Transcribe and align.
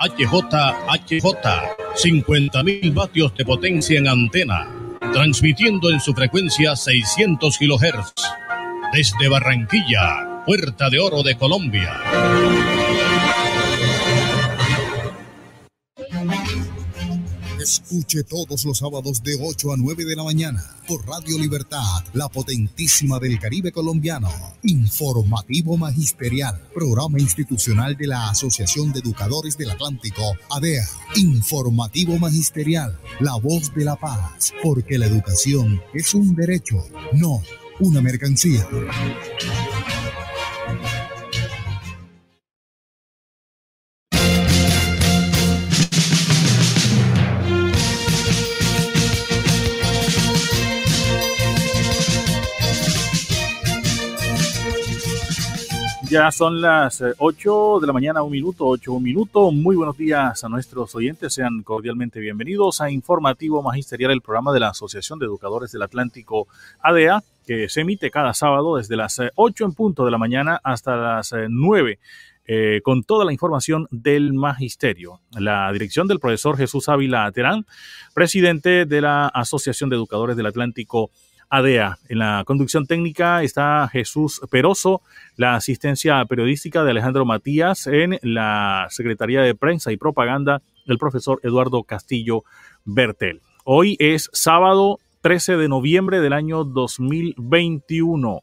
HJHJ, 0.00 1.36
50.000 1.94 2.94
vatios 2.94 3.34
de 3.34 3.44
potencia 3.44 3.98
en 3.98 4.08
antena, 4.08 4.66
transmitiendo 5.12 5.90
en 5.90 6.00
su 6.00 6.14
frecuencia 6.14 6.74
600 6.74 7.58
kHz. 7.58 8.14
Desde 8.94 9.28
Barranquilla, 9.28 10.42
Puerta 10.46 10.88
de 10.88 11.00
Oro 11.00 11.22
de 11.22 11.36
Colombia. 11.36 12.79
Escuche 17.70 18.24
todos 18.24 18.64
los 18.64 18.78
sábados 18.78 19.22
de 19.22 19.38
8 19.40 19.72
a 19.72 19.76
9 19.76 20.04
de 20.04 20.16
la 20.16 20.24
mañana 20.24 20.60
por 20.88 21.06
Radio 21.06 21.38
Libertad, 21.38 22.02
la 22.14 22.28
potentísima 22.28 23.20
del 23.20 23.38
Caribe 23.38 23.70
colombiano. 23.70 24.28
Informativo 24.64 25.76
Magisterial, 25.76 26.60
programa 26.74 27.20
institucional 27.20 27.96
de 27.96 28.08
la 28.08 28.28
Asociación 28.28 28.92
de 28.92 28.98
Educadores 28.98 29.56
del 29.56 29.70
Atlántico, 29.70 30.20
ADEA. 30.50 30.84
Informativo 31.14 32.18
Magisterial, 32.18 32.98
la 33.20 33.36
voz 33.36 33.72
de 33.72 33.84
la 33.84 33.94
paz, 33.94 34.52
porque 34.64 34.98
la 34.98 35.06
educación 35.06 35.80
es 35.94 36.12
un 36.12 36.34
derecho, 36.34 36.84
no 37.12 37.40
una 37.78 38.00
mercancía. 38.00 38.66
Ya 56.10 56.32
son 56.32 56.60
las 56.60 57.04
8 57.18 57.76
eh, 57.76 57.80
de 57.80 57.86
la 57.86 57.92
mañana, 57.92 58.24
un 58.24 58.32
minuto, 58.32 58.66
8, 58.66 58.94
un 58.94 59.02
minuto. 59.04 59.52
Muy 59.52 59.76
buenos 59.76 59.96
días 59.96 60.42
a 60.42 60.48
nuestros 60.48 60.92
oyentes. 60.96 61.32
Sean 61.32 61.62
cordialmente 61.62 62.18
bienvenidos 62.18 62.80
a 62.80 62.90
Informativo 62.90 63.62
Magisterial, 63.62 64.10
el 64.10 64.20
programa 64.20 64.52
de 64.52 64.58
la 64.58 64.70
Asociación 64.70 65.20
de 65.20 65.26
Educadores 65.26 65.70
del 65.70 65.82
Atlántico 65.82 66.48
ADA, 66.80 67.22
que 67.46 67.68
se 67.68 67.82
emite 67.82 68.10
cada 68.10 68.34
sábado 68.34 68.76
desde 68.76 68.96
las 68.96 69.20
8 69.36 69.62
eh, 69.62 69.66
en 69.68 69.72
punto 69.72 70.04
de 70.04 70.10
la 70.10 70.18
mañana 70.18 70.60
hasta 70.64 70.96
las 70.96 71.32
9. 71.48 72.00
Eh, 72.52 72.80
con 72.82 73.04
toda 73.04 73.24
la 73.24 73.32
información 73.32 73.86
del 73.92 74.32
magisterio. 74.32 75.20
La 75.38 75.70
dirección 75.70 76.08
del 76.08 76.18
profesor 76.18 76.56
Jesús 76.56 76.88
Ávila 76.88 77.30
Terán, 77.30 77.64
presidente 78.12 78.86
de 78.86 79.00
la 79.00 79.28
Asociación 79.28 79.88
de 79.88 79.94
Educadores 79.94 80.36
del 80.36 80.46
Atlántico 80.46 81.12
ADEA. 81.50 81.98
En 82.08 82.20
la 82.20 82.44
conducción 82.46 82.86
técnica 82.86 83.42
está 83.42 83.88
Jesús 83.88 84.40
Peroso, 84.50 85.02
la 85.36 85.56
asistencia 85.56 86.24
periodística 86.24 86.84
de 86.84 86.92
Alejandro 86.92 87.24
Matías, 87.26 87.88
en 87.88 88.18
la 88.22 88.86
Secretaría 88.90 89.42
de 89.42 89.56
Prensa 89.56 89.92
y 89.92 89.96
Propaganda 89.96 90.62
del 90.86 90.98
profesor 90.98 91.40
Eduardo 91.42 91.82
Castillo 91.82 92.44
Bertel. 92.84 93.42
Hoy 93.64 93.96
es 93.98 94.30
sábado 94.32 95.00
13 95.22 95.56
de 95.56 95.68
noviembre 95.68 96.20
del 96.20 96.32
año 96.32 96.64
2021. 96.64 98.42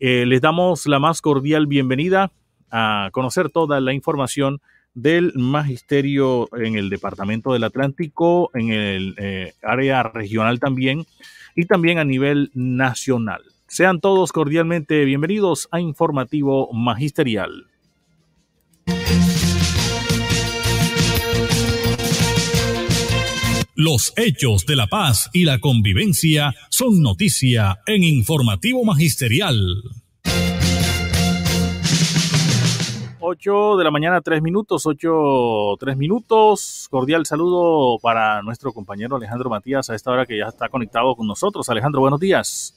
Eh, 0.00 0.24
les 0.26 0.40
damos 0.40 0.86
la 0.86 0.98
más 0.98 1.20
cordial 1.20 1.66
bienvenida 1.66 2.32
a 2.70 3.10
conocer 3.12 3.50
toda 3.50 3.80
la 3.80 3.92
información 3.92 4.60
del 4.94 5.32
magisterio 5.34 6.48
en 6.56 6.76
el 6.76 6.90
Departamento 6.90 7.52
del 7.52 7.64
Atlántico, 7.64 8.50
en 8.54 8.70
el 8.70 9.14
eh, 9.18 9.54
área 9.62 10.02
regional 10.02 10.60
también 10.60 11.06
y 11.54 11.66
también 11.66 11.98
a 11.98 12.04
nivel 12.04 12.50
nacional. 12.54 13.42
Sean 13.66 14.00
todos 14.00 14.32
cordialmente 14.32 15.04
bienvenidos 15.04 15.68
a 15.70 15.80
Informativo 15.80 16.72
Magisterial. 16.72 17.66
Los 23.82 24.12
hechos 24.16 24.66
de 24.66 24.76
la 24.76 24.88
paz 24.88 25.30
y 25.32 25.44
la 25.44 25.58
convivencia 25.58 26.54
son 26.68 27.00
noticia 27.00 27.78
en 27.86 28.04
Informativo 28.04 28.84
Magisterial. 28.84 29.56
8 33.30 33.76
de 33.76 33.84
la 33.84 33.92
mañana, 33.92 34.20
3 34.20 34.42
minutos, 34.42 34.86
8, 34.86 35.76
3 35.78 35.96
minutos. 35.96 36.88
Cordial 36.90 37.24
saludo 37.26 37.98
para 38.00 38.42
nuestro 38.42 38.72
compañero 38.72 39.14
Alejandro 39.14 39.48
Matías 39.48 39.88
a 39.88 39.94
esta 39.94 40.10
hora 40.10 40.26
que 40.26 40.36
ya 40.36 40.46
está 40.46 40.68
conectado 40.68 41.14
con 41.14 41.28
nosotros. 41.28 41.68
Alejandro, 41.68 42.00
buenos 42.00 42.18
días. 42.18 42.76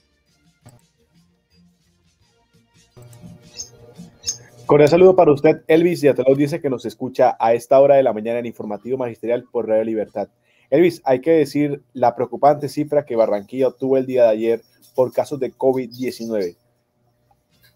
Cordial 4.68 4.90
saludo 4.90 5.16
para 5.16 5.32
usted, 5.32 5.64
Elvis, 5.68 6.04
y 6.04 6.08
a 6.08 6.14
todos 6.14 6.38
dice 6.38 6.62
que 6.62 6.70
nos 6.70 6.86
escucha 6.86 7.36
a 7.40 7.54
esta 7.54 7.80
hora 7.80 7.96
de 7.96 8.04
la 8.04 8.14
mañana 8.14 8.38
en 8.38 8.46
Informativo 8.46 9.00
Magisterial 9.00 9.46
por 9.52 9.68
Radio 9.68 9.84
Libertad. 9.84 10.30
Elvis, 10.70 11.02
hay 11.04 11.20
que 11.20 11.32
decir 11.32 11.82
la 11.94 12.16
preocupante 12.16 12.70
cifra 12.70 13.06
que 13.06 13.16
Barranquilla 13.16 13.70
obtuvo 13.70 13.98
el 13.98 14.06
día 14.06 14.26
de 14.26 14.30
ayer 14.30 14.62
por 14.94 15.12
casos 15.12 15.40
de 15.40 15.52
COVID-19. 15.52 16.56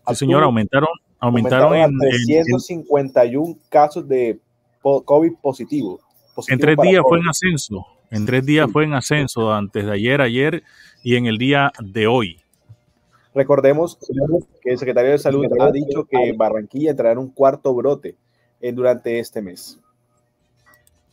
Sí, 0.10 0.16
señor, 0.16 0.44
aumentaron 0.44 0.90
Aumentaron, 1.20 1.76
en 1.76 1.98
351 1.98 3.58
casos 3.70 4.08
de 4.08 4.40
COVID 4.82 5.34
positivo. 5.42 6.00
en 6.48 6.60
tres 6.60 6.78
días 6.82 7.02
fue 7.08 7.20
en 7.20 7.28
ascenso. 7.28 7.86
En 8.10 8.26
tres 8.26 8.46
días 8.46 8.70
fue 8.72 8.86
en 8.86 8.94
ascenso, 8.94 9.52
antes 9.52 9.86
de 9.86 9.92
ayer, 9.92 10.22
ayer 10.22 10.64
y 11.04 11.16
en 11.16 11.26
el 11.26 11.38
día 11.38 11.72
de 11.80 12.08
hoy. 12.08 12.40
Recordemos 13.34 13.98
que 14.62 14.72
el 14.72 14.78
secretario 14.78 15.12
de 15.12 15.18
Salud 15.18 15.46
ha 15.60 15.72
dicho 15.72 16.06
que 16.06 16.34
Barranquilla 16.36 16.92
entrará 16.92 17.12
en 17.12 17.20
un 17.20 17.30
cuarto 17.30 17.74
brote 17.74 18.16
durante 18.74 19.20
este 19.20 19.42
mes. 19.42 19.80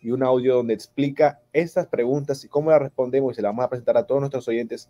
y 0.00 0.12
un 0.12 0.22
audio 0.22 0.54
donde 0.54 0.74
explica 0.74 1.40
estas 1.52 1.88
preguntas 1.88 2.44
y 2.44 2.48
cómo 2.48 2.70
las 2.70 2.80
respondemos 2.80 3.32
y 3.32 3.34
se 3.34 3.42
las 3.42 3.50
vamos 3.50 3.64
a 3.64 3.68
presentar 3.68 3.96
a 3.96 4.06
todos 4.06 4.20
nuestros 4.20 4.46
oyentes 4.46 4.88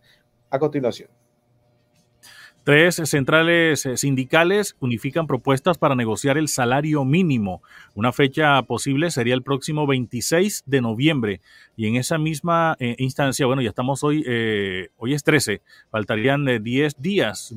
a 0.51 0.59
continuación. 0.59 1.09
Tres 2.71 3.01
centrales 3.03 3.85
eh, 3.85 3.97
sindicales 3.97 4.77
unifican 4.79 5.27
propuestas 5.27 5.77
para 5.77 5.97
negociar 5.97 6.39
el 6.39 6.47
salario 6.47 7.05
mínimo. 7.05 7.65
Una 7.97 8.13
fecha 8.13 8.63
posible 8.63 9.11
sería 9.11 9.35
el 9.35 9.43
próximo 9.43 9.89
26 9.89 10.63
de 10.67 10.81
noviembre. 10.81 11.41
Y 11.77 11.89
en 11.89 11.97
esa 11.97 12.17
misma 12.17 12.77
eh, 12.79 12.95
instancia, 12.99 13.47
bueno, 13.47 13.61
ya 13.61 13.71
estamos 13.71 14.05
hoy, 14.05 14.23
eh, 14.25 14.91
hoy 14.99 15.15
es 15.15 15.25
13, 15.25 15.63
faltarían 15.91 16.45
10 16.63 17.03
días 17.03 17.57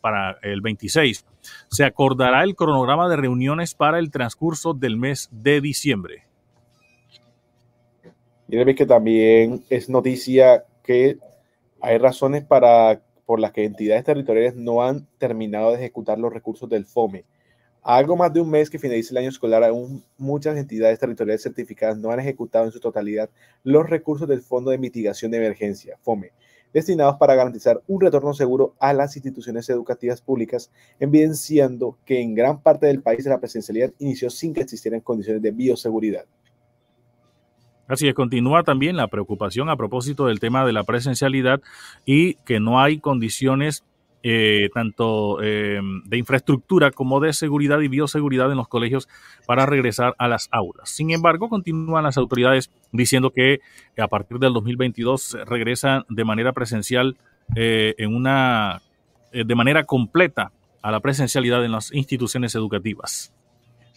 para 0.00 0.38
el 0.40 0.62
26. 0.62 1.26
Se 1.68 1.84
acordará 1.84 2.42
el 2.42 2.56
cronograma 2.56 3.10
de 3.10 3.16
reuniones 3.16 3.74
para 3.74 3.98
el 3.98 4.10
transcurso 4.10 4.72
del 4.72 4.96
mes 4.96 5.28
de 5.32 5.60
diciembre. 5.60 6.22
Y 8.48 8.74
que 8.74 8.86
también 8.86 9.64
es 9.68 9.90
noticia 9.90 10.64
que 10.82 11.18
hay 11.82 11.98
razones 11.98 12.42
para 12.42 13.02
por 13.26 13.40
las 13.40 13.52
que 13.52 13.64
entidades 13.64 14.04
territoriales 14.04 14.54
no 14.54 14.82
han 14.82 15.06
terminado 15.18 15.72
de 15.72 15.78
ejecutar 15.78 16.18
los 16.18 16.32
recursos 16.32 16.68
del 16.70 16.86
FOME. 16.86 17.24
algo 17.82 18.16
más 18.16 18.32
de 18.32 18.40
un 18.40 18.50
mes 18.50 18.70
que 18.70 18.78
finalice 18.78 19.12
el 19.12 19.18
año 19.18 19.28
escolar, 19.28 19.62
aún 19.62 20.02
muchas 20.18 20.56
entidades 20.56 20.98
territoriales 20.98 21.42
certificadas 21.42 21.98
no 21.98 22.10
han 22.10 22.20
ejecutado 22.20 22.64
en 22.64 22.72
su 22.72 22.80
totalidad 22.80 23.30
los 23.62 23.88
recursos 23.88 24.26
del 24.26 24.42
Fondo 24.42 24.70
de 24.70 24.78
Mitigación 24.78 25.30
de 25.30 25.38
Emergencia, 25.38 25.96
FOME, 26.02 26.32
destinados 26.72 27.16
para 27.16 27.34
garantizar 27.34 27.80
un 27.86 28.00
retorno 28.00 28.34
seguro 28.34 28.74
a 28.80 28.92
las 28.92 29.16
instituciones 29.16 29.68
educativas 29.68 30.20
públicas, 30.20 30.70
evidenciando 30.98 31.96
que 32.04 32.20
en 32.20 32.34
gran 32.34 32.60
parte 32.60 32.86
del 32.86 33.02
país 33.02 33.24
la 33.26 33.38
presencialidad 33.38 33.92
inició 33.98 34.30
sin 34.30 34.52
que 34.52 34.62
existieran 34.62 35.00
condiciones 35.00 35.42
de 35.42 35.52
bioseguridad. 35.52 36.26
Así 37.88 38.08
es, 38.08 38.14
continúa 38.14 38.62
también 38.62 38.96
la 38.96 39.08
preocupación 39.08 39.68
a 39.68 39.76
propósito 39.76 40.26
del 40.26 40.40
tema 40.40 40.64
de 40.64 40.72
la 40.72 40.84
presencialidad 40.84 41.60
y 42.04 42.34
que 42.44 42.58
no 42.58 42.80
hay 42.80 42.98
condiciones 42.98 43.84
eh, 44.28 44.70
tanto 44.74 45.40
eh, 45.40 45.78
de 46.04 46.18
infraestructura 46.18 46.90
como 46.90 47.20
de 47.20 47.32
seguridad 47.32 47.78
y 47.78 47.86
bioseguridad 47.86 48.50
en 48.50 48.56
los 48.56 48.66
colegios 48.66 49.08
para 49.46 49.66
regresar 49.66 50.16
a 50.18 50.26
las 50.26 50.48
aulas. 50.50 50.90
Sin 50.90 51.12
embargo, 51.12 51.48
continúan 51.48 52.02
las 52.02 52.18
autoridades 52.18 52.72
diciendo 52.90 53.30
que 53.30 53.60
a 53.96 54.08
partir 54.08 54.40
del 54.40 54.52
2022 54.52 55.38
regresan 55.46 56.04
de 56.08 56.24
manera 56.24 56.52
presencial 56.52 57.16
eh, 57.54 57.94
en 57.98 58.16
una 58.16 58.82
de 59.32 59.54
manera 59.54 59.84
completa 59.84 60.50
a 60.82 60.90
la 60.90 60.98
presencialidad 60.98 61.64
en 61.64 61.72
las 61.72 61.92
instituciones 61.92 62.54
educativas. 62.56 63.32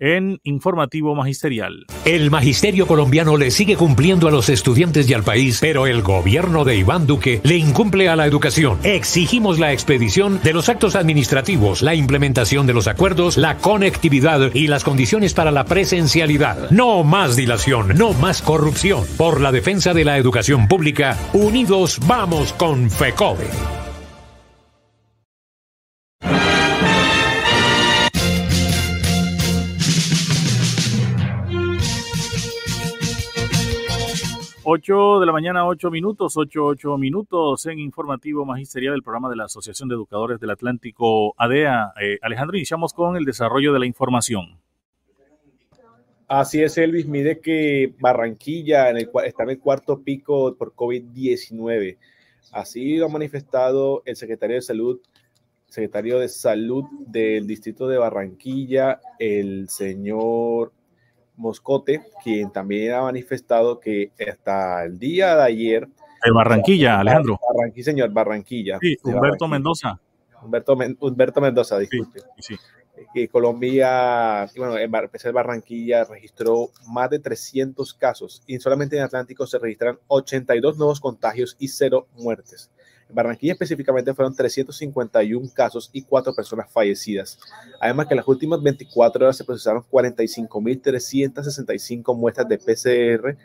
en 0.00 0.40
Informativo 0.42 1.14
Magisterial. 1.14 1.86
El 2.04 2.30
Magisterio 2.30 2.86
colombiano 2.86 3.36
le 3.36 3.50
sigue 3.50 3.76
cumpliendo 3.76 4.26
a 4.26 4.30
los 4.30 4.48
estudiantes 4.48 5.08
y 5.08 5.14
al 5.14 5.22
país, 5.22 5.58
pero 5.60 5.86
el 5.86 6.02
gobierno 6.02 6.64
de 6.64 6.76
Iván 6.76 7.06
Duque 7.06 7.40
le 7.44 7.56
incumple 7.56 8.08
a 8.08 8.16
la 8.16 8.26
educación. 8.26 8.78
Exigimos 8.82 9.58
la 9.58 9.72
expedición 9.72 10.40
de 10.42 10.52
los 10.52 10.68
actos 10.68 10.96
administrativos, 10.96 11.82
la 11.82 11.94
implementación 11.94 12.66
de 12.66 12.74
los 12.74 12.88
acuerdos, 12.88 13.36
la 13.36 13.58
conectividad 13.58 14.52
y 14.54 14.66
las 14.66 14.82
condiciones 14.82 15.34
para 15.34 15.50
la 15.50 15.66
presencialidad. 15.66 16.70
No 16.70 17.04
más 17.04 17.36
dilación, 17.36 17.88
no 17.96 18.14
más 18.14 18.42
corrupción. 18.42 19.04
Por 19.18 19.40
la 19.40 19.52
defensa 19.52 19.92
de 19.92 20.04
la 20.04 20.16
educación 20.16 20.66
pública, 20.66 21.18
unidos 21.34 22.00
vamos 22.06 22.52
con 22.54 22.90
FECODE. 22.90 23.79
8 34.72 35.18
de 35.18 35.26
la 35.26 35.32
mañana, 35.32 35.66
8 35.66 35.90
minutos, 35.90 36.36
8, 36.36 36.64
8 36.64 36.96
minutos 36.96 37.66
en 37.66 37.80
informativo 37.80 38.44
magisterial 38.44 38.94
del 38.94 39.02
programa 39.02 39.28
de 39.28 39.34
la 39.34 39.46
Asociación 39.46 39.88
de 39.88 39.96
Educadores 39.96 40.38
del 40.38 40.50
Atlántico 40.50 41.34
ADEA. 41.36 41.92
Eh, 42.00 42.20
Alejandro, 42.22 42.56
iniciamos 42.56 42.94
con 42.94 43.16
el 43.16 43.24
desarrollo 43.24 43.72
de 43.72 43.80
la 43.80 43.86
información. 43.86 44.60
Así 46.28 46.62
es, 46.62 46.78
Elvis. 46.78 47.08
Mire 47.08 47.40
que 47.40 47.96
Barranquilla 47.98 48.90
está 49.24 49.42
en 49.42 49.50
el 49.50 49.58
cuarto 49.58 50.04
pico 50.04 50.54
por 50.54 50.72
COVID-19. 50.76 51.98
Así 52.52 52.96
lo 52.96 53.06
ha 53.06 53.08
manifestado 53.08 54.04
el 54.04 54.14
secretario 54.14 54.54
de 54.54 54.62
Salud, 54.62 55.00
secretario 55.66 56.20
de 56.20 56.28
Salud 56.28 56.84
del 57.08 57.48
distrito 57.48 57.88
de 57.88 57.98
Barranquilla, 57.98 59.00
el 59.18 59.68
señor 59.68 60.72
Moscote, 61.40 62.02
quien 62.22 62.52
también 62.52 62.92
ha 62.92 63.02
manifestado 63.02 63.80
que 63.80 64.12
hasta 64.28 64.84
el 64.84 64.98
día 64.98 65.34
de 65.36 65.42
ayer. 65.42 65.88
De 66.22 66.30
Barranquilla, 66.32 67.00
Alejandro. 67.00 67.40
Barranquilla, 67.54 67.84
señor, 67.84 68.10
Barranquilla. 68.10 68.78
Sí, 68.80 68.96
Humberto 69.02 69.48
Mendoza. 69.48 69.98
Humberto, 70.42 70.76
Humberto 71.00 71.40
Mendoza, 71.40 71.78
disculpe. 71.78 72.20
Sí, 72.38 72.56
Que 73.14 73.28
Colombia, 73.28 74.46
bueno, 74.56 74.76
en 74.76 74.90
Barranquilla, 74.90 76.04
registró 76.04 76.70
más 76.88 77.08
de 77.08 77.18
300 77.18 77.94
casos 77.94 78.42
y 78.46 78.58
solamente 78.58 78.96
en 78.96 79.02
Atlántico 79.02 79.46
se 79.46 79.58
registran 79.58 79.98
82 80.08 80.76
nuevos 80.76 81.00
contagios 81.00 81.56
y 81.58 81.68
cero 81.68 82.06
muertes. 82.16 82.70
Barranquilla 83.12 83.52
específicamente 83.52 84.14
fueron 84.14 84.34
351 84.34 85.50
casos 85.52 85.90
y 85.92 86.02
4 86.02 86.34
personas 86.34 86.70
fallecidas. 86.70 87.38
Además 87.80 88.06
que 88.06 88.14
en 88.14 88.18
las 88.18 88.28
últimas 88.28 88.62
24 88.62 89.24
horas 89.24 89.36
se 89.36 89.44
procesaron 89.44 89.82
45.365 89.90 92.16
muestras 92.16 92.48
de 92.48 92.58
PCR, 92.58 93.36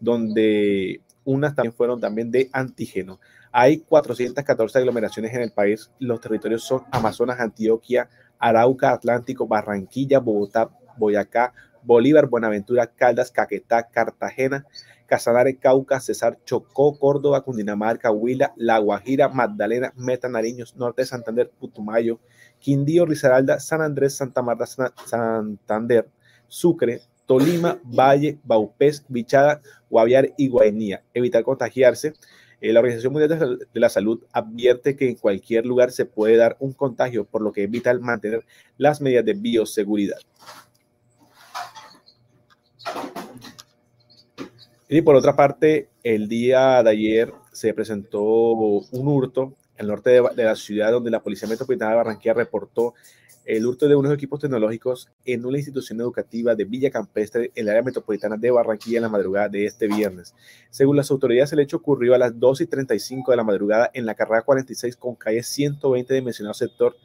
donde 0.00 1.00
unas 1.24 1.54
también 1.54 1.72
fueron 1.72 2.00
también 2.00 2.30
de 2.30 2.50
antígeno. 2.52 3.18
Hay 3.50 3.78
414 3.78 4.78
aglomeraciones 4.78 5.34
en 5.34 5.42
el 5.42 5.52
país. 5.52 5.90
Los 5.98 6.20
territorios 6.20 6.64
son 6.64 6.82
Amazonas, 6.90 7.40
Antioquia, 7.40 8.08
Arauca, 8.38 8.92
Atlántico, 8.92 9.46
Barranquilla, 9.46 10.18
Bogotá, 10.18 10.70
Boyacá, 10.96 11.54
Bolívar, 11.82 12.26
Buenaventura, 12.26 12.88
Caldas, 12.88 13.30
Caquetá, 13.30 13.88
Cartagena, 13.88 14.66
Casanare, 15.06 15.56
Cauca, 15.56 16.00
Cesar, 16.00 16.38
Chocó, 16.44 16.98
Córdoba, 16.98 17.42
Cundinamarca, 17.42 18.10
Huila, 18.10 18.52
La 18.56 18.78
Guajira, 18.78 19.28
Magdalena, 19.28 19.92
Meta, 19.96 20.28
Nariños, 20.28 20.76
Norte 20.76 21.02
de 21.02 21.06
Santander, 21.06 21.50
Putumayo, 21.50 22.20
Quindío, 22.58 23.06
Risaralda, 23.06 23.60
San 23.60 23.82
Andrés, 23.82 24.14
Santa 24.14 24.42
Marta, 24.42 24.66
Santander, 24.66 26.08
Sucre, 26.48 27.02
Tolima, 27.26 27.78
Valle, 27.84 28.38
Baupés, 28.44 29.04
Bichada, 29.08 29.60
Guaviare 29.90 30.34
y 30.36 30.48
Guainía. 30.48 31.02
Evitar 31.14 31.42
contagiarse. 31.42 32.14
Eh, 32.60 32.72
la 32.72 32.80
Organización 32.80 33.12
Mundial 33.12 33.58
de 33.72 33.80
la 33.80 33.88
Salud 33.88 34.22
advierte 34.32 34.96
que 34.96 35.08
en 35.08 35.16
cualquier 35.16 35.66
lugar 35.66 35.90
se 35.90 36.06
puede 36.06 36.36
dar 36.36 36.56
un 36.60 36.72
contagio, 36.72 37.24
por 37.24 37.42
lo 37.42 37.52
que 37.52 37.64
evita 37.64 37.92
mantener 37.98 38.44
las 38.78 39.00
medidas 39.00 39.24
de 39.24 39.34
bioseguridad. 39.34 40.18
Y 44.88 45.00
por 45.00 45.16
otra 45.16 45.34
parte, 45.34 45.88
el 46.02 46.28
día 46.28 46.82
de 46.82 46.90
ayer 46.90 47.32
se 47.52 47.72
presentó 47.72 48.22
un 48.22 49.08
hurto 49.08 49.54
el 49.76 49.88
norte 49.88 50.10
de, 50.10 50.44
la 50.44 50.54
ciudad, 50.54 50.92
donde 50.92 51.10
la 51.10 51.22
Policía 51.22 51.48
Metropolitana 51.48 51.92
de 51.92 51.96
Barranquilla 51.96 52.34
reportó 52.34 52.94
el 53.44 53.66
hurto 53.66 53.88
de 53.88 53.96
unos 53.96 54.12
equipos 54.14 54.40
tecnológicos 54.40 55.10
en 55.24 55.44
una 55.44 55.58
institución 55.58 56.00
educativa 56.00 56.54
de 56.54 56.64
Villa 56.64 56.90
Campestre 56.90 57.50
en 57.54 57.64
el 57.64 57.68
área 57.70 57.82
metropolitana 57.82 58.36
de 58.36 58.50
Barranquilla 58.50 58.98
en 58.98 59.02
la 59.02 59.08
madrugada 59.08 59.48
de 59.48 59.66
este 59.66 59.86
viernes. 59.86 60.34
Según 60.70 60.96
las 60.96 61.10
autoridades, 61.10 61.52
el 61.52 61.58
hecho 61.58 61.78
ocurrió 61.78 62.14
a 62.14 62.18
las 62.18 62.38
2 62.38 62.62
y 62.62 62.66
35 62.66 63.30
de 63.32 63.36
la 63.36 63.44
madrugada 63.44 63.90
en 63.92 64.06
la 64.06 64.14
carrera 64.14 64.42
46 64.42 64.96
con 64.96 65.14
calle 65.14 65.42
120 65.42 66.14
de 66.14 66.22
mencionado 66.22 66.54
sector 66.54 66.96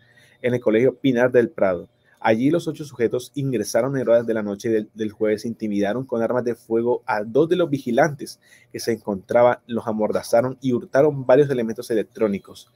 en 0.42 0.54
el 0.54 0.62
Colegio 0.62 0.96
Pinar 0.96 1.32
del 1.32 1.50
Prado. 1.50 1.90
Allí 2.20 2.50
los 2.50 2.68
ocho 2.68 2.84
sujetos 2.84 3.32
ingresaron 3.36 3.98
en 3.98 4.08
horas 4.08 4.28
de 4.28 4.34
la 4.34 4.44
noche 4.44 4.70
del, 4.70 4.90
del, 4.94 5.12
jueves, 5.12 5.46
intimidaron 5.46 6.06
con 6.06 6.22
armas 6.22 6.44
de 6.44 6.56
fuego 6.56 7.02
a 7.06 7.24
dos 7.24 7.48
de 7.48 7.56
los 7.56 7.70
vigilantes 7.70 8.40
que 8.72 8.80
se 8.80 8.92
encontraban, 8.92 9.60
los 9.68 9.88
amordazaron 9.88 10.58
y 10.62 10.74
hurtaron 10.74 11.26
varios 11.26 11.50
elementos 11.50 11.90
electrónicos. 11.92 12.70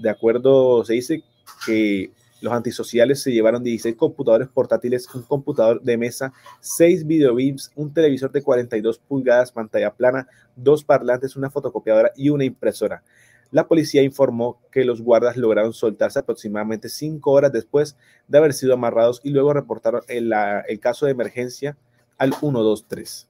De 0.00 0.10
acuerdo, 0.10 0.84
se 0.84 0.94
dice 0.94 1.22
que 1.64 2.12
los 2.42 2.52
antisociales 2.52 3.22
se 3.22 3.30
llevaron 3.30 3.62
16 3.62 3.94
computadores 3.94 4.48
portátiles, 4.48 5.06
un 5.14 5.22
computador 5.22 5.80
de 5.80 5.96
mesa, 5.96 6.32
6 6.60 7.06
videobeams, 7.06 7.70
un 7.76 7.94
televisor 7.94 8.32
de 8.32 8.42
42 8.42 8.98
pulgadas, 8.98 9.52
pantalla 9.52 9.94
plana, 9.94 10.26
dos 10.56 10.82
parlantes, 10.82 11.36
una 11.36 11.50
fotocopiadora 11.50 12.10
y 12.16 12.30
una 12.30 12.44
impresora. 12.44 13.04
La 13.52 13.68
policía 13.68 14.02
informó 14.02 14.62
que 14.70 14.82
los 14.86 15.02
guardas 15.02 15.36
lograron 15.36 15.74
soltarse 15.74 16.18
aproximadamente 16.18 16.88
cinco 16.88 17.32
horas 17.32 17.52
después 17.52 17.98
de 18.26 18.38
haber 18.38 18.54
sido 18.54 18.72
amarrados 18.72 19.20
y 19.22 19.28
luego 19.28 19.52
reportaron 19.52 20.00
el, 20.08 20.32
caso 20.80 21.04
de 21.04 21.12
emergencia 21.12 21.76
al 22.16 22.32
123. 22.32 23.28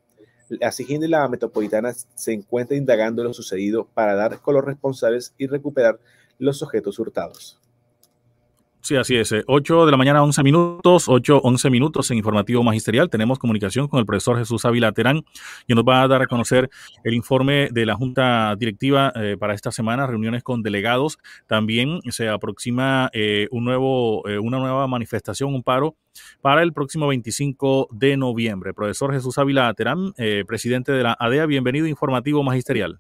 La 0.61 0.71
SIGIN 0.71 1.01
de 1.01 1.09
la 1.09 1.27
Metropolitana 1.27 1.93
se 2.15 2.33
encuentra 2.33 2.77
indagando 2.77 3.25
lo 3.25 3.35
sucedido 3.35 3.89
para 3.95 4.15
dar 4.15 4.39
con 4.41 4.55
los 4.55 4.65
responsables 4.65 5.35
y 5.39 5.49
recuperar 5.49 5.99
los 6.39 6.63
objetos 6.63 7.01
hurtados. 7.01 7.59
Sí, 8.83 8.97
así 8.97 9.15
es. 9.15 9.33
8 9.47 9.83
eh, 9.83 9.87
de 9.87 9.91
la 9.93 9.97
mañana, 9.97 10.25
11 10.25 10.43
minutos, 10.43 11.09
8, 11.09 11.41
11 11.45 11.71
minutos 11.71 12.11
en 12.11 12.17
informativo 12.17 12.65
magisterial. 12.65 13.09
Tenemos 13.09 13.39
comunicación 13.39 13.87
con 13.87 14.01
el 14.01 14.07
profesor 14.07 14.37
Jesús 14.39 14.65
Ávila 14.65 14.91
Terán, 14.91 15.25
y 15.69 15.75
nos 15.75 15.85
va 15.85 16.03
a 16.03 16.09
dar 16.09 16.23
a 16.23 16.27
conocer 16.27 16.69
el 17.05 17.15
informe 17.15 17.69
de 17.71 17.87
la 17.87 17.95
Junta 17.95 18.57
Directiva 18.57 19.13
eh, 19.15 19.37
para 19.39 19.55
esta 19.55 19.71
semana, 19.71 20.09
reuniones 20.09 20.43
con 20.43 20.65
delegados. 20.65 21.19
También 21.47 22.01
se 22.11 22.29
aproxima 22.29 23.09
eh, 23.13 23.47
un 23.53 23.65
nuevo, 23.65 24.23
una 24.23 24.59
nueva 24.59 24.89
manifestación, 24.89 25.55
un 25.55 25.63
paro 25.63 25.95
para 26.41 26.65
el 26.65 26.73
próximo 26.73 27.07
25 27.07 27.87
de 27.93 28.17
noviembre. 28.17 28.75
Profesor 28.75 29.13
Jesús 29.13 29.39
Ávila 29.39 29.73
Terán, 29.75 30.13
presidente 30.49 30.91
de 30.91 31.05
la 31.05 31.17
ADEA, 31.21 31.47
bienvenido 31.47 31.87
a 31.87 31.89
Informativo 31.89 32.43
Magisterial. 32.43 32.99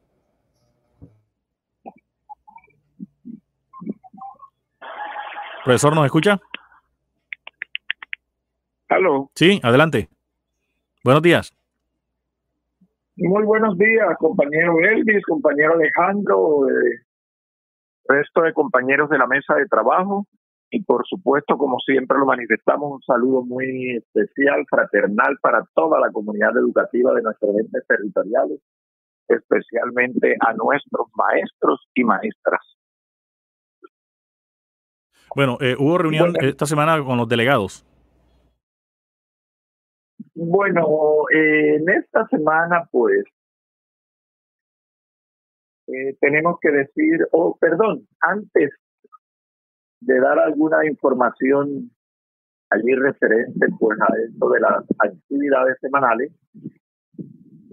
Profesor, 5.65 5.95
¿nos 5.95 6.05
escucha? 6.07 6.41
Aló. 8.89 9.31
Sí, 9.35 9.61
adelante. 9.63 10.09
Buenos 11.05 11.23
días. 11.23 11.53
Muy 13.17 13.45
buenos 13.45 13.79
días, 13.79 14.17
compañero 14.19 14.75
Elvis, 14.81 15.25
compañero 15.25 15.75
Alejandro, 15.75 16.69
eh, 16.69 17.03
resto 18.09 18.43
de 18.43 18.53
compañeros 18.53 19.09
de 19.11 19.19
la 19.19 19.27
mesa 19.27 19.55
de 19.55 19.67
trabajo 19.67 20.27
y 20.71 20.83
por 20.83 21.07
supuesto, 21.07 21.59
como 21.59 21.79
siempre 21.81 22.19
lo 22.19 22.25
manifestamos, 22.25 22.93
un 22.93 23.03
saludo 23.03 23.45
muy 23.45 23.97
especial, 23.97 24.65
fraternal 24.69 25.37
para 25.43 25.63
toda 25.75 26.01
la 26.01 26.11
comunidad 26.11 26.57
educativa 26.57 27.13
de 27.13 27.23
nuestros 27.23 27.55
entes 27.59 27.87
territoriales, 27.87 28.59
especialmente 29.29 30.35
a 30.41 30.55
nuestros 30.55 31.09
maestros 31.15 31.87
y 31.95 32.05
maestras. 32.05 32.63
Bueno, 35.35 35.57
eh, 35.61 35.77
hubo 35.79 35.99
reunión 35.99 36.35
esta 36.41 36.67
semana 36.67 37.03
con 37.05 37.17
los 37.17 37.29
delegados. 37.29 37.87
Bueno, 40.35 41.25
eh, 41.33 41.77
en 41.77 41.89
esta 41.89 42.27
semana, 42.29 42.89
pues, 42.91 43.25
eh, 45.89 46.17
tenemos 46.21 46.59
que 46.61 46.71
decir, 46.71 47.27
oh, 47.33 47.57
perdón, 47.61 48.07
antes 48.21 48.71
de 50.01 50.21
dar 50.21 50.39
alguna 50.39 50.87
información 50.87 51.91
allí 52.71 52.95
referente 52.95 53.67
pues 53.79 54.01
a 54.01 54.07
esto 54.27 54.49
de 54.51 54.61
las 54.61 54.85
actividades 54.99 55.77
semanales, 55.81 56.33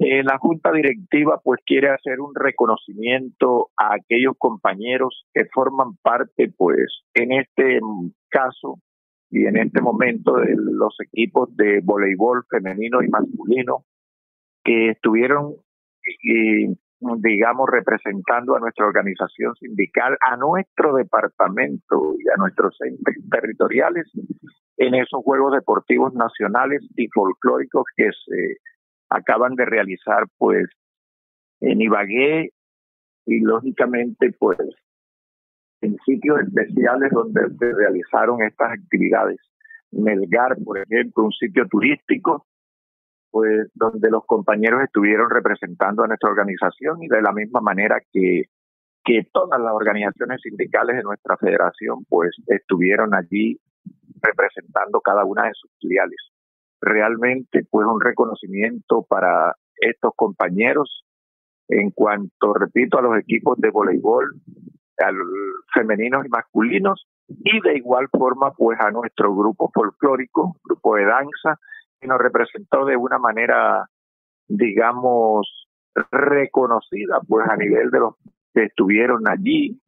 eh, 0.01 0.23
la 0.23 0.37
Junta 0.37 0.71
Directiva 0.71 1.41
pues 1.43 1.59
quiere 1.65 1.89
hacer 1.89 2.21
un 2.21 2.33
reconocimiento 2.33 3.69
a 3.75 3.95
aquellos 3.95 4.33
compañeros 4.37 5.25
que 5.33 5.43
forman 5.53 5.97
parte 6.01 6.53
pues 6.55 7.03
en 7.13 7.33
este 7.33 7.81
caso 8.29 8.79
y 9.29 9.45
en 9.45 9.57
este 9.57 9.81
momento 9.81 10.37
de 10.37 10.55
los 10.55 10.95
equipos 11.01 11.53
de 11.57 11.81
voleibol 11.83 12.45
femenino 12.49 13.03
y 13.03 13.09
masculino 13.09 13.83
que 14.63 14.91
estuvieron 14.91 15.55
digamos 17.17 17.67
representando 17.69 18.55
a 18.55 18.59
nuestra 18.61 18.85
organización 18.85 19.53
sindical, 19.55 20.17
a 20.21 20.37
nuestro 20.37 20.95
departamento 20.95 22.15
y 22.17 22.29
a 22.29 22.37
nuestros 22.37 22.77
territoriales 23.29 24.09
en 24.77 24.95
esos 24.95 25.21
Juegos 25.25 25.51
Deportivos 25.51 26.13
Nacionales 26.13 26.87
y 26.95 27.09
Folclóricos 27.09 27.83
que 27.97 28.09
se 28.25 28.57
acaban 29.09 29.55
de 29.55 29.65
realizar 29.65 30.25
pues 30.37 30.67
en 31.61 31.81
Ibagué 31.81 32.51
y 33.25 33.39
lógicamente 33.41 34.31
pues 34.37 34.57
en 35.81 35.97
sitios 36.05 36.41
especiales 36.41 37.11
donde 37.11 37.41
se 37.57 37.73
realizaron 37.73 38.43
estas 38.43 38.73
actividades. 38.73 39.39
Melgar, 39.91 40.57
por 40.63 40.77
ejemplo, 40.77 41.23
un 41.23 41.31
sitio 41.31 41.67
turístico, 41.67 42.45
pues 43.31 43.69
donde 43.73 44.09
los 44.09 44.25
compañeros 44.25 44.83
estuvieron 44.83 45.29
representando 45.29 46.03
a 46.03 46.07
nuestra 46.07 46.29
organización 46.29 47.01
y 47.01 47.07
de 47.07 47.21
la 47.21 47.31
misma 47.31 47.61
manera 47.61 48.01
que, 48.11 48.43
que 49.03 49.27
todas 49.31 49.59
las 49.59 49.73
organizaciones 49.73 50.41
sindicales 50.41 50.97
de 50.97 51.03
nuestra 51.03 51.37
federación 51.37 52.05
pues 52.07 52.31
estuvieron 52.47 53.15
allí 53.15 53.59
representando 54.21 54.99
cada 55.01 55.23
una 55.25 55.45
de 55.45 55.53
sus 55.53 55.71
filiales 55.79 56.19
realmente 56.81 57.65
pues 57.69 57.85
un 57.87 58.01
reconocimiento 58.01 59.05
para 59.07 59.55
estos 59.75 60.13
compañeros 60.15 61.03
en 61.67 61.91
cuanto, 61.91 62.53
repito, 62.53 62.97
a 62.97 63.01
los 63.01 63.17
equipos 63.17 63.57
de 63.59 63.69
voleibol, 63.69 64.33
femeninos 65.73 66.25
y 66.25 66.29
masculinos, 66.29 67.05
y 67.27 67.61
de 67.61 67.77
igual 67.77 68.07
forma 68.11 68.51
pues 68.51 68.79
a 68.79 68.89
nuestro 68.89 69.35
grupo 69.35 69.69
folclórico, 69.73 70.55
grupo 70.63 70.95
de 70.95 71.05
danza, 71.05 71.59
que 71.99 72.07
nos 72.07 72.19
representó 72.19 72.85
de 72.85 72.97
una 72.97 73.19
manera, 73.19 73.87
digamos, 74.47 75.67
reconocida 76.11 77.19
pues 77.27 77.47
a 77.47 77.55
nivel 77.55 77.91
de 77.91 77.99
los 77.99 78.15
que 78.53 78.63
estuvieron 78.63 79.27
allí 79.27 79.79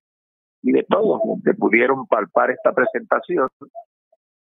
y 0.62 0.72
de 0.72 0.86
todos 0.88 1.20
los 1.26 1.44
que 1.44 1.54
pudieron 1.56 2.06
palpar 2.06 2.52
esta 2.52 2.74
presentación 2.74 3.50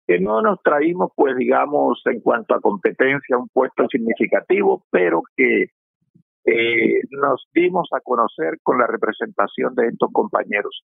que 0.08 0.20
no 0.20 0.42
nos 0.42 0.62
traímos, 0.62 1.12
pues 1.16 1.36
digamos, 1.38 2.02
en 2.06 2.20
cuanto 2.22 2.56
a 2.56 2.62
competencia, 2.62 3.38
un 3.38 3.50
puesto 3.50 3.88
significativo, 3.88 4.86
pero 4.92 5.22
que 5.36 5.68
eh, 6.46 7.02
nos 7.12 7.48
dimos 7.54 7.88
a 7.94 8.02
conocer 8.02 8.60
con 8.62 8.78
la 8.78 8.88
representación 8.88 9.74
de 9.76 9.88
estos 9.88 10.12
compañeros. 10.12 10.84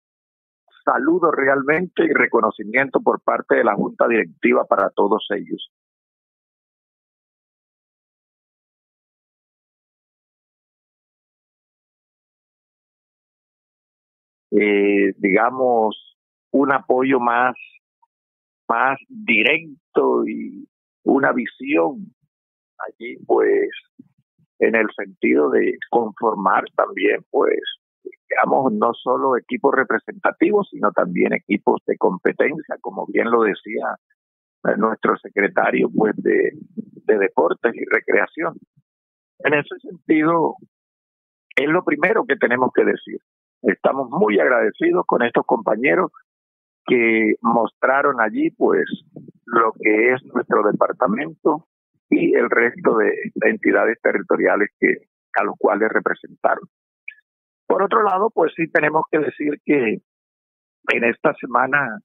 Saludo 0.85 1.33
realmente 1.33 2.05
y 2.05 2.13
reconocimiento 2.13 3.01
por 3.01 3.21
parte 3.23 3.57
de 3.57 3.65
la 3.65 3.75
Junta 3.75 4.07
Directiva 4.09 4.65
para 4.65 4.91
todos 4.91 5.27
ellos. 5.31 5.71
Eh, 14.51 15.13
digamos, 15.19 16.17
un 16.53 16.73
apoyo 16.73 17.21
más 17.21 17.55
más 18.69 18.99
directo 19.09 20.27
y 20.27 20.69
una 21.05 21.33
visión 21.33 22.15
allí, 22.87 23.17
pues, 23.27 23.71
en 24.59 24.75
el 24.75 24.87
sentido 24.97 25.51
de 25.51 25.79
conformar 25.91 26.65
también, 26.77 27.25
pues, 27.31 27.61
digamos, 28.29 28.73
no 28.73 28.93
solo 28.95 29.37
equipos 29.37 29.75
representativos, 29.75 30.69
sino 30.71 30.93
también 30.93 31.33
equipos 31.33 31.81
de 31.87 31.97
competencia, 31.97 32.77
como 32.81 33.07
bien 33.07 33.31
lo 33.31 33.43
decía 33.43 33.97
nuestro 34.77 35.17
secretario, 35.19 35.89
pues, 35.95 36.15
de, 36.17 36.53
de 37.07 37.19
deportes 37.19 37.75
y 37.75 37.85
recreación. 37.85 38.55
En 39.41 39.55
ese 39.55 39.79
sentido, 39.81 40.57
es 41.57 41.69
lo 41.69 41.85
primero 41.85 42.25
que 42.27 42.37
tenemos 42.37 42.71
que 42.75 42.85
decir. 42.85 43.21
Estamos 43.63 44.11
muy 44.11 44.39
agradecidos 44.39 45.05
con 45.07 45.23
estos 45.23 45.47
compañeros 45.47 46.11
que 46.89 47.35
mostraron 47.43 48.21
allí 48.21 48.51
pues 48.51 48.85
lo 49.45 49.73
que 49.73 50.13
es 50.13 50.25
nuestro 50.35 50.63
departamento 50.63 51.67
y 52.11 52.35
el 52.35 52.49
resto 52.51 52.97
de, 52.97 53.13
entidades 53.43 53.99
territoriales 54.03 54.71
que 54.81 54.97
a 55.39 55.45
los 55.45 55.55
cuales 55.59 55.91
representaron. 55.91 56.67
Por 57.67 57.83
otro 57.83 58.03
lado, 58.03 58.31
pues 58.31 58.53
sí 58.57 58.67
tenemos 58.69 59.05
que 59.11 59.19
decir 59.19 59.61
que 59.65 59.99
en 60.91 61.05
esta 61.05 61.35
semana 61.35 62.01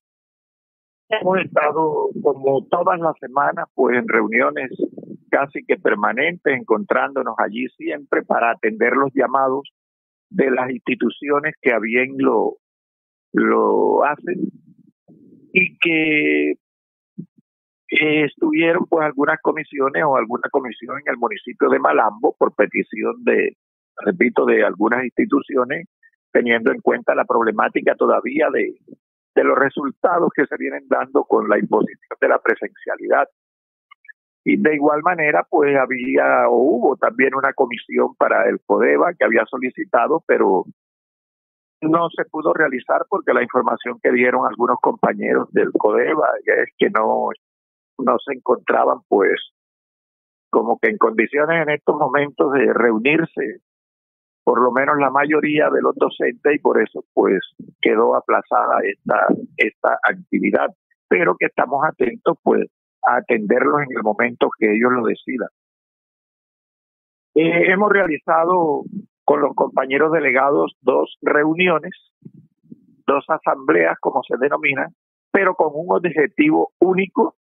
hemos 1.10 1.40
estado 1.40 2.10
como 2.22 2.66
todas 2.68 3.00
las 3.00 3.18
semanas 3.20 3.66
pues 3.74 3.98
en 3.98 4.08
reuniones 4.08 4.72
casi 5.30 5.64
que 5.66 5.78
permanentes 5.78 6.54
encontrándonos 6.60 7.36
allí 7.38 7.68
siempre 7.78 8.24
para 8.24 8.52
atender 8.52 8.94
los 8.94 9.12
llamados 9.14 9.70
de 10.30 10.52
las 10.52 10.70
instituciones 10.70 11.56
que 11.62 11.72
a 11.72 11.80
bien 11.80 12.16
lo 12.18 12.58
lo 13.32 14.04
hacen 14.04 14.52
y 15.54 15.78
que 15.78 16.52
eh, 16.52 18.26
estuvieron 18.26 18.86
pues 18.90 19.06
algunas 19.06 19.40
comisiones 19.40 20.04
o 20.04 20.18
alguna 20.18 20.50
comisión 20.52 20.98
en 21.00 21.14
el 21.14 21.18
municipio 21.18 21.70
de 21.70 21.80
Malambo 21.80 22.36
por 22.38 22.54
petición 22.56 23.24
de 23.24 23.56
repito 23.98 24.46
de 24.46 24.66
algunas 24.66 25.06
instituciones 25.06 25.88
teniendo 26.32 26.72
en 26.72 26.82
cuenta 26.82 27.14
la 27.14 27.26
problemática 27.26 27.94
todavía 27.94 28.48
de, 28.52 28.74
de 29.36 29.44
los 29.44 29.58
resultados 29.58 30.32
que 30.36 30.48
se 30.48 30.58
vienen 30.58 30.88
dando 30.88 31.24
con 31.24 31.48
la 31.48 31.60
imposición 31.60 32.18
de 32.20 32.28
la 32.28 32.40
presencialidad. 32.40 33.28
Y 34.44 34.58
de 34.58 34.74
igual 34.76 35.04
manera, 35.04 35.46
pues 35.48 35.78
había 35.78 36.50
o 36.50 36.58
hubo 36.58 36.98
también 36.98 37.36
una 37.36 37.54
comisión 37.54 38.16
para 38.16 38.50
el 38.50 38.60
CODEVA 38.66 39.14
que 39.14 39.24
había 39.24 39.46
solicitado, 39.46 40.24
pero 40.28 40.66
no 41.84 42.10
se 42.10 42.26
pudo 42.26 42.54
realizar 42.54 43.06
porque 43.10 43.34
la 43.34 43.44
información 43.44 44.00
que 44.02 44.12
dieron 44.12 44.46
algunos 44.48 44.78
compañeros 44.82 45.52
del 45.52 45.72
CODEVA 45.72 46.30
es 46.46 46.74
que 46.78 46.90
no, 46.90 47.30
no 48.00 48.18
se 48.26 48.34
encontraban 48.34 49.00
pues 49.08 49.40
como 50.50 50.78
que 50.80 50.90
en 50.90 50.98
condiciones 50.98 51.64
en 51.64 51.74
estos 51.74 51.96
momentos 51.96 52.52
de 52.54 52.74
reunirse 52.74 53.62
por 54.44 54.62
lo 54.62 54.72
menos 54.72 54.98
la 55.00 55.10
mayoría 55.10 55.70
de 55.70 55.82
los 55.82 55.96
docentes 55.96 56.56
y 56.56 56.60
por 56.60 56.82
eso 56.82 57.04
pues 57.14 57.40
quedó 57.82 58.16
aplazada 58.16 58.80
esta, 58.84 59.28
esta 59.58 59.98
actividad, 60.08 60.68
pero 61.08 61.36
que 61.38 61.46
estamos 61.46 61.84
atentos 61.86 62.38
pues 62.44 62.68
a 63.08 63.18
atenderlos 63.18 63.82
en 63.82 63.98
el 63.98 64.04
momento 64.04 64.50
que 64.58 64.74
ellos 64.76 64.92
lo 64.92 65.06
decidan. 65.06 65.50
Eh, 67.36 67.72
hemos 67.72 67.92
realizado 67.92 68.84
con 69.24 69.42
los 69.42 69.56
compañeros 69.56 70.12
delegados 70.12 70.76
dos 70.82 71.18
reuniones, 71.22 71.94
dos 73.08 73.26
asambleas 73.28 73.98
como 74.00 74.22
se 74.24 74.38
denomina, 74.38 74.88
pero 75.32 75.56
con 75.56 75.72
un 75.74 75.88
objetivo 75.96 76.72
único 76.80 77.36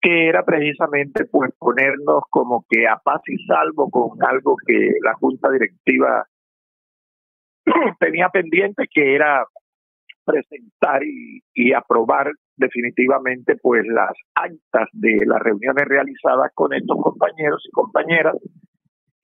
que 0.00 0.28
era 0.28 0.44
precisamente 0.44 1.24
pues 1.24 1.50
ponernos 1.58 2.22
como 2.30 2.64
que 2.68 2.86
a 2.86 2.96
paz 2.96 3.22
y 3.26 3.44
salvo 3.46 3.90
con 3.90 4.22
algo 4.22 4.54
que 4.64 4.92
la 5.02 5.14
junta 5.14 5.50
directiva 5.50 6.24
tenía 7.98 8.28
pendiente 8.28 8.86
que 8.92 9.14
era 9.16 9.44
presentar 10.24 11.02
y, 11.04 11.40
y, 11.54 11.72
aprobar 11.72 12.30
definitivamente 12.56 13.56
pues 13.56 13.84
las 13.86 14.12
actas 14.34 14.88
de 14.92 15.24
las 15.24 15.40
reuniones 15.40 15.84
realizadas 15.86 16.50
con 16.54 16.72
estos 16.74 16.96
compañeros 17.00 17.64
y 17.68 17.70
compañeras 17.70 18.34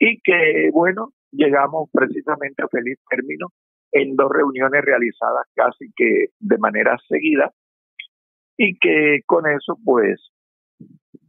y 0.04 0.21
que 0.21 0.71
bueno 0.73 1.11
llegamos 1.30 1.88
precisamente 1.92 2.62
a 2.62 2.68
feliz 2.68 2.99
término 3.09 3.49
en 3.92 4.16
dos 4.16 4.30
reuniones 4.32 4.82
realizadas 4.85 5.47
casi 5.54 5.92
que 5.94 6.26
de 6.40 6.59
manera 6.59 6.99
seguida 7.09 7.52
y 8.56 8.76
que 8.78 9.21
con 9.26 9.47
eso 9.47 9.78
pues 9.85 10.21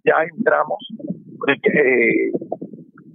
ya 0.04 0.24
entramos 0.36 0.80
eh, 1.48 2.32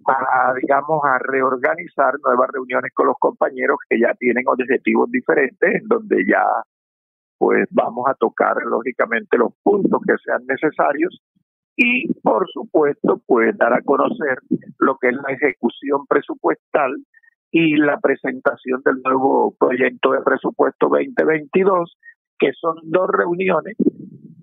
a, 0.06 0.54
digamos, 0.54 1.00
a 1.04 1.18
reorganizar 1.18 2.14
nuevas 2.24 2.48
reuniones 2.52 2.92
con 2.94 3.08
los 3.08 3.16
compañeros 3.18 3.78
que 3.88 4.00
ya 4.00 4.14
tienen 4.14 4.44
objetivos 4.46 5.10
diferentes, 5.10 5.82
en 5.82 5.86
donde 5.86 6.24
ya 6.26 6.44
pues 7.36 7.66
vamos 7.70 8.06
a 8.08 8.14
tocar 8.14 8.56
lógicamente 8.64 9.36
los 9.36 9.52
puntos 9.62 10.00
que 10.06 10.14
sean 10.24 10.44
necesarios 10.46 11.20
y 11.78 12.12
por 12.22 12.50
supuesto 12.50 13.22
pues 13.24 13.56
dar 13.56 13.72
a 13.72 13.82
conocer 13.82 14.38
lo 14.78 14.98
que 14.98 15.08
es 15.08 15.14
la 15.14 15.32
ejecución 15.32 16.06
presupuestal 16.08 16.92
y 17.52 17.76
la 17.76 17.98
presentación 18.00 18.82
del 18.84 19.00
nuevo 19.04 19.54
proyecto 19.58 20.10
de 20.10 20.22
presupuesto 20.22 20.88
2022 20.88 21.96
que 22.36 22.50
son 22.60 22.78
dos 22.82 23.08
reuniones 23.12 23.76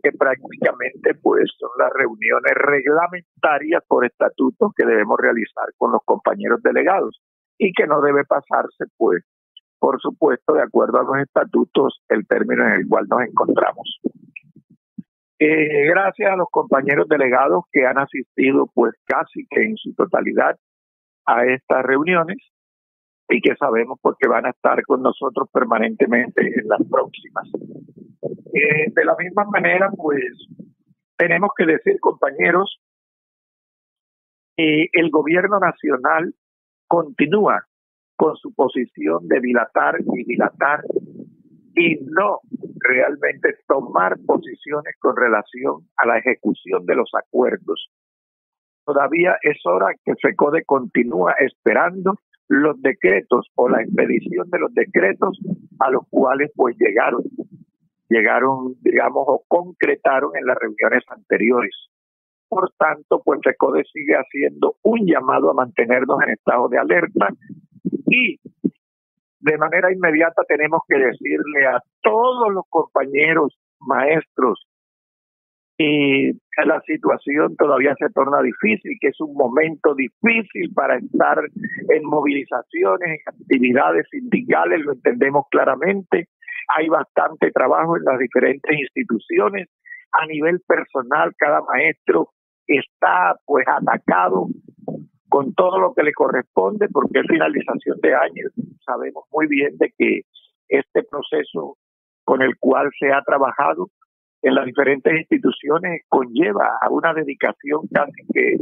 que 0.01 0.11
prácticamente 0.13 1.13
pues 1.21 1.51
son 1.59 1.71
las 1.77 1.91
reuniones 1.91 2.53
reglamentarias 2.55 3.83
por 3.85 4.05
estatutos 4.05 4.71
que 4.73 4.85
debemos 4.85 5.17
realizar 5.19 5.65
con 5.77 5.91
los 5.91 6.01
compañeros 6.05 6.61
delegados 6.63 7.19
y 7.57 7.73
que 7.73 7.85
no 7.85 7.99
debe 7.99 8.23
pasarse 8.23 8.85
pues 8.95 9.25
por 9.77 9.99
supuesto 9.99 10.53
de 10.53 10.61
acuerdo 10.61 10.99
a 10.99 11.03
los 11.03 11.17
estatutos 11.17 11.99
el 12.07 12.25
término 12.27 12.65
en 12.65 12.71
el 12.79 12.87
cual 12.87 13.07
nos 13.09 13.23
encontramos. 13.23 13.99
Eh, 15.37 15.85
gracias 15.87 16.31
a 16.31 16.37
los 16.37 16.47
compañeros 16.49 17.07
delegados 17.09 17.65
que 17.71 17.85
han 17.85 17.97
asistido 17.97 18.69
pues 18.73 18.93
casi 19.05 19.45
que 19.49 19.63
en 19.63 19.75
su 19.75 19.93
totalidad 19.93 20.57
a 21.25 21.45
estas 21.45 21.83
reuniones 21.83 22.37
y 23.27 23.41
que 23.41 23.55
sabemos 23.55 23.99
porque 24.01 24.29
van 24.29 24.45
a 24.45 24.51
estar 24.51 24.81
con 24.83 25.01
nosotros 25.01 25.49
permanentemente 25.51 26.41
en 26.41 26.67
las 26.67 26.79
próximas. 26.89 27.49
Eh, 28.53 28.91
de 28.93 29.05
la 29.05 29.15
misma 29.17 29.43
manera, 29.45 29.89
pues 29.97 30.23
tenemos 31.17 31.49
que 31.57 31.65
decir, 31.65 31.99
compañeros, 31.99 32.79
que 34.55 34.87
el 34.93 35.09
gobierno 35.09 35.59
nacional 35.59 36.33
continúa 36.87 37.65
con 38.15 38.35
su 38.37 38.53
posición 38.53 39.27
de 39.27 39.41
dilatar 39.41 39.97
y 39.99 40.23
dilatar 40.23 40.81
y 41.75 41.97
no 42.05 42.39
realmente 42.79 43.55
tomar 43.67 44.17
posiciones 44.25 44.95
con 44.99 45.15
relación 45.15 45.87
a 45.97 46.07
la 46.07 46.17
ejecución 46.19 46.85
de 46.85 46.95
los 46.95 47.09
acuerdos. 47.13 47.89
Todavía 48.85 49.35
es 49.41 49.57
hora 49.65 49.93
que 50.03 50.13
FECODE 50.21 50.63
continúa 50.65 51.33
esperando 51.39 52.15
los 52.47 52.79
decretos 52.81 53.47
o 53.55 53.67
la 53.67 53.81
expedición 53.81 54.49
de 54.51 54.59
los 54.59 54.73
decretos 54.73 55.39
a 55.79 55.89
los 55.89 56.03
cuales 56.09 56.51
pues 56.55 56.75
llegaron 56.77 57.23
llegaron, 58.09 58.75
digamos, 58.81 59.23
o 59.27 59.43
concretaron 59.47 60.31
en 60.35 60.45
las 60.45 60.57
reuniones 60.57 61.03
anteriores. 61.09 61.75
Por 62.47 62.71
tanto, 62.77 63.21
pues 63.23 63.39
FECODE 63.43 63.83
sigue 63.91 64.13
haciendo 64.13 64.75
un 64.83 65.05
llamado 65.05 65.49
a 65.49 65.53
mantenernos 65.53 66.21
en 66.21 66.33
estado 66.33 66.69
de 66.69 66.77
alerta 66.77 67.29
y 68.07 68.39
de 69.45 69.57
manera 69.59 69.93
inmediata 69.93 70.41
tenemos 70.47 70.81
que 70.87 70.97
decirle 70.97 71.67
a 71.67 71.79
todos 72.01 72.51
los 72.51 72.63
compañeros 72.67 73.55
maestros 73.79 74.65
que 75.77 76.31
la 76.65 76.81
situación 76.81 77.55
todavía 77.55 77.93
se 77.99 78.09
torna 78.09 78.41
difícil, 78.41 78.97
que 78.99 79.09
es 79.09 79.19
un 79.19 79.35
momento 79.35 79.93
difícil 79.93 80.73
para 80.73 80.97
estar 80.97 81.37
en 81.89 82.03
movilizaciones, 82.05 83.19
en 83.19 83.19
actividades 83.27 84.07
sindicales, 84.09 84.79
lo 84.83 84.93
entendemos 84.93 85.45
claramente, 85.51 86.29
hay 86.75 86.87
bastante 86.87 87.51
trabajo 87.51 87.97
en 87.97 88.03
las 88.03 88.17
diferentes 88.17 88.71
instituciones. 88.79 89.67
A 90.13 90.25
nivel 90.25 90.61
personal, 90.65 91.33
cada 91.37 91.61
maestro 91.61 92.29
está 92.65 93.35
pues 93.45 93.67
atacado 93.67 94.47
con 95.29 95.53
todo 95.53 95.79
lo 95.79 95.93
que 95.93 96.03
le 96.03 96.13
corresponde 96.13 96.87
porque 96.89 97.19
es 97.19 97.27
finalización 97.27 97.99
de 98.01 98.13
años. 98.13 98.51
Sabemos 98.85 99.25
muy 99.31 99.47
bien 99.47 99.77
de 99.77 99.93
que 99.97 100.21
este 100.67 101.03
proceso 101.03 101.77
con 102.23 102.41
el 102.41 102.57
cual 102.59 102.89
se 102.99 103.11
ha 103.11 103.21
trabajado 103.21 103.89
en 104.41 104.55
las 104.55 104.65
diferentes 104.65 105.13
instituciones 105.13 106.03
conlleva 106.07 106.77
a 106.81 106.89
una 106.89 107.13
dedicación 107.13 107.87
casi 107.91 108.25
que, 108.33 108.57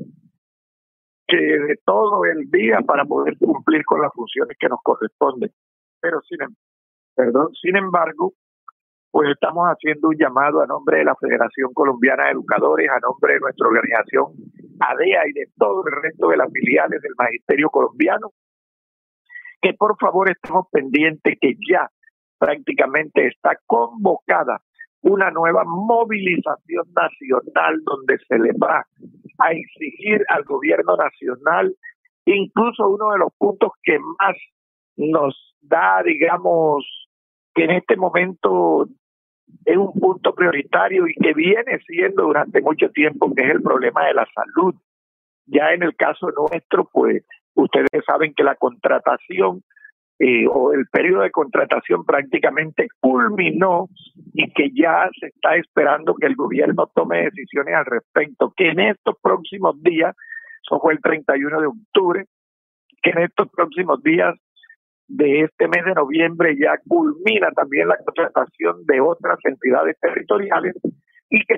que 1.28 1.38
de 1.38 1.76
todo 1.86 2.26
el 2.26 2.50
día 2.50 2.80
para 2.86 3.06
poder 3.06 3.38
cumplir 3.38 3.84
con 3.86 4.02
las 4.02 4.12
funciones 4.14 4.58
que 4.60 4.70
nos 4.70 4.80
corresponden. 4.82 5.52
Pero 6.02 6.22
sin, 6.22 6.40
Perdón, 7.16 7.50
sin 7.62 7.76
embargo, 7.76 8.34
pues 9.12 9.30
estamos 9.30 9.68
haciendo 9.68 10.10
un 10.10 10.18
llamado 10.18 10.62
a 10.62 10.66
nombre 10.66 10.98
de 10.98 11.06
la 11.06 11.16
Federación 11.16 11.72
Colombiana 11.74 12.26
de 12.26 12.32
Educadores, 12.32 12.90
a 12.90 13.00
nombre 13.00 13.36
de 13.36 13.40
nuestra 13.40 13.68
organización 13.68 14.34
ADEA 14.80 15.22
y 15.28 15.34
de 15.34 15.48
todo 15.58 15.84
el 15.88 16.02
resto 16.02 16.30
de 16.30 16.38
las 16.38 16.52
filiales 16.52 17.02
del 17.02 17.14
Magisterio 17.18 17.70
Colombiano, 17.70 18.32
que 19.62 19.74
por 19.74 19.98
favor 19.98 20.30
estemos 20.30 20.68
pendientes 20.72 21.38
que 21.40 21.54
ya 21.70 21.90
prácticamente 22.38 23.28
está 23.28 23.58
convocada 23.66 24.62
una 25.02 25.32
nueva 25.32 25.64
movilización 25.66 26.86
nacional 26.96 27.82
donde 27.84 28.18
se 28.28 28.40
le 28.40 28.52
va 28.54 28.86
a 29.40 29.52
exigir 29.52 30.24
al 30.30 30.44
gobierno 30.44 30.96
nacional 30.96 31.76
incluso 32.26 32.88
uno 32.88 33.12
de 33.12 33.20
los 33.20 33.34
puntos 33.38 33.72
que 33.84 34.00
más 34.00 34.36
nos 34.96 35.56
da, 35.62 36.02
digamos, 36.04 36.86
que 37.54 37.66
en 37.66 37.72
este 37.72 37.96
momento 37.96 38.88
es 39.66 39.78
un 39.78 39.94
punto 39.94 40.34
prioritario 40.36 41.08
y 41.08 41.14
que 41.14 41.34
viene 41.34 41.80
siendo 41.86 42.24
durante 42.24 42.62
mucho 42.62 42.90
tiempo, 42.90 43.34
que 43.34 43.44
es 43.44 43.52
el 43.52 43.62
problema 43.62 44.06
de 44.06 44.14
la 44.14 44.28
salud. 44.34 44.76
Ya 45.46 45.72
en 45.74 45.84
el 45.84 45.96
caso 45.96 46.28
nuestro, 46.32 46.90
pues 46.92 47.24
ustedes 47.56 47.90
saben 48.06 48.34
que 48.34 48.44
la 48.44 48.56
contratación 48.56 49.64
eh, 50.20 50.46
o 50.48 50.74
el 50.74 50.86
periodo 50.88 51.24
de 51.24 51.32
contratación 51.32 52.06
prácticamente 52.06 52.88
culminó 53.00 53.90
y 54.34 54.52
que 54.54 54.70
ya 54.74 55.10
se 55.20 55.28
está 55.28 55.56
esperando 55.56 56.16
que 56.16 56.28
el 56.28 56.36
gobierno 56.36 56.90
tome 56.94 57.24
decisiones 57.24 57.76
al 57.76 57.86
respecto, 57.86 58.54
que 58.56 58.70
en 58.70 58.80
estos 58.80 59.16
próximos 59.22 59.82
días, 59.82 60.16
eso 60.64 60.80
fue 60.80 60.94
el 60.94 61.02
31 61.02 61.62
de 61.62 61.68
octubre, 61.68 62.26
que 63.02 63.10
en 63.10 63.24
estos 63.24 63.50
próximos 63.50 64.02
días 64.04 64.36
de 65.08 65.42
este 65.42 65.68
mes 65.68 65.86
de 65.86 65.94
noviembre 65.94 66.56
ya 66.58 66.78
culmina 66.88 67.52
también 67.52 67.88
la 67.88 67.98
contratación 67.98 68.86
de 68.86 69.02
otras 69.02 69.38
entidades 69.44 69.98
territoriales 70.00 70.76
y 71.30 71.46
que 71.46 71.56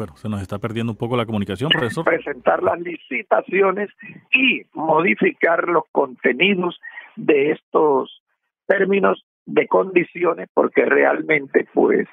Bueno, 0.00 0.16
se 0.16 0.30
nos 0.30 0.40
está 0.40 0.58
perdiendo 0.58 0.92
un 0.92 0.96
poco 0.96 1.14
la 1.14 1.26
comunicación, 1.26 1.68
profesor. 1.70 2.06
Presentar 2.06 2.62
las 2.62 2.80
licitaciones 2.80 3.90
y 4.32 4.62
modificar 4.72 5.68
los 5.68 5.84
contenidos 5.92 6.80
de 7.16 7.50
estos 7.50 8.22
términos 8.66 9.22
de 9.44 9.68
condiciones, 9.68 10.48
porque 10.54 10.86
realmente, 10.86 11.68
pues, 11.74 12.08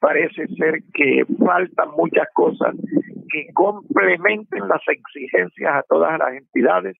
parece 0.00 0.46
ser 0.56 0.82
que 0.92 1.24
faltan 1.38 1.90
muchas 1.96 2.26
cosas 2.32 2.74
que 3.30 3.52
complementen 3.52 4.66
las 4.66 4.82
exigencias 4.88 5.74
a 5.74 5.82
todas 5.88 6.18
las 6.18 6.34
entidades. 6.34 6.96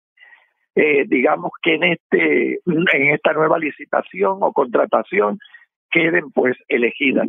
Eh, 0.76 1.04
digamos 1.08 1.50
que 1.62 1.74
en 1.74 1.84
este 1.84 2.60
en 2.64 3.08
esta 3.12 3.32
nueva 3.32 3.58
licitación 3.58 4.38
o 4.40 4.52
contratación 4.52 5.38
queden 5.90 6.30
pues 6.30 6.56
elegidas. 6.68 7.28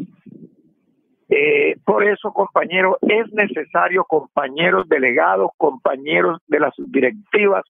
Eh, 1.30 1.78
por 1.86 2.04
eso, 2.04 2.34
compañeros, 2.34 2.98
es 3.02 3.32
necesario, 3.32 4.04
compañeros 4.04 4.88
delegados, 4.90 5.52
compañeros 5.58 6.40
de 6.48 6.60
las 6.60 6.74
directivas, 6.88 7.64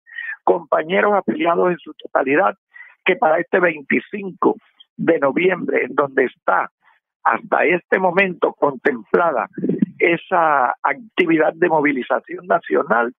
compañeros 0.44 1.14
afiliados 1.14 1.70
en 1.70 1.78
su 1.78 1.94
totalidad, 1.94 2.56
que 3.06 3.16
para 3.16 3.40
este 3.40 3.60
25 3.60 4.56
de 4.98 5.20
noviembre, 5.20 5.84
en 5.86 5.94
donde 5.94 6.26
está 6.26 6.72
hasta 7.24 7.66
este 7.66 8.00
momento 8.00 8.54
contemplada 8.54 9.48
esa 10.00 10.74
actividad 10.82 11.54
de 11.54 11.70
movilización 11.70 12.48
nacional, 12.48 13.14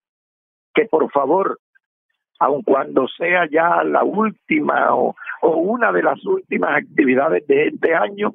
que 0.74 0.86
por 0.86 1.10
favor, 1.12 1.58
aun 2.40 2.62
cuando 2.62 3.06
sea 3.08 3.46
ya 3.50 3.84
la 3.84 4.02
última 4.02 4.94
o, 4.94 5.14
o 5.42 5.56
una 5.56 5.92
de 5.92 6.02
las 6.02 6.24
últimas 6.26 6.82
actividades 6.82 7.46
de 7.46 7.68
este 7.68 7.94
año, 7.94 8.32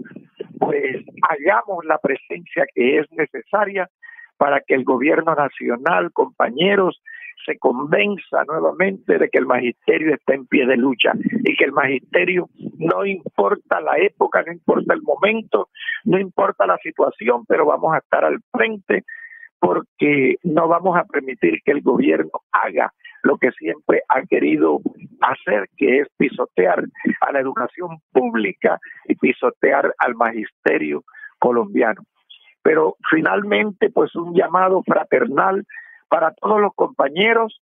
pues 0.59 1.05
hagamos 1.29 1.83
la 1.85 1.97
presencia 1.97 2.65
que 2.73 2.99
es 2.99 3.11
necesaria 3.11 3.89
para 4.37 4.61
que 4.61 4.75
el 4.75 4.83
gobierno 4.83 5.35
nacional, 5.35 6.11
compañeros, 6.13 7.01
se 7.45 7.57
convenza 7.57 8.43
nuevamente 8.47 9.17
de 9.17 9.29
que 9.29 9.37
el 9.37 9.45
magisterio 9.45 10.13
está 10.13 10.33
en 10.33 10.45
pie 10.47 10.65
de 10.65 10.77
lucha 10.77 11.13
y 11.15 11.55
que 11.55 11.63
el 11.63 11.71
magisterio 11.71 12.49
no 12.77 13.05
importa 13.05 13.79
la 13.81 13.97
época, 13.97 14.43
no 14.45 14.51
importa 14.51 14.93
el 14.93 15.01
momento, 15.01 15.69
no 16.05 16.19
importa 16.19 16.65
la 16.65 16.77
situación, 16.77 17.45
pero 17.47 17.65
vamos 17.65 17.93
a 17.93 17.99
estar 17.99 18.25
al 18.25 18.39
frente 18.51 19.03
porque 19.59 20.35
no 20.43 20.67
vamos 20.67 20.97
a 20.97 21.05
permitir 21.05 21.61
que 21.63 21.71
el 21.71 21.81
gobierno 21.81 22.31
haga 22.51 22.93
lo 23.23 23.37
que 23.37 23.51
siempre 23.51 24.01
ha 24.09 24.21
querido 24.23 24.79
hacer, 25.21 25.67
que 25.75 25.99
es 25.99 26.07
pisotear 26.17 26.83
a 27.21 27.31
la 27.31 27.39
educación 27.39 27.99
pública 28.11 28.79
y 29.05 29.15
pisotear 29.15 29.93
al 29.97 30.15
magisterio 30.15 31.03
colombiano. 31.39 32.03
Pero 32.61 32.95
finalmente, 33.09 33.89
pues 33.89 34.15
un 34.15 34.35
llamado 34.35 34.83
fraternal 34.83 35.65
para 36.09 36.33
todos 36.33 36.61
los 36.61 36.73
compañeros 36.75 37.61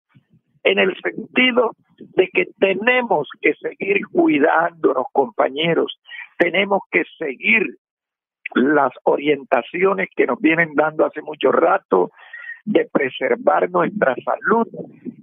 en 0.63 0.79
el 0.79 0.95
sentido 1.01 1.71
de 1.97 2.29
que 2.33 2.45
tenemos 2.59 3.27
que 3.41 3.53
seguir 3.55 4.05
cuidándonos, 4.11 5.05
compañeros, 5.11 5.99
tenemos 6.37 6.81
que 6.91 7.03
seguir 7.17 7.77
las 8.55 8.91
orientaciones 9.03 10.09
que 10.15 10.25
nos 10.25 10.39
vienen 10.39 10.73
dando 10.75 11.05
hace 11.05 11.21
mucho 11.21 11.51
rato 11.51 12.11
de 12.65 12.87
preservar 12.91 13.69
nuestra 13.69 14.15
salud. 14.23 14.67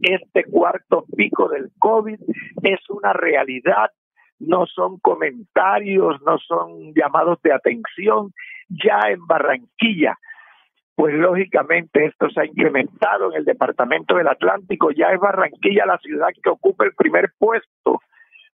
Este 0.03 0.45
cuarto 0.45 1.05
pico 1.17 1.49
del 1.49 1.71
COVID 1.79 2.19
es 2.63 2.81
una 2.91 3.13
realidad, 3.13 3.91
no 4.39 4.67
son 4.67 4.99
comentarios, 4.99 6.21
no 6.23 6.39
son 6.39 6.95
llamados 6.95 7.41
de 7.43 7.53
atención. 7.53 8.33
Ya 8.69 9.01
en 9.09 9.27
Barranquilla, 9.27 10.17
pues 10.99 11.15
lógicamente 11.15 12.07
esto 12.07 12.29
se 12.29 12.41
ha 12.41 12.45
incrementado 12.45 13.31
en 13.31 13.39
el 13.39 13.45
departamento 13.45 14.17
del 14.17 14.27
Atlántico, 14.27 14.91
ya 14.91 15.13
es 15.13 15.21
Barranquilla 15.21 15.87
la 15.87 15.97
ciudad 15.99 16.27
que 16.43 16.51
ocupa 16.51 16.85
el 16.87 16.93
primer 16.93 17.31
puesto, 17.39 18.01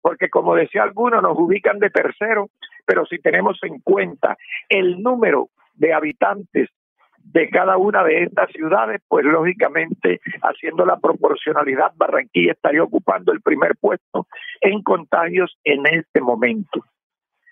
porque 0.01 0.31
como 0.31 0.55
decía 0.55 0.83
alguno, 0.85 1.21
nos 1.21 1.39
ubican 1.39 1.79
de 1.79 1.91
tercero, 1.91 2.49
pero 2.87 3.05
si 3.05 3.19
tenemos 3.19 3.59
en 3.63 3.81
cuenta 3.81 4.39
el 4.71 5.03
número 5.03 5.51
de 5.75 5.93
habitantes 5.93 6.71
de 7.19 7.51
cada 7.51 7.77
una 7.77 8.03
de 8.05 8.23
estas 8.23 8.51
ciudades, 8.53 9.03
pues 9.07 9.27
lógicamente 9.27 10.23
haciendo 10.41 10.87
la 10.87 10.99
proporcionalidad, 10.99 11.93
Barranquilla 11.97 12.53
estaría 12.53 12.83
ocupando 12.83 13.33
el 13.33 13.43
primer 13.43 13.77
puesto 13.79 14.27
en 14.63 14.83
contagios 14.83 15.59
en 15.63 15.87
este 15.89 16.23
momento. 16.23 16.87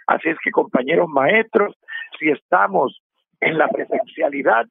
Así 0.07 0.31
es 0.31 0.39
que 0.43 0.51
compañeros 0.51 1.11
maestros, 1.11 1.77
si 2.19 2.31
estamos 2.31 3.03
en 3.41 3.59
la 3.59 3.69
presencialidad, 3.69 4.67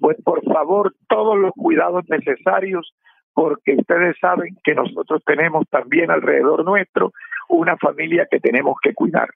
pues 0.00 0.16
por 0.22 0.44
favor 0.44 0.94
todos 1.08 1.38
los 1.38 1.52
cuidados 1.52 2.04
necesarios, 2.08 2.94
porque 3.34 3.76
ustedes 3.78 4.16
saben 4.20 4.56
que 4.62 4.74
nosotros 4.74 5.22
tenemos 5.24 5.66
también 5.70 6.10
alrededor 6.10 6.64
nuestro 6.64 7.12
una 7.48 7.76
familia 7.76 8.26
que 8.30 8.40
tenemos 8.40 8.76
que 8.82 8.94
cuidar. 8.94 9.30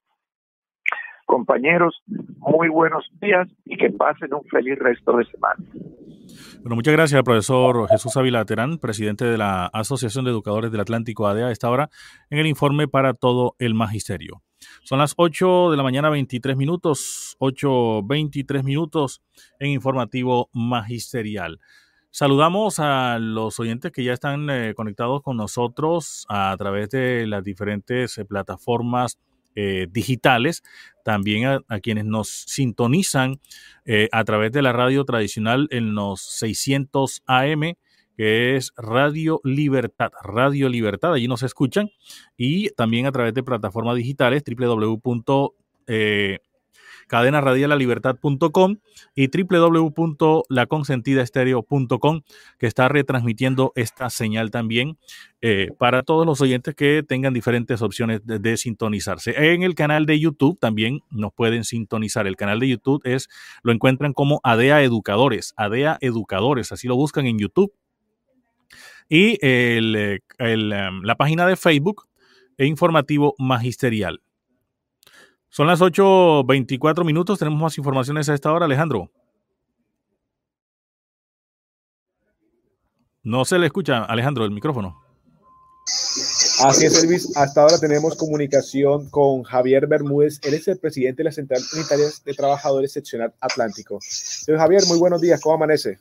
Compañeros, 1.25 2.03
muy 2.07 2.69
buenos 2.69 3.05
días 3.21 3.49
y 3.65 3.77
que 3.77 3.91
pasen 3.91 4.33
un 4.33 4.45
feliz 4.45 4.79
resto 4.79 5.17
de 5.17 5.25
semana. 5.25 5.57
Bueno, 6.61 6.77
muchas 6.77 6.95
gracias, 6.95 7.23
profesor 7.23 7.89
Jesús 7.89 8.17
Ávila 8.17 8.45
Terán, 8.45 8.79
presidente 8.79 9.25
de 9.25 9.39
la 9.39 9.67
Asociación 9.67 10.25
de 10.25 10.31
Educadores 10.31 10.71
del 10.71 10.81
Atlántico 10.81 11.27
ADEA, 11.27 11.47
a 11.47 11.53
esta 11.53 11.71
hora 11.71 11.89
en 12.31 12.39
el 12.39 12.47
informe 12.47 12.89
para 12.89 13.15
todo 13.15 13.55
el 13.59 13.75
magisterio. 13.75 14.43
Son 14.85 14.99
las 14.99 15.15
8 15.17 15.71
de 15.71 15.77
la 15.77 15.83
mañana, 15.83 16.11
23 16.11 16.57
minutos, 16.57 17.37
8.23 17.41 18.63
minutos 18.63 19.23
en 19.59 19.71
informativo 19.71 20.49
magisterial. 20.53 21.59
Saludamos 22.19 22.79
a 22.79 23.19
los 23.19 23.61
oyentes 23.61 23.93
que 23.93 24.03
ya 24.03 24.15
están 24.15 24.49
eh, 24.49 24.73
conectados 24.75 25.21
con 25.23 25.37
nosotros 25.37 26.25
a 26.31 26.57
través 26.57 26.89
de 26.89 27.27
las 27.27 27.45
diferentes 27.45 28.17
eh, 28.17 28.25
plataformas 28.25 29.19
eh, 29.55 29.87
digitales, 29.91 30.63
también 31.05 31.45
a, 31.47 31.81
quienes 31.81 32.07
nos 32.07 32.29
sintonizan 32.29 33.39
a 34.13 34.25
través 34.25 34.51
de 34.53 34.63
la 34.63 34.73
radio 34.73 35.05
tradicional 35.05 35.69
en 35.71 35.95
los 35.95 36.23
600 36.23 37.23
AM, 37.27 37.75
que 38.17 38.57
es 38.57 38.73
Radio 38.77 39.41
Libertad, 39.45 40.11
Radio 40.23 40.69
Libertad, 40.69 41.13
allí 41.13 41.29
nos 41.29 41.43
escuchan, 41.43 41.91
y 42.37 42.71
también 42.71 43.07
a 43.07 43.13
través 43.13 43.35
de 43.35 43.43
plataformas 43.43 43.97
digitales 43.97 44.43
www 44.45 45.03
cadenaradialalibertad.com 47.07 48.77
y 49.15 49.29
www.laconsentidaestereo.com 49.29 52.23
que 52.59 52.67
está 52.67 52.89
retransmitiendo 52.89 53.73
esta 53.75 54.11
señal 54.11 54.51
también 54.51 54.99
eh, 55.41 55.71
para 55.79 56.03
todos 56.03 56.27
los 56.27 56.41
oyentes 56.41 56.75
que 56.75 57.05
tengan 57.07 57.35
diferentes 57.35 57.83
opciones 57.83 58.23
de, 58.25 58.57
sintonizarse. 58.57 59.53
En 59.53 59.63
el 59.63 59.75
canal 59.75 60.07
de 60.07 60.19
YouTube 60.19 60.59
también 60.59 61.01
nos 61.11 61.31
pueden 61.33 61.65
sintonizar. 61.65 62.27
El 62.27 62.37
canal 62.37 62.59
de 62.59 62.69
YouTube 62.69 63.03
es, 63.05 63.29
lo 63.63 63.73
encuentran 63.73 64.13
como 64.13 64.41
ADEA 64.43 64.83
Educadores, 64.83 65.55
ADEA 65.57 65.99
Educadores, 66.01 66.73
así 66.73 66.89
lo 66.89 66.97
buscan 66.97 67.27
en 67.27 67.39
YouTube. 67.39 67.73
Y 69.09 69.39
el, 69.45 70.21
em, 70.39 71.03
la 71.03 71.15
página 71.17 71.47
de 71.47 71.57
Facebook 71.57 72.07
e 72.59 72.67
informativo 72.67 73.35
magisterial. 73.39 74.21
Son 75.49 75.67
las 75.67 75.81
8.24 75.81 77.05
minutos. 77.05 77.39
Tenemos 77.39 77.61
más 77.61 77.79
informaciones 77.79 78.29
a 78.29 78.35
esta 78.35 78.53
hora, 78.53 78.67
Alejandro. 78.67 79.11
No 83.23 83.45
se 83.45 83.59
le 83.59 83.67
escucha, 83.67 84.05
Alejandro, 84.05 84.45
el 84.45 84.51
micrófono. 84.51 85.03
Así 86.65 86.87
es, 86.87 87.03
Elvis. 87.03 87.37
Hasta 87.37 87.63
ahora 87.63 87.79
tenemos 87.79 88.17
comunicación 88.17 89.09
con 89.11 89.43
Javier 89.43 89.87
Bermúdez. 89.87 90.41
Él 90.43 90.55
es 90.55 90.69
el 90.69 90.79
presidente 90.79 91.19
de 91.19 91.25
la 91.25 91.33
Central 91.33 91.63
Unitaria 91.75 92.07
de 92.25 92.35
Trabajadores 92.35 92.93
Seccional 92.93 93.35
Atlántico. 93.41 93.99
Javier, 94.47 94.85
muy 94.87 94.99
buenos 94.99 95.21
días. 95.21 95.41
¿Cómo 95.41 95.55
amanece? 95.55 95.99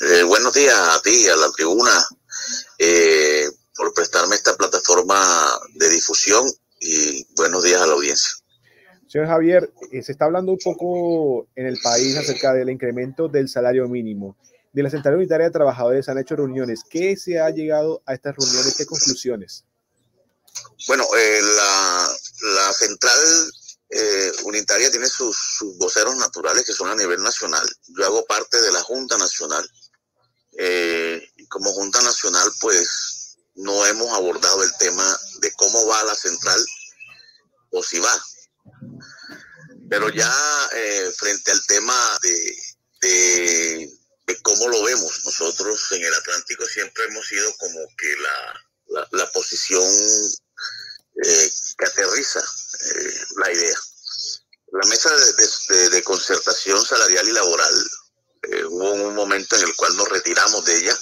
Eh, 0.00 0.22
buenos 0.24 0.52
días 0.52 0.74
a 0.76 1.00
ti, 1.00 1.26
a 1.26 1.36
la 1.36 1.50
tribuna, 1.50 1.90
eh, 2.78 3.48
por 3.74 3.94
prestarme 3.94 4.34
esta 4.34 4.54
plataforma 4.56 5.16
de 5.74 5.88
difusión 5.88 6.44
y 6.80 7.24
buenos 7.34 7.64
días 7.64 7.80
a 7.80 7.86
la 7.86 7.94
audiencia. 7.94 8.30
Señor 9.08 9.28
Javier, 9.28 9.72
eh, 9.90 10.02
se 10.02 10.12
está 10.12 10.26
hablando 10.26 10.52
un 10.52 10.58
poco 10.58 11.48
en 11.54 11.66
el 11.66 11.78
país 11.80 12.14
acerca 12.18 12.52
del 12.52 12.68
incremento 12.68 13.28
del 13.28 13.48
salario 13.48 13.88
mínimo. 13.88 14.36
De 14.74 14.82
la 14.82 14.90
Central 14.90 15.16
Unitaria 15.16 15.46
de 15.46 15.52
Trabajadores 15.52 16.08
han 16.10 16.18
hecho 16.18 16.36
reuniones. 16.36 16.82
¿Qué 16.90 17.16
se 17.16 17.40
ha 17.40 17.48
llegado 17.48 18.02
a 18.04 18.12
estas 18.12 18.36
reuniones? 18.36 18.74
¿Qué 18.76 18.84
conclusiones? 18.84 19.64
Bueno, 20.88 21.04
eh, 21.16 21.40
la, 21.40 22.72
Central 22.74 23.18
eh, 23.90 24.32
Unitaria 24.44 24.90
tiene 24.90 25.08
sus, 25.08 25.36
voceros 25.76 26.16
naturales 26.16 26.64
que 26.64 26.72
son 26.72 26.88
a 26.88 26.94
nivel 26.94 27.22
nacional. 27.22 27.68
Yo 27.88 28.04
hago 28.04 28.24
parte 28.26 28.60
de 28.60 28.72
la 28.72 28.82
Junta 28.82 29.16
Nacional. 29.18 29.68
y 31.36 31.46
como 31.48 31.72
Junta 31.72 32.00
Nacional, 32.02 32.50
pues 32.60 33.36
no 33.54 33.86
hemos 33.86 34.12
abordado 34.12 34.62
el 34.62 34.72
tema 34.78 35.18
de 35.40 35.52
cómo 35.52 35.86
va 35.86 36.04
la 36.04 36.14
central 36.14 36.60
o 37.70 37.82
si 37.82 37.98
va 37.98 38.24
pero 39.88 40.08
ya 40.10 40.32
eh, 40.74 41.12
frente 41.16 41.50
al 41.50 41.66
tema 41.66 42.18
de, 42.22 42.58
de, 43.02 44.42
cómo 44.42 44.68
lo 44.68 44.82
vemos, 44.82 45.24
nosotros 45.24 45.86
en 45.92 46.04
el 46.04 46.14
Atlántico 46.14 46.66
siempre 46.66 47.04
hemos 47.04 47.26
sido 47.26 47.54
como 47.56 47.80
que 47.96 48.14
la, 48.16 49.08
la, 49.12 49.32
posición 49.32 49.84
eh, 51.22 51.50
que 51.78 51.84
aterriza 51.86 52.42
eh, 52.84 53.20
la 53.36 53.52
idea. 53.52 53.76
La 54.72 54.88
mesa 54.88 55.10
de, 55.10 56.02
concertación 56.02 56.84
salarial 56.84 57.28
y 57.28 57.32
laboral 57.32 57.90
hubo 58.68 58.92
un 58.92 59.14
momento 59.14 59.56
en 59.56 59.62
el 59.62 59.76
cual 59.76 59.96
nos 59.96 60.08
retiramos 60.08 60.64
de 60.64 60.76
ella. 60.76 60.98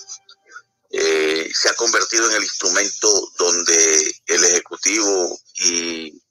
se 0.90 1.68
ha 1.68 1.75
convertido 1.75 2.29
en 2.29 2.37
el 2.37 2.42
instrumento 2.42 3.33
donde 3.38 4.21
el 4.27 4.45
Ejecutivo 4.45 5.40
y 5.55 6.23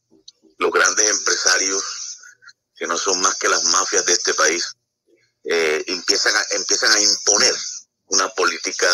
los 0.60 0.72
grandes 0.72 1.10
empresarios 1.10 1.84
que 2.82 2.88
no 2.88 2.98
son 2.98 3.22
más 3.22 3.36
que 3.36 3.48
las 3.48 3.64
mafias 3.66 4.04
de 4.08 4.14
este 4.14 4.34
país, 4.34 4.76
eh, 5.44 5.84
empiezan, 5.86 6.34
empiezan 6.50 6.92
a 6.92 7.00
imponer 7.00 7.56
una 8.08 8.28
política 8.30 8.90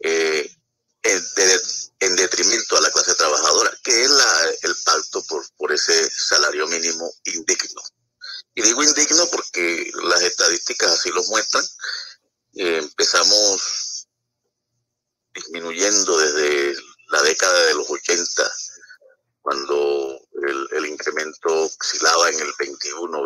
eh, 0.00 0.50
en, 1.02 2.16
detrimento 2.16 2.78
a 2.78 2.80
la 2.80 2.90
clase 2.90 3.14
trabajadora, 3.14 3.78
que 3.82 4.04
es 4.04 4.10
la, 4.10 4.50
el 4.62 4.74
pacto 4.84 5.22
por, 5.24 5.46
por 5.58 5.70
ese 5.70 6.10
salario 6.10 6.66
mínimo 6.66 7.12
indigno. 7.24 7.82
Y 8.54 8.62
digo 8.62 8.82
indigno 8.82 9.28
porque 9.30 9.90
las 10.04 10.22
estadísticas 10.22 10.92
así 10.92 11.10
lo 11.10 11.22
muestran. 11.24 11.64
Eh, 12.54 12.78
empezamos 12.78 14.08
disminuyendo 15.34 16.16
desde 16.16 16.74
la 17.08 17.20
década 17.22 17.66
de 17.66 17.74
los 17.74 17.90
80 17.90 18.50
cuando 19.44 20.18
el, 20.72 20.86
incremento 20.86 21.64
oscilaba 21.64 22.30
en 22.30 22.40
el 22.40 22.50
21, 22.58 23.22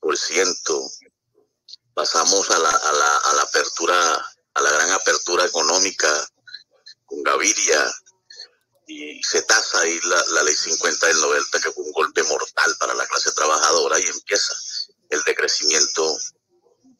26%, 0.00 0.90
pasamos 1.92 2.50
a 2.50 2.58
la, 2.58 2.70
a 2.70 2.92
la, 2.92 3.18
a 3.18 3.34
la 3.34 3.42
apertura, 3.42 4.26
a 4.54 4.62
la 4.62 4.70
gran 4.70 4.90
apertura 4.92 5.44
económica 5.44 6.26
con 7.04 7.22
Gaviria, 7.22 7.92
y 8.86 9.22
se 9.22 9.42
tasa 9.42 9.80
ahí 9.80 10.00
la, 10.04 10.24
la, 10.28 10.42
ley 10.44 10.54
50 10.54 11.08
del 11.08 11.20
90, 11.20 11.60
que 11.60 11.70
fue 11.70 11.84
un 11.84 11.92
golpe 11.92 12.22
mortal 12.22 12.74
para 12.80 12.94
la 12.94 13.06
clase 13.06 13.32
trabajadora, 13.32 14.00
y 14.00 14.06
empieza 14.06 14.54
el 15.10 15.22
decrecimiento 15.24 16.16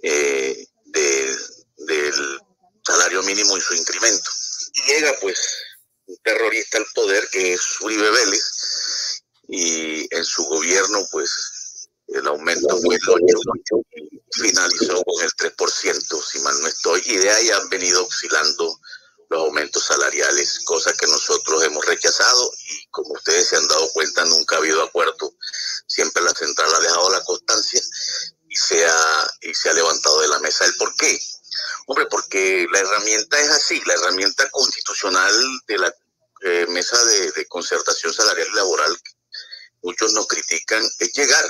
eh, 0.03 0.67
de, 0.85 1.37
del 1.79 2.41
salario 2.87 3.23
mínimo 3.23 3.57
y 3.57 3.61
su 3.63 3.75
incremento. 3.75 4.31
Y 4.75 4.83
llega 4.83 5.15
pues 5.23 5.39
un 6.07 6.17
terrorista 6.23 6.79
al 6.79 6.87
poder 6.95 7.29
que 7.31 7.55
es 7.55 7.81
Uribe 7.81 8.11
Vélez 8.11 9.23
y 9.49 10.15
en 10.15 10.25
su 10.25 10.45
gobierno 10.45 11.07
pues 11.11 11.89
el 12.09 12.27
aumento 12.27 12.79
fue 12.79 12.99
el 13.55 13.61
8 13.61 13.77
finalizó 14.33 15.03
con 15.05 15.23
el 15.23 15.31
3%, 15.33 16.23
si 16.23 16.39
mal 16.41 16.61
no 16.61 16.69
estoy, 16.69 17.03
y 17.07 17.17
de 17.17 17.31
ahí 17.31 17.51
han 17.51 17.69
venido 17.69 18.05
oscilando 18.05 18.81
los 19.31 19.41
aumentos 19.41 19.85
salariales, 19.85 20.61
cosa 20.65 20.93
que 20.93 21.07
nosotros 21.07 21.63
hemos 21.65 21.85
rechazado 21.87 22.53
y 22.69 22.87
como 22.91 23.15
ustedes 23.15 23.49
se 23.49 23.57
han 23.57 23.67
dado 23.69 23.91
cuenta 23.93 24.25
nunca 24.27 24.57
ha 24.57 24.59
habido 24.59 24.83
acuerdo, 24.83 25.35
siempre 25.87 26.23
la 26.23 26.33
central 26.33 26.75
ha 26.75 26.81
dejado 26.81 27.11
la 27.11 27.25
constancia 27.25 27.81
y 28.49 28.57
se 28.57 28.87
ha, 28.87 29.31
y 29.43 29.55
se 29.55 29.71
ha 29.71 29.73
levantado 29.73 30.21
de 30.21 30.29
la 30.29 30.39
mesa 30.41 30.65
el 30.65 30.75
por 30.77 30.95
qué. 30.97 31.19
Hombre, 31.87 32.07
porque 32.07 32.67
la 32.71 32.81
herramienta 32.81 33.39
es 33.41 33.51
así, 33.51 33.81
la 33.87 33.95
herramienta 33.95 34.49
constitucional 34.51 35.35
de 35.67 35.79
la 35.79 35.95
eh, 36.43 36.67
mesa 36.69 37.03
de, 37.05 37.47
concertación 37.47 38.13
salarial 38.13 38.49
y 38.51 38.57
laboral, 38.57 38.97
muchos 39.83 40.13
nos 40.13 40.27
critican, 40.27 40.83
es 40.99 41.13
llegar. 41.13 41.45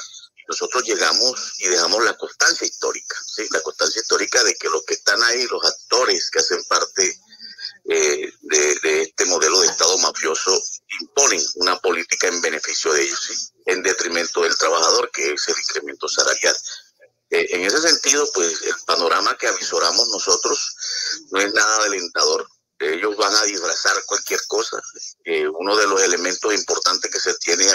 Nosotros 0.47 0.83
llegamos 0.85 1.55
y 1.59 1.69
dejamos 1.69 2.05
la 2.05 2.17
constancia 2.17 2.67
histórica, 2.67 3.17
¿sí? 3.27 3.47
la 3.51 3.61
constancia 3.63 4.01
histórica 4.01 4.43
de 4.45 4.55
que 4.57 4.69
los 4.69 4.85
que 4.85 4.95
están 4.95 5.23
ahí, 5.23 5.47
los 5.47 5.65
actores 5.65 6.31
que 6.31 6.39
hacen 6.41 6.63
parte 6.65 7.19
eh, 7.89 8.33
de, 8.43 9.03
este 9.03 9.25
modelo 9.27 9.61
de 9.61 9.69
Estado 9.69 9.97
mafioso, 9.99 10.59
imponen 11.01 11.43
una 11.57 11.79
política 11.79 12.29
en 12.29 12.43
beneficio 12.43 12.93
de 12.93 13.03
ellos, 13.03 13.21
¿sí? 13.27 13.35
en 13.67 13.83
detrimento 13.83 14.43
del 14.43 14.57
trabajador, 14.59 15.11
que 15.13 15.33
es 15.33 15.49
el 15.49 15.59
incremento 15.59 16.09
salarial. 16.09 16.57
Eh, 17.31 17.47
en 17.51 17.63
ese 17.63 17.81
sentido, 17.81 18.31
pues 18.33 18.63
el 18.63 18.75
panorama 18.87 19.37
que 19.37 19.49
avisoramos 19.49 20.09
nosotros 20.09 20.77
no 21.31 21.41
es 21.41 21.53
nada 21.53 21.85
alentador. 21.85 22.47
Ellos 22.79 23.17
van 23.17 23.35
a 23.35 23.43
disfrazar 23.45 23.97
cualquier 24.07 24.41
cosa. 24.47 24.81
Eh, 25.25 25.49
uno 25.49 25.77
de 25.77 25.87
los 25.87 26.03
elementos 26.03 26.53
importantes 26.55 27.11
que 27.11 27.21
se 27.21 27.35
tiene 27.35 27.71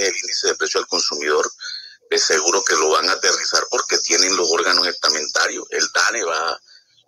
el 0.00 0.16
índice 0.16 0.48
de 0.48 0.54
precio 0.54 0.80
al 0.80 0.86
consumidor. 0.86 1.50
Es 2.10 2.24
seguro 2.24 2.62
que 2.64 2.74
lo 2.74 2.90
van 2.90 3.08
a 3.08 3.12
aterrizar 3.12 3.66
porque 3.70 3.98
tienen 3.98 4.36
los 4.36 4.50
órganos 4.50 4.86
estamentarios. 4.86 5.66
El 5.70 5.86
DANE 5.92 6.24
va 6.24 6.50
a 6.50 6.60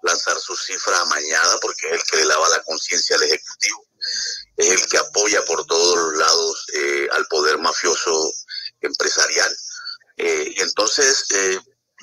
lanzar 0.03 0.39
su 0.39 0.57
cifra 0.57 1.01
amañada 1.01 1.59
porque 1.61 1.89
es 1.89 1.93
el 1.95 2.03
que 2.03 2.17
le 2.19 2.27
lava 2.27 2.49
la 2.49 2.63
conciencia 2.63 3.17
al 3.17 3.23
Ejecutivo. 3.25 3.87
Es 4.57 4.71
el 4.71 4.89
que 4.89 4.99
apoya 4.99 5.45
por 5.45 5.67
todos 5.67 5.97
los 5.97 6.17
lados 6.19 6.67
eh, 6.75 7.09
al 7.13 7.27
poder 7.27 7.59
mafioso 7.59 8.33
empresarial. 8.81 9.57
y 10.17 10.61
entonces 10.61 11.27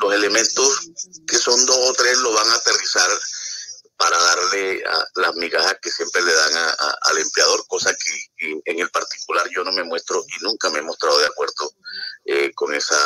los 0.01 0.13
elementos 0.13 0.91
que 1.27 1.37
son 1.37 1.65
dos 1.65 1.77
o 1.77 1.93
tres 1.93 2.17
lo 2.17 2.33
van 2.33 2.49
a 2.49 2.55
aterrizar 2.55 3.09
para 3.97 4.17
darle 4.17 4.83
a 4.83 5.05
las 5.21 5.35
migajas 5.35 5.77
que 5.79 5.91
siempre 5.91 6.23
le 6.23 6.33
dan 6.33 6.51
al 7.03 7.17
empleador, 7.19 7.65
cosa 7.67 7.93
que 7.93 8.61
en 8.65 8.79
el 8.79 8.89
particular 8.89 9.47
yo 9.55 9.63
no 9.63 9.71
me 9.71 9.83
muestro 9.83 10.23
y 10.27 10.43
nunca 10.43 10.71
me 10.71 10.79
he 10.79 10.81
mostrado 10.81 11.19
de 11.19 11.27
acuerdo 11.27 11.71
eh, 12.25 12.51
con 12.55 12.73
esa 12.73 12.97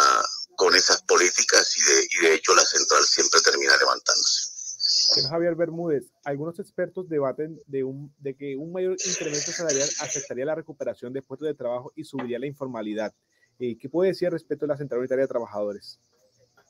con 0.55 0.73
esas 0.73 1.01
políticas 1.01 1.69
y 1.77 1.81
de, 1.81 2.07
y 2.11 2.25
de 2.27 2.33
hecho 2.35 2.55
la 2.55 2.63
central 2.63 3.03
siempre 3.05 3.41
termina 3.41 3.75
levantándose. 3.75 4.55
Señor 4.77 5.31
Javier 5.31 5.55
Bermúdez, 5.55 6.05
algunos 6.23 6.54
expertos 6.65 7.07
debaten 7.07 7.59
de, 7.67 7.83
un, 7.83 8.13
de 8.17 8.35
que 8.35 8.55
un 8.55 8.71
mayor 8.71 8.97
incremento 9.05 9.51
salarial 9.51 9.87
afectaría 9.99 10.45
la 10.45 10.55
recuperación 10.55 11.13
de 11.13 11.21
puestos 11.21 11.47
de 11.47 11.53
trabajo 11.53 11.93
y 11.95 12.03
subiría 12.03 12.39
la 12.39 12.47
informalidad. 12.47 13.13
Eh, 13.59 13.77
¿Qué 13.79 13.87
puede 13.87 14.09
decir 14.09 14.29
respecto 14.31 14.65
a 14.65 14.69
la 14.69 14.77
Central 14.77 14.99
Unitaria 14.99 15.23
de 15.23 15.29
Trabajadores? 15.29 15.99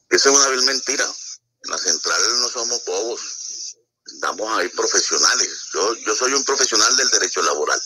Esa 0.10 0.30
es 0.30 0.36
una 0.36 0.50
vil 0.50 0.66
mentira. 0.66 1.06
En 1.06 1.72
la 1.72 1.78
central 1.78 2.22
no 2.42 2.50
somos 2.50 2.86
bobos. 2.86 3.78
Estamos 4.06 4.48
ahí 4.58 4.68
profesionales. 4.70 5.70
Yo, 5.74 5.96
yo 6.06 6.14
soy 6.14 6.34
un 6.34 6.44
profesional 6.44 6.96
del 6.98 7.10
derecho 7.10 7.42
laboral. 7.42 7.80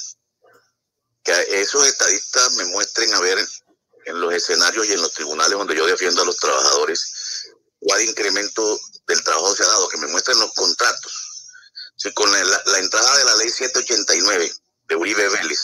Que 1.24 1.62
esos 1.62 1.88
estadistas 1.88 2.56
me 2.58 2.66
muestren 2.66 3.14
a 3.14 3.22
ver 3.22 3.38
en 4.06 4.20
los 4.20 4.34
escenarios 4.34 4.88
y 4.88 4.94
en 4.94 5.02
los 5.02 5.14
tribunales 5.14 5.58
donde 5.58 5.76
yo 5.76 5.86
defiendo 5.86 6.22
a 6.22 6.26
los 6.26 6.38
trabajadores 6.38 7.54
cuál 7.80 8.02
incremento 8.02 8.80
del 9.08 9.24
trabajo 9.24 9.56
se 9.56 9.64
ha 9.64 9.68
dado, 9.68 9.90
que 9.90 9.98
me 9.98 10.08
muestren 10.08 10.40
los 10.40 10.52
contratos. 10.54 11.29
Si 12.02 12.14
con 12.14 12.32
la, 12.32 12.80
entrada 12.80 13.18
de 13.18 13.26
la 13.26 13.36
ley 13.36 13.50
789 13.50 14.54
de 14.88 14.96
Uribe 14.96 15.28
Vélez 15.28 15.60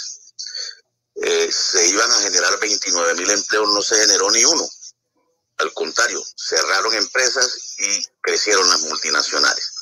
eh, 1.16 1.50
se 1.50 1.88
iban 1.88 2.12
a 2.12 2.20
generar 2.20 2.60
29 2.60 3.16
mil 3.16 3.30
empleos, 3.30 3.70
no 3.70 3.82
se 3.82 3.96
generó 3.96 4.30
ni 4.32 4.44
uno. 4.44 4.70
Al 5.60 5.74
contrario, 5.74 6.22
cerraron 6.36 6.94
empresas 6.94 7.76
y 7.80 8.06
crecieron 8.20 8.70
las 8.70 8.82
multinacionales. 8.82 9.76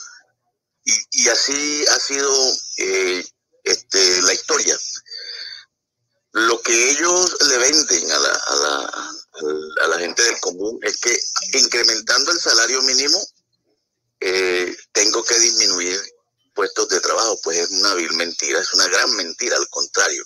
Y, 0.85 1.27
así 1.29 1.85
ha 1.87 1.99
sido 1.99 2.31
eh, 2.77 3.25
este, 3.63 4.21
la 4.21 4.33
historia. 4.33 4.77
Lo 6.33 6.61
que 6.61 6.91
ellos 6.91 7.35
le 7.47 7.57
venden 7.57 8.11
a 8.11 8.19
la, 8.19 8.33
a, 8.33 8.55
la, 8.55 9.13
a 9.85 9.87
la 9.87 9.99
gente 9.99 10.21
del 10.21 10.39
común 10.39 10.77
es 10.83 10.97
que 10.97 11.17
incrementando 11.57 12.31
el 12.31 12.39
salario 12.39 12.81
mínimo, 12.83 13.19
eh, 14.19 14.77
tengo 14.91 15.23
que 15.23 15.39
disminuir 15.39 15.99
puestos 16.53 16.87
de 16.89 16.99
trabajo, 16.99 17.39
pues 17.43 17.57
es 17.57 17.69
una 17.69 17.93
vil 17.95 18.13
mentira, 18.13 18.59
es 18.59 18.73
una 18.73 18.87
gran 18.87 19.15
mentira, 19.15 19.57
al 19.57 19.67
contrario. 19.69 20.23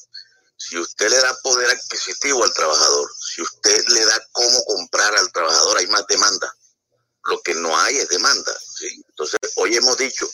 Si 0.58 0.78
usted 0.78 1.10
le 1.10 1.18
da 1.18 1.38
poder 1.44 1.70
adquisitivo 1.70 2.44
al 2.44 2.54
trabajador, 2.54 3.12
si 3.20 3.42
usted 3.42 3.86
le 3.90 4.06
da 4.06 4.28
cómo 4.32 4.64
comprar 4.66 5.16
al 5.16 5.32
trabajador, 5.32 5.78
hay 5.78 5.88
más 5.88 6.06
demanda. 6.08 6.52
Lo 7.26 7.42
que 7.42 7.54
no 7.56 7.78
hay 7.78 7.98
es 7.98 8.10
demanda. 8.10 8.58
Entonces, 9.10 9.40
hoy 9.56 9.76
hemos 9.76 9.98
dicho, 9.98 10.28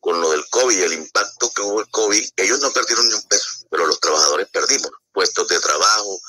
con 0.00 0.20
lo 0.20 0.30
del 0.30 0.48
COVID, 0.48 0.82
el 0.82 0.92
impacto 0.94 1.52
que 1.52 1.62
hubo 1.62 1.80
el 1.80 1.90
COVID, 1.90 2.30
ellos 2.36 2.60
no 2.60 2.72
perdieron 2.72 3.06
ni 3.08 3.14
un 3.14 3.28
peso, 3.28 3.66
pero 3.70 3.86
los 3.86 4.00
trabajadores 4.00 4.48
perdimos 4.50 4.90
puestos 5.12 5.48
de 5.48 5.60
trabajo, 5.60 6.20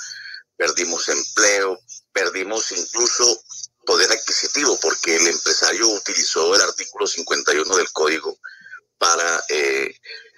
perdimos 0.57 1.07
empleo, 1.07 1.79
perdimos 2.11 2.71
incluso 2.71 3.41
poder 3.85 4.11
adquisitivo, 4.11 4.77
porque 4.79 5.15
el 5.15 5.27
empresario 5.27 5.87
utilizó 5.87 6.53
el 6.55 6.61
artículo 6.61 7.07
51 7.07 7.77
del 7.77 7.91
código 7.91 8.37
para 8.99 9.43
eh, 9.49 9.95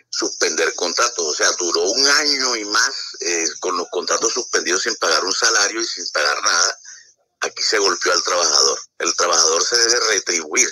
suspender 0.10 0.74
contratos. 0.76 1.28
O 1.28 1.34
sea, 1.34 1.52
duró 1.60 1.82
un 1.82 2.08
año 2.08 2.56
y 2.56 2.65
más 2.65 3.15
eh, 3.19 3.45
con 3.60 3.78
los 3.78 3.88
contratos 3.89 4.34
suspendidos 4.34 4.84
sin 4.84 4.95
pagar 4.95 5.26
un 5.26 5.34
salario 5.34 5.82
y 5.82 5.86
sin 5.86 6.08
pagar 6.12 6.41
nada. 6.43 6.80
Aquí 7.41 7.63
se 7.63 7.80
golpeó 7.80 8.13
al 8.13 8.24
trabajador. 8.24 8.80
El 9.00 9.15
trabajador 9.15 9.63
se 9.63 9.76
debe 9.76 10.00
retribuir, 10.12 10.69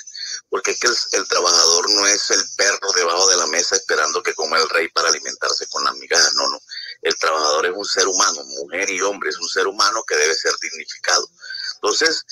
porque 0.49 0.71
es 0.71 0.79
que 0.79 0.87
el, 0.87 0.95
el 1.13 1.27
trabajador 1.27 1.89
no 1.89 2.07
es 2.07 2.29
el 2.29 2.43
perro 2.55 2.91
debajo 2.95 3.27
de 3.29 3.37
la 3.37 3.47
mesa 3.47 3.75
esperando 3.75 4.21
que 4.21 4.35
coma 4.35 4.59
el 4.59 4.69
rey 4.69 4.87
para 4.89 5.09
alimentarse 5.09 5.67
con 5.67 5.83
las 5.83 5.95
migajas. 5.95 6.33
No, 6.35 6.47
no. 6.47 6.61
El 7.01 7.17
trabajador 7.17 7.65
es 7.65 7.73
un 7.75 7.85
ser 7.85 8.07
humano, 8.07 8.43
mujer 8.43 8.89
y 8.89 9.01
hombre, 9.01 9.29
es 9.29 9.37
un 9.39 9.49
ser 9.49 9.65
humano 9.67 10.03
que 10.07 10.15
debe 10.15 10.35
ser 10.35 10.53
dignificado. 10.61 11.27
Entonces, 11.75 12.23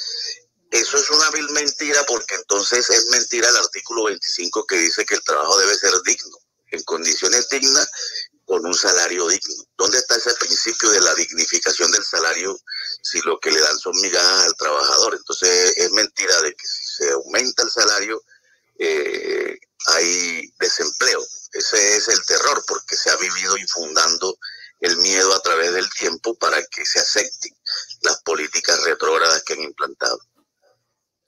eso 0.80 0.98
es 0.98 1.10
una 1.10 1.30
vil 1.32 1.50
mentira 1.52 2.06
porque 2.06 2.36
entonces 2.36 2.90
es 2.90 3.08
mentira 3.08 3.50
el 3.50 3.58
artículo 3.58 4.06
25 4.06 4.66
que 4.66 4.78
dice 4.78 5.06
que 5.06 5.16
el 5.16 5.24
trabajo 5.24 5.58
debe 5.60 5.78
ser 5.78 5.92
digno, 6.04 6.38
en 6.72 6.84
condiciones 6.84 7.48
dignas, 7.50 7.90
con 8.46 8.66
un 8.66 8.74
salario 8.74 9.28
digno. 9.28 9.56
¿Dónde 9.78 9.98
está 9.98 10.16
ese 10.16 10.34
principio 10.36 10.90
de 10.90 11.02
la 11.02 11.14
dignificación 11.16 11.92
del 11.92 12.04
salario 12.04 12.58
si 13.04 13.20
lo 13.22 13.40
que 13.40 13.52
le 13.52 13.60
dan 13.60 13.78
son 13.78 14.00
migajas 14.00 14.46
al 14.46 14.56
trabajador? 14.56 15.16
Entonces 15.16 15.74
es 15.76 15.92
mentira 15.92 16.42
de 16.42 16.54
que 16.56 16.68
si 16.68 16.86
se 16.86 17.12
aumenta 17.12 17.64
el 17.64 17.72
salario 17.72 18.24
eh, 18.80 19.60
hay 19.88 20.54
desempleo. 20.60 21.26
Ese 21.52 21.98
es 21.98 22.08
el 22.08 22.26
terror 22.26 22.64
porque 22.68 22.96
se 22.96 23.10
ha 23.10 23.18
vivido 23.18 23.58
infundando 23.58 24.38
el 24.80 24.98
miedo 24.98 25.34
a 25.34 25.42
través 25.42 25.74
del 25.74 25.90
tiempo 25.92 26.36
para 26.36 26.64
que 26.68 26.86
se 26.86 27.00
acepten 27.00 27.54
las 28.02 28.22
políticas 28.22 28.82
retrógradas 28.84 29.44
que 29.44 29.54
han 29.54 29.64
implantado. 29.64 30.20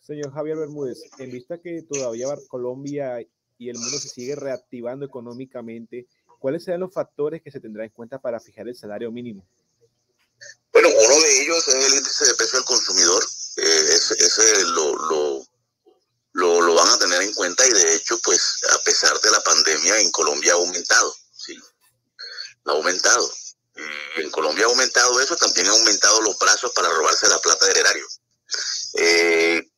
Señor 0.09 0.33
Javier 0.33 0.57
Bermúdez, 0.57 1.03
en 1.19 1.29
vista 1.29 1.59
que 1.59 1.83
todavía 1.83 2.25
Colombia 2.47 3.21
y 3.59 3.69
el 3.69 3.77
mundo 3.77 3.99
se 3.99 4.09
sigue 4.09 4.35
reactivando 4.35 5.05
económicamente, 5.05 6.07
¿cuáles 6.39 6.63
serán 6.63 6.79
los 6.79 6.91
factores 6.91 7.43
que 7.43 7.51
se 7.51 7.59
tendrán 7.59 7.85
en 7.85 7.91
cuenta 7.91 8.19
para 8.19 8.39
fijar 8.39 8.67
el 8.67 8.75
salario 8.75 9.11
mínimo? 9.11 9.47
Bueno, 10.73 10.89
uno 10.89 11.21
de 11.21 11.43
ellos 11.43 11.67
es 11.67 11.75
el 11.75 11.93
índice 11.99 12.25
de 12.25 12.33
precio 12.33 12.57
del 12.57 12.65
consumidor. 12.65 13.23
Eh, 13.57 13.85
ese, 13.93 14.63
lo, 14.63 14.95
lo, 14.95 16.61
lo, 16.61 16.73
van 16.73 16.89
a 16.89 16.97
tener 16.97 17.21
en 17.21 17.33
cuenta 17.35 17.67
y 17.67 17.71
de 17.71 17.93
hecho, 17.93 18.17
pues 18.23 18.61
a 18.73 18.79
pesar 18.79 19.19
de 19.21 19.29
la 19.29 19.41
pandemia, 19.41 20.01
en 20.01 20.09
Colombia 20.09 20.53
ha 20.53 20.55
aumentado. 20.55 21.13
¿sí? 21.33 21.55
Ha 22.65 22.71
aumentado. 22.71 23.31
Y 24.17 24.21
en 24.21 24.31
Colombia 24.31 24.65
ha 24.65 24.69
aumentado 24.69 25.21
eso, 25.21 25.35
también 25.35 25.67
ha 25.67 25.71
aumentado 25.71 26.19
los 26.21 26.35
plazos 26.37 26.71
para 26.73 26.89
robarse 26.89 27.27
la 27.27 27.37
plata 27.37 27.67
del 27.67 27.77
erario. 27.77 28.07
Eh, 28.95 29.68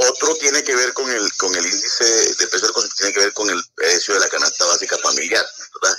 otro 0.00 0.34
tiene 0.36 0.62
que 0.62 0.76
ver 0.76 0.92
con 0.92 1.10
el, 1.10 1.32
con 1.36 1.54
el 1.56 1.66
índice 1.66 2.04
de 2.04 2.46
precio 2.46 2.68
del 2.68 2.94
tiene 2.94 3.12
que 3.12 3.20
ver 3.20 3.32
con 3.32 3.50
el 3.50 3.60
precio 3.74 4.14
de 4.14 4.20
la 4.20 4.28
canasta 4.28 4.64
familiar, 5.02 5.44
¿verdad? 5.74 5.98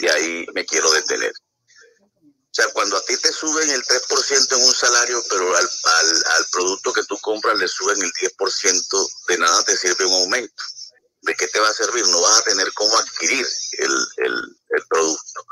Y 0.00 0.06
ahí 0.08 0.46
me 0.54 0.64
quiero 0.64 0.90
detener. 0.92 1.30
O 1.30 2.54
sea, 2.54 2.68
cuando 2.68 2.96
a 2.96 3.04
ti 3.04 3.16
te 3.18 3.30
suben 3.32 3.68
el 3.68 3.82
3% 3.84 4.56
en 4.56 4.64
un 4.64 4.74
salario, 4.74 5.22
pero 5.28 5.56
al, 5.56 5.64
al, 5.64 6.46
producto 6.52 6.92
que 6.94 7.04
tú 7.04 7.18
compras 7.18 7.58
le 7.58 7.68
suben 7.68 8.00
el 8.00 8.12
10%, 8.12 9.10
de 9.28 9.38
nada 9.38 9.62
te 9.64 9.76
sirve 9.76 10.06
un 10.06 10.14
aumento. 10.14 10.62
¿De 11.20 11.34
qué 11.34 11.46
te 11.48 11.60
va 11.60 11.68
a 11.68 11.74
servir? 11.74 12.06
No 12.08 12.20
vas 12.22 12.38
a 12.38 12.44
tener 12.44 12.72
cómo 12.72 12.96
adquirir 12.96 13.46
el, 13.78 14.06
el, 14.24 14.56
el 14.70 14.86
producto. 14.88 15.46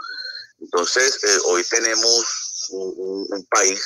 Entonces, 0.60 1.18
eh, 1.24 1.38
hoy 1.44 1.64
tenemos 1.64 2.68
un, 2.70 3.26
un 3.28 3.46
país 3.50 3.82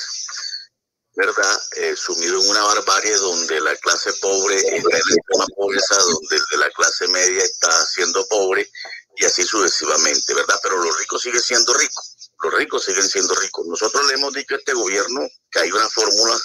¿verdad? 1.17 1.63
Eh, 1.77 1.97
sumido 1.97 2.41
en 2.41 2.51
una 2.51 2.63
barbarie 2.63 3.15
donde 3.17 3.61
la 3.63 3.75
clase 3.77 4.13
pobre 4.21 4.57
está 4.57 4.77
en 4.77 4.85
la 4.85 4.99
extrema 4.99 5.47
pobreza, 5.57 5.97
donde 5.97 6.39
la 6.59 6.71
clase 6.71 7.09
media 7.09 7.43
está 7.43 7.87
siendo 7.87 8.27
pobre 8.29 8.71
y 9.17 9.25
así 9.25 9.43
sucesivamente, 9.43 10.35
¿verdad? 10.35 10.61
Pero 10.63 10.77
los 10.77 10.99
ricos 10.99 11.23
siguen 11.23 11.41
siendo 11.41 11.73
ricos, 11.73 12.31
los 12.43 12.53
ricos 12.53 12.85
siguen 12.85 13.09
siendo 13.09 13.35
ricos. 13.35 13.67
Nosotros 13.67 14.07
le 14.07 14.15
hemos 14.15 14.35
dicho 14.35 14.55
a 14.55 14.59
este 14.59 14.75
gobierno 14.75 15.27
que 15.51 15.61
hay 15.61 15.73
una 15.73 15.89
fórmula 15.89 16.39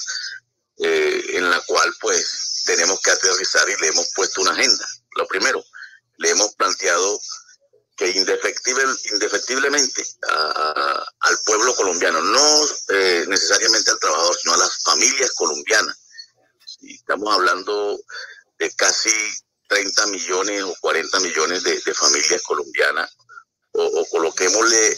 eh, 0.78 1.22
en 1.34 1.50
la 1.50 1.60
cual 1.66 1.94
pues 2.00 2.64
tenemos 2.66 3.02
que 3.02 3.12
aterrizar 3.12 3.70
y 3.70 3.76
le 3.76 3.88
hemos 3.88 4.08
puesto 4.16 4.40
una 4.40 4.52
agenda. 4.52 4.88
Lo 5.18 5.28
primero, 5.28 5.62
le 6.18 6.30
hemos 6.30 6.56
planteado 6.56 7.20
que 8.02 8.10
indefectible, 8.10 8.84
indefectiblemente 9.12 10.04
al 11.20 11.40
pueblo 11.46 11.76
colombiano, 11.76 12.20
no 12.20 12.66
eh, 12.90 13.26
necesariamente 13.28 13.92
al 13.92 14.00
trabajador, 14.00 14.36
sino 14.42 14.56
a 14.56 14.58
las 14.58 14.82
familias 14.84 15.32
colombianas. 15.36 15.98
estamos 16.82 17.32
hablando 17.32 18.00
de 18.58 18.72
casi 18.76 19.14
30 19.68 20.08
millones 20.08 20.64
o 20.64 20.76
40 20.82 21.20
millones 21.20 21.64
de, 21.64 21.94
familias 21.94 22.42
colombianas, 22.42 23.16
o, 23.74 23.84
o, 23.84 24.06
coloquémosle 24.10 24.98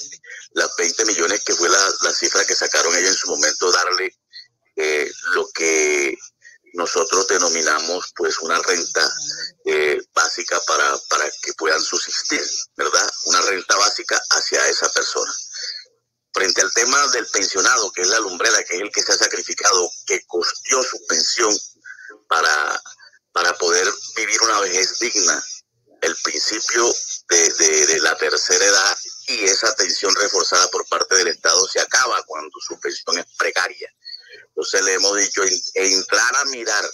las 0.53 0.73
20 0.77 1.05
millones 1.05 1.43
que 1.43 1.55
fue 1.55 1.67
la, 1.67 2.13
cifra 2.13 2.45
que 2.45 2.55
sacaron 2.55 2.95
ellos 2.95 3.09
en 3.09 3.17
su 3.17 3.29
momento, 3.29 3.69
darle 3.69 4.17
eh, 4.77 5.11
lo 5.33 5.49
que 5.49 6.17
nosotros 6.73 7.27
denominamos 7.27 8.13
pues 8.15 8.39
una 8.39 8.59
renta 8.59 9.15
eh, 9.65 10.01
básica 10.13 10.59
para, 10.67 10.97
para 11.09 11.29
que 11.41 11.53
puedan 11.53 11.81
subsistir, 11.81 12.43
¿verdad? 12.75 13.09
Una 13.25 13.41
renta 13.41 13.75
básica 13.77 14.19
hacia 14.31 14.67
esa 14.67 14.89
persona. 14.89 15.31
Frente 16.33 16.61
al 16.61 16.73
tema 16.73 17.07
del 17.09 17.27
pensionado, 17.27 17.91
que 17.91 18.01
es 18.01 18.07
la 18.07 18.19
lumbrera, 18.19 18.63
que 18.63 18.75
es 18.75 18.81
el 18.81 18.91
que 18.91 19.03
se 19.03 19.11
ha 19.11 19.17
sacrificado, 19.17 19.89
que 20.07 20.25
costeó 20.25 20.83
su 20.83 21.05
pensión 21.05 21.55
para, 22.27 22.81
para 23.31 23.55
poder 23.59 23.87
vivir 24.15 24.41
una 24.41 24.59
vejez 24.61 24.97
digna, 24.99 25.43
el 26.01 26.15
principio 26.23 26.91
de, 27.29 27.49
de 27.85 27.99
la 27.99 28.17
tercera 28.17 28.65
edad 28.65 28.97
y 29.27 29.45
esa 29.45 29.69
atención 29.69 30.13
reforzada 30.15 30.67
por 30.69 30.85
parte 30.89 31.15
del 31.15 31.27
Estado 31.27 31.65
se 31.67 31.79
acaba 31.79 32.21
cuando 32.23 32.59
su 32.59 32.77
pensión 32.79 33.19
es 33.19 33.25
precaria 33.37 33.89
entonces 34.55 34.83
le 34.83 34.93
hemos 34.93 35.17
dicho 35.17 35.41
entrar 35.73 36.35
a 36.35 36.45
mirar 36.45 36.89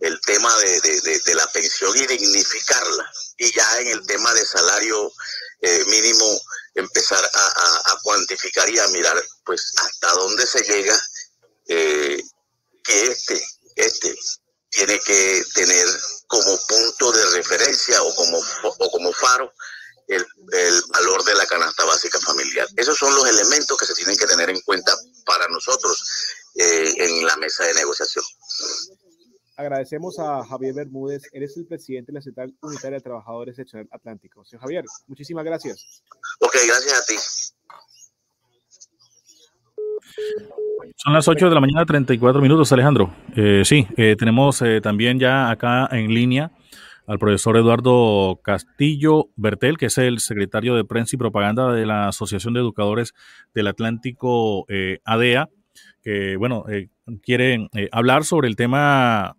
el 0.00 0.18
tema 0.22 0.54
de, 0.58 1.34
la 1.34 1.46
pensión 1.52 1.94
y 1.96 2.06
dignificarla. 2.06 3.12
Y 3.36 3.52
ya 3.52 3.80
en 3.80 3.88
el 3.88 4.06
tema 4.06 4.32
de 4.32 4.46
salario 4.46 5.12
eh, 5.60 5.84
mínimo 5.88 6.40
empezar 6.74 7.22
a, 7.22 7.98
cuantificar 8.02 8.68
y 8.70 8.78
a 8.78 8.88
mirar 8.88 9.22
hasta 10.10 10.20
dónde 10.20 10.46
se 10.46 10.62
llega 10.62 10.98
eh, 11.68 12.22
que 12.84 13.06
este, 13.06 13.40
este 13.76 14.14
tiene 14.70 14.98
que 15.00 15.42
tener 15.54 15.86
como 16.26 16.58
punto 16.68 17.12
de 17.12 17.24
referencia 17.36 18.02
o 18.02 18.14
como, 18.14 18.38
o 18.38 18.90
como 18.90 19.12
faro 19.12 19.52
el, 20.08 20.24
el, 20.52 20.82
valor 20.92 21.24
de 21.24 21.34
la 21.34 21.46
canasta 21.46 21.84
básica 21.84 22.20
familiar. 22.20 22.66
Esos 22.76 22.96
son 22.96 23.14
los 23.14 23.28
elementos 23.28 23.76
que 23.76 23.86
se 23.86 23.94
tienen 23.94 24.16
que 24.16 24.26
tener 24.26 24.50
en 24.50 24.60
cuenta 24.60 24.92
para 25.26 25.46
nosotros 25.48 26.02
eh, 26.56 26.94
en 26.98 27.26
la 27.26 27.36
mesa 27.36 27.64
de 27.64 27.74
negociación. 27.74 28.24
Agradecemos 29.56 30.18
a 30.18 30.44
Javier 30.44 30.74
Bermúdez, 30.74 31.22
eres 31.32 31.56
el 31.56 31.66
presidente 31.66 32.12
de 32.12 32.18
la 32.18 32.22
Central 32.22 32.56
Unitaria 32.62 32.98
de 32.98 33.02
Trabajadores 33.02 33.56
Seccional 33.56 33.88
Atlántico. 33.92 34.44
Señor 34.44 34.62
Javier, 34.62 34.84
muchísimas 35.06 35.44
gracias. 35.44 36.02
Ok, 36.40 36.56
gracias 36.66 36.94
a 36.94 37.04
ti. 37.04 37.16
Son 40.96 41.12
las 41.12 41.28
8 41.28 41.48
de 41.48 41.54
la 41.54 41.60
mañana, 41.60 41.84
34 41.84 42.40
minutos, 42.40 42.72
Alejandro. 42.72 43.14
Eh, 43.36 43.62
sí, 43.64 43.86
eh, 43.96 44.16
tenemos 44.18 44.60
eh, 44.62 44.80
también 44.80 45.18
ya 45.18 45.50
acá 45.50 45.88
en 45.92 46.12
línea 46.12 46.52
al 47.06 47.18
profesor 47.18 47.56
Eduardo 47.56 48.40
Castillo 48.42 49.30
Bertel, 49.36 49.78
que 49.78 49.86
es 49.86 49.98
el 49.98 50.20
secretario 50.20 50.76
de 50.76 50.84
Prensa 50.84 51.16
y 51.16 51.18
Propaganda 51.18 51.72
de 51.72 51.86
la 51.86 52.08
Asociación 52.08 52.54
de 52.54 52.60
Educadores 52.60 53.14
del 53.52 53.66
Atlántico 53.66 54.66
ADEA 55.04 55.48
que, 56.02 56.36
bueno, 56.36 56.64
eh, 56.68 56.88
quiere 57.22 57.68
eh, 57.74 57.88
hablar 57.92 58.24
sobre 58.24 58.48
el 58.48 58.56
tema 58.56 59.36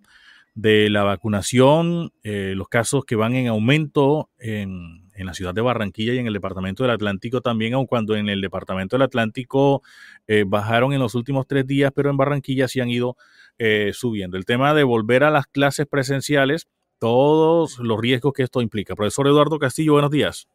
de 0.53 0.89
la 0.89 1.03
vacunación, 1.03 2.11
eh, 2.23 2.53
los 2.55 2.67
casos 2.67 3.05
que 3.05 3.15
van 3.15 3.35
en 3.35 3.47
aumento 3.47 4.29
en, 4.37 5.00
en, 5.21 5.27
la 5.27 5.33
ciudad 5.33 5.53
de 5.53 5.61
Barranquilla 5.61 6.13
y 6.13 6.19
en 6.19 6.27
el 6.27 6.33
departamento 6.33 6.83
del 6.83 6.91
Atlántico 6.91 7.41
también, 7.41 7.73
aun 7.73 7.85
cuando 7.85 8.15
en 8.15 8.29
el 8.29 8.41
departamento 8.41 8.97
del 8.97 9.03
Atlántico 9.03 9.81
bajaron 10.47 10.93
en 10.93 10.99
los 10.99 11.15
últimos 11.15 11.47
tres 11.47 11.65
días, 11.65 11.91
pero 11.95 12.09
en 12.09 12.17
Barranquilla 12.17 12.67
sí 12.67 12.81
han 12.81 12.89
ido 12.89 13.15
subiendo. 13.93 14.37
El 14.37 14.45
tema 14.45 14.73
de 14.73 14.83
volver 14.83 15.23
a 15.23 15.29
las 15.29 15.47
clases 15.47 15.85
presenciales, 15.87 16.67
todos 16.99 17.79
los 17.79 17.99
riesgos 17.99 18.33
que 18.33 18.43
esto 18.43 18.61
implica. 18.61 18.95
Profesor 18.95 19.27
Eduardo 19.27 19.59
Castillo, 19.59 19.93
buenos 19.93 20.11
días. 20.11 20.47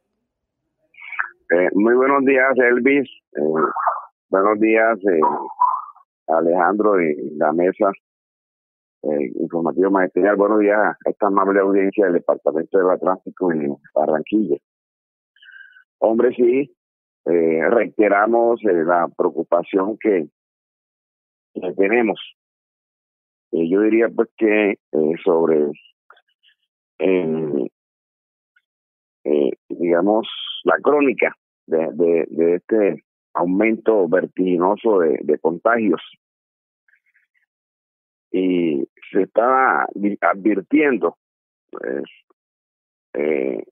muy 1.72 1.94
buenos 1.94 2.24
días, 2.24 2.52
Elvis. 2.56 3.08
buenos 4.28 4.60
días, 4.60 4.98
Alejandro 6.28 7.00
y 7.00 7.36
la 7.36 7.52
mesa 7.52 7.90
eh, 9.02 9.32
informativo 9.40 9.90
magisterial. 9.90 10.36
Buenos 10.36 10.60
días 10.60 10.78
a 10.78 10.96
esta 11.10 11.26
amable 11.28 11.60
audiencia 11.60 12.04
del 12.06 12.14
Departamento 12.14 12.78
del 12.78 12.90
Atlántico 12.90 13.52
en 13.52 13.76
Barranquilla. 13.94 14.56
Hombre, 15.98 16.34
sí, 16.34 16.76
eh, 17.26 17.68
reiteramos 17.70 18.60
eh, 18.64 18.84
la 18.84 19.08
preocupación 19.16 19.98
que, 19.98 20.28
tenemos. 21.76 22.20
Eh, 23.52 23.68
yo 23.68 23.80
diría 23.80 24.08
pues 24.14 24.28
que 24.36 24.78
sobre, 25.24 25.70
digamos, 29.68 30.28
la 30.64 30.76
crónica 30.82 31.34
de 31.66 32.54
este 32.56 33.02
aumento 33.36 34.08
vertiginoso 34.08 35.00
de, 35.00 35.38
contagios. 35.40 36.00
Y 38.36 38.86
se 39.10 39.22
está 39.22 39.86
advirtiendo, 40.20 41.16
pues, 41.70 42.04
eh, 43.14 43.64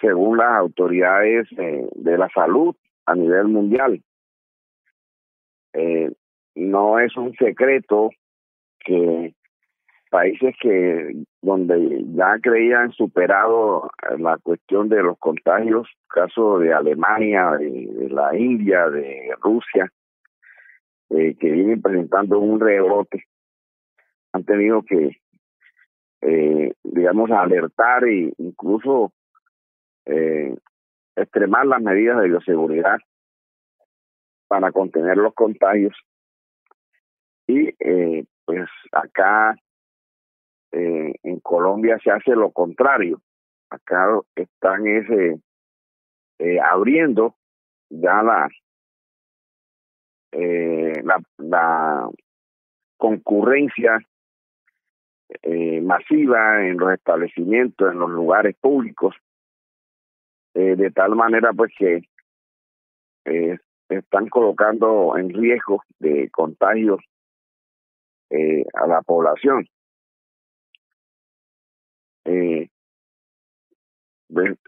según 0.00 0.38
las 0.38 0.58
autoridades 0.58 1.48
eh, 1.58 1.88
de 1.96 2.18
la 2.18 2.28
salud 2.28 2.76
a 3.04 3.16
nivel 3.16 3.48
mundial. 3.48 4.00
Eh, 5.72 6.12
no 6.54 7.00
es 7.00 7.16
un 7.16 7.34
secreto 7.34 8.10
que 8.78 9.34
países 10.08 10.54
que 10.60 11.24
donde 11.40 12.04
ya 12.14 12.38
creían 12.40 12.92
superado 12.92 13.90
la 14.18 14.38
cuestión 14.38 14.88
de 14.88 15.02
los 15.02 15.18
contagios, 15.18 15.88
caso 16.06 16.60
de 16.60 16.72
Alemania, 16.72 17.56
de, 17.58 18.08
la 18.08 18.36
India, 18.36 18.88
de 18.88 19.34
Rusia, 19.40 19.90
que 21.08 21.50
vienen 21.50 21.82
presentando 21.82 22.38
un 22.38 22.60
rebote, 22.60 23.24
han 24.32 24.44
tenido 24.44 24.82
que, 24.82 25.20
eh, 26.22 26.72
digamos, 26.82 27.30
alertar 27.30 28.04
e 28.04 28.32
incluso 28.38 29.12
eh, 30.06 30.56
extremar 31.16 31.66
las 31.66 31.82
medidas 31.82 32.20
de 32.20 32.28
bioseguridad 32.28 32.98
para 34.48 34.72
contener 34.72 35.16
los 35.16 35.34
contagios. 35.34 35.94
Y 37.46 37.74
eh, 37.78 38.24
pues 38.44 38.68
acá 38.92 39.54
eh, 40.72 41.14
en 41.22 41.40
Colombia 41.40 41.98
se 42.02 42.10
hace 42.10 42.30
lo 42.32 42.50
contrario. 42.50 43.20
Acá 43.70 44.06
están 44.34 44.86
ese 44.86 45.40
eh, 46.38 46.60
abriendo 46.60 47.34
ya 47.90 48.22
la, 48.22 48.48
la, 50.32 51.22
la 51.38 52.10
concurrencia 52.96 53.98
eh, 55.42 55.80
masiva 55.80 56.64
en 56.66 56.78
los 56.78 56.92
establecimientos, 56.92 57.90
en 57.90 57.98
los 57.98 58.10
lugares 58.10 58.56
públicos, 58.60 59.14
eh, 60.54 60.76
de 60.76 60.90
tal 60.90 61.14
manera 61.14 61.52
pues 61.52 61.72
que 61.76 62.02
eh, 63.24 63.58
están 63.88 64.28
colocando 64.28 65.16
en 65.16 65.30
riesgo 65.30 65.82
de 65.98 66.28
contagios 66.30 67.00
eh, 68.30 68.64
a 68.74 68.86
la 68.86 69.02
población. 69.02 69.66
Eh, 72.24 72.68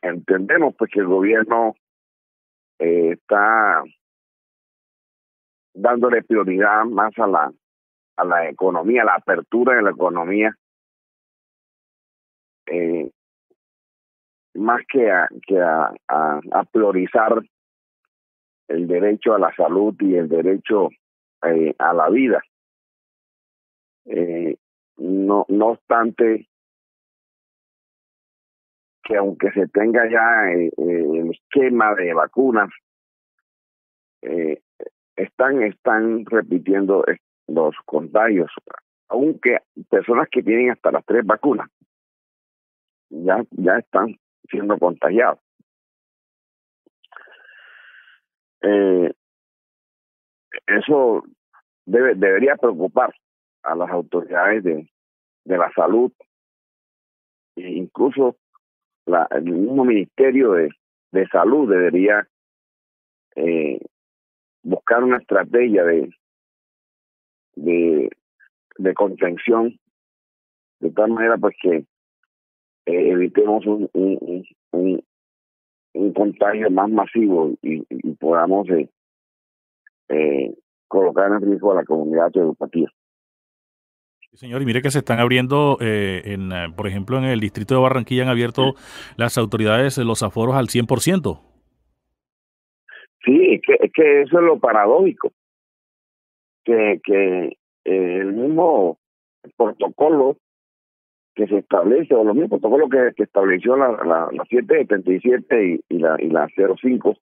entendemos 0.02 0.74
pues 0.76 0.90
que 0.90 1.00
el 1.00 1.06
gobierno 1.06 1.74
eh, 2.78 3.12
está 3.12 3.82
dándole 5.74 6.22
prioridad 6.22 6.84
más 6.84 7.18
a 7.18 7.26
la 7.26 7.52
a 8.16 8.24
la 8.24 8.48
economía, 8.48 9.02
a 9.02 9.06
la 9.06 9.14
apertura 9.14 9.76
de 9.76 9.82
la 9.82 9.90
economía, 9.90 10.56
eh, 12.66 13.10
más 14.54 14.82
que 14.88 15.10
a, 15.10 15.28
que 15.46 15.60
a, 15.60 15.92
a, 16.08 16.40
a, 16.52 16.64
priorizar 16.64 17.42
el 18.68 18.86
derecho 18.86 19.34
a 19.34 19.38
la 19.38 19.54
salud 19.54 19.94
y 20.00 20.14
el 20.14 20.28
derecho 20.28 20.88
eh, 21.42 21.74
a 21.78 21.92
la 21.92 22.08
vida. 22.08 22.40
Eh, 24.06 24.56
no, 24.96 25.44
no 25.48 25.66
obstante, 25.66 26.48
que 29.02 29.16
aunque 29.16 29.50
se 29.52 29.68
tenga 29.68 30.08
ya 30.10 30.52
eh, 30.52 30.70
el 30.78 31.30
esquema 31.30 31.94
de 31.94 32.14
vacunas, 32.14 32.70
eh, 34.22 34.62
están, 35.16 35.62
están 35.62 36.24
repitiendo 36.26 37.04
los 37.46 37.74
contagios, 37.84 38.50
aunque 39.08 39.58
personas 39.88 40.28
que 40.30 40.42
tienen 40.42 40.70
hasta 40.70 40.90
las 40.90 41.04
tres 41.04 41.24
vacunas 41.24 41.68
ya, 43.10 43.44
ya 43.50 43.78
están 43.78 44.18
siendo 44.48 44.78
contagiados. 44.78 45.38
Eh, 48.62 49.12
eso 50.66 51.22
debe, 51.84 52.14
debería 52.14 52.56
preocupar 52.56 53.14
a 53.62 53.74
las 53.74 53.90
autoridades 53.90 54.64
de, 54.64 54.90
de 55.44 55.58
la 55.58 55.70
salud 55.72 56.12
e 57.56 57.70
incluso 57.70 58.36
la, 59.06 59.28
el 59.30 59.44
mismo 59.44 59.84
Ministerio 59.84 60.52
de, 60.52 60.70
de 61.12 61.28
Salud 61.28 61.70
debería 61.70 62.26
eh, 63.36 63.80
buscar 64.62 65.04
una 65.04 65.18
estrategia 65.18 65.84
de, 65.84 66.10
de, 67.56 68.10
de 68.78 68.94
contención 68.94 69.78
de 70.80 70.90
tal 70.90 71.10
manera 71.10 71.38
pues 71.38 71.56
que 71.60 71.76
eh, 72.86 73.10
evitemos 73.10 73.64
un, 73.66 73.88
un, 73.94 74.44
un, 74.72 75.04
un, 75.94 76.12
contagio 76.12 76.70
más 76.70 76.90
masivo 76.90 77.52
y, 77.62 77.82
y 77.88 78.14
podamos 78.14 78.68
eh, 78.68 78.88
eh, 80.08 80.54
colocar 80.88 81.30
en 81.32 81.40
riesgo 81.40 81.72
a 81.72 81.76
la 81.76 81.84
comunidad 81.84 82.30
educativa. 82.34 82.90
Señor, 84.34 84.62
y 84.62 84.66
mire 84.66 84.82
que 84.82 84.90
se 84.90 84.98
están 84.98 85.20
abriendo, 85.20 85.78
eh, 85.80 86.22
en, 86.24 86.50
por 86.74 86.88
ejemplo, 86.88 87.16
en 87.18 87.24
el 87.24 87.38
distrito 87.40 87.74
de 87.74 87.80
Barranquilla 87.80 88.24
han 88.24 88.28
abierto 88.28 88.74
sí. 88.76 89.14
las 89.16 89.38
autoridades 89.38 89.96
los 89.98 90.22
aforos 90.24 90.56
al 90.56 90.66
100%. 90.66 91.40
Sí, 93.24 93.54
es 93.54 93.62
que, 93.62 93.74
es 93.80 93.92
que 93.92 94.22
eso 94.22 94.38
es 94.38 94.44
lo 94.44 94.58
paradójico, 94.58 95.32
que, 96.64 97.00
que 97.04 97.44
eh, 97.84 98.18
el 98.18 98.32
mismo 98.32 98.98
protocolo 99.56 100.36
que 101.34 101.46
se 101.48 101.58
establece, 101.58 102.14
o 102.14 102.24
los 102.24 102.34
mismos 102.34 102.60
protocolos 102.60 102.88
que, 102.90 103.12
que 103.16 103.24
estableció 103.24 103.76
la, 103.76 103.90
la, 104.04 104.28
la 104.32 104.44
777 104.48 105.66
y, 105.66 105.80
y, 105.88 105.98
la, 105.98 106.16
y 106.20 106.28
la 106.28 106.46
05 106.56 107.16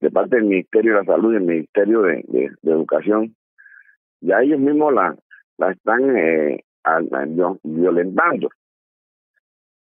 de 0.00 0.10
parte 0.10 0.36
del 0.36 0.46
Ministerio 0.46 0.92
de 0.92 0.98
la 0.98 1.04
Salud 1.04 1.32
y 1.32 1.36
el 1.36 1.42
Ministerio 1.42 2.02
de, 2.02 2.24
de, 2.28 2.70
Educación, 2.70 3.34
ya 4.20 4.42
ellos 4.42 4.58
mismos 4.58 4.92
la, 4.92 5.16
la 5.58 5.70
están 5.70 6.16
eh, 6.16 6.64
violentando, 7.62 8.48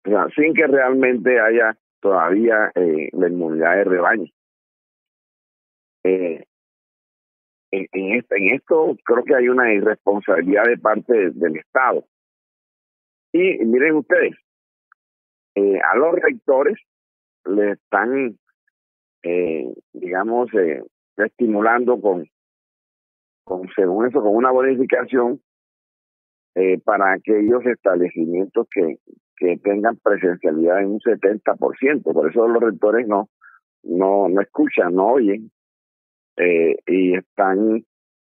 o 0.06 0.08
sea, 0.08 0.28
sin 0.36 0.54
que 0.54 0.66
realmente 0.66 1.40
haya 1.40 1.76
todavía 2.00 2.70
eh, 2.74 3.08
la 3.12 3.28
inmunidad 3.28 3.76
de 3.76 3.84
rebaño. 3.84 4.26
Eh, 6.04 6.44
en, 7.74 7.88
en, 7.92 8.18
este, 8.18 8.36
en 8.36 8.54
esto 8.54 8.96
creo 9.04 9.24
que 9.24 9.34
hay 9.34 9.48
una 9.48 9.72
irresponsabilidad 9.72 10.64
de 10.64 10.78
parte 10.78 11.12
de, 11.12 11.30
del 11.30 11.56
Estado. 11.56 12.04
Y 13.32 13.64
miren 13.64 13.96
ustedes, 13.96 14.34
eh, 15.56 15.80
a 15.80 15.96
los 15.96 16.14
rectores 16.14 16.78
le 17.46 17.72
están, 17.72 18.38
eh, 19.22 19.74
digamos, 19.92 20.52
eh, 20.54 20.82
estimulando 21.16 22.00
con, 22.00 22.26
con, 23.44 23.68
según 23.74 24.06
eso, 24.06 24.22
con 24.22 24.34
una 24.34 24.50
bonificación 24.50 25.40
eh, 26.54 26.78
para 26.84 27.12
aquellos 27.12 27.64
establecimientos 27.66 28.68
que, 28.70 28.98
que 29.36 29.58
tengan 29.58 29.96
presencialidad 29.96 30.80
en 30.80 30.92
un 30.92 31.00
70%. 31.00 32.02
Por 32.02 32.30
eso 32.30 32.46
los 32.46 32.62
rectores 32.62 33.06
no, 33.08 33.28
no, 33.82 34.28
no 34.28 34.40
escuchan, 34.40 34.94
no 34.94 35.08
oyen 35.08 35.50
eh, 36.36 36.76
y 36.86 37.16
están 37.16 37.84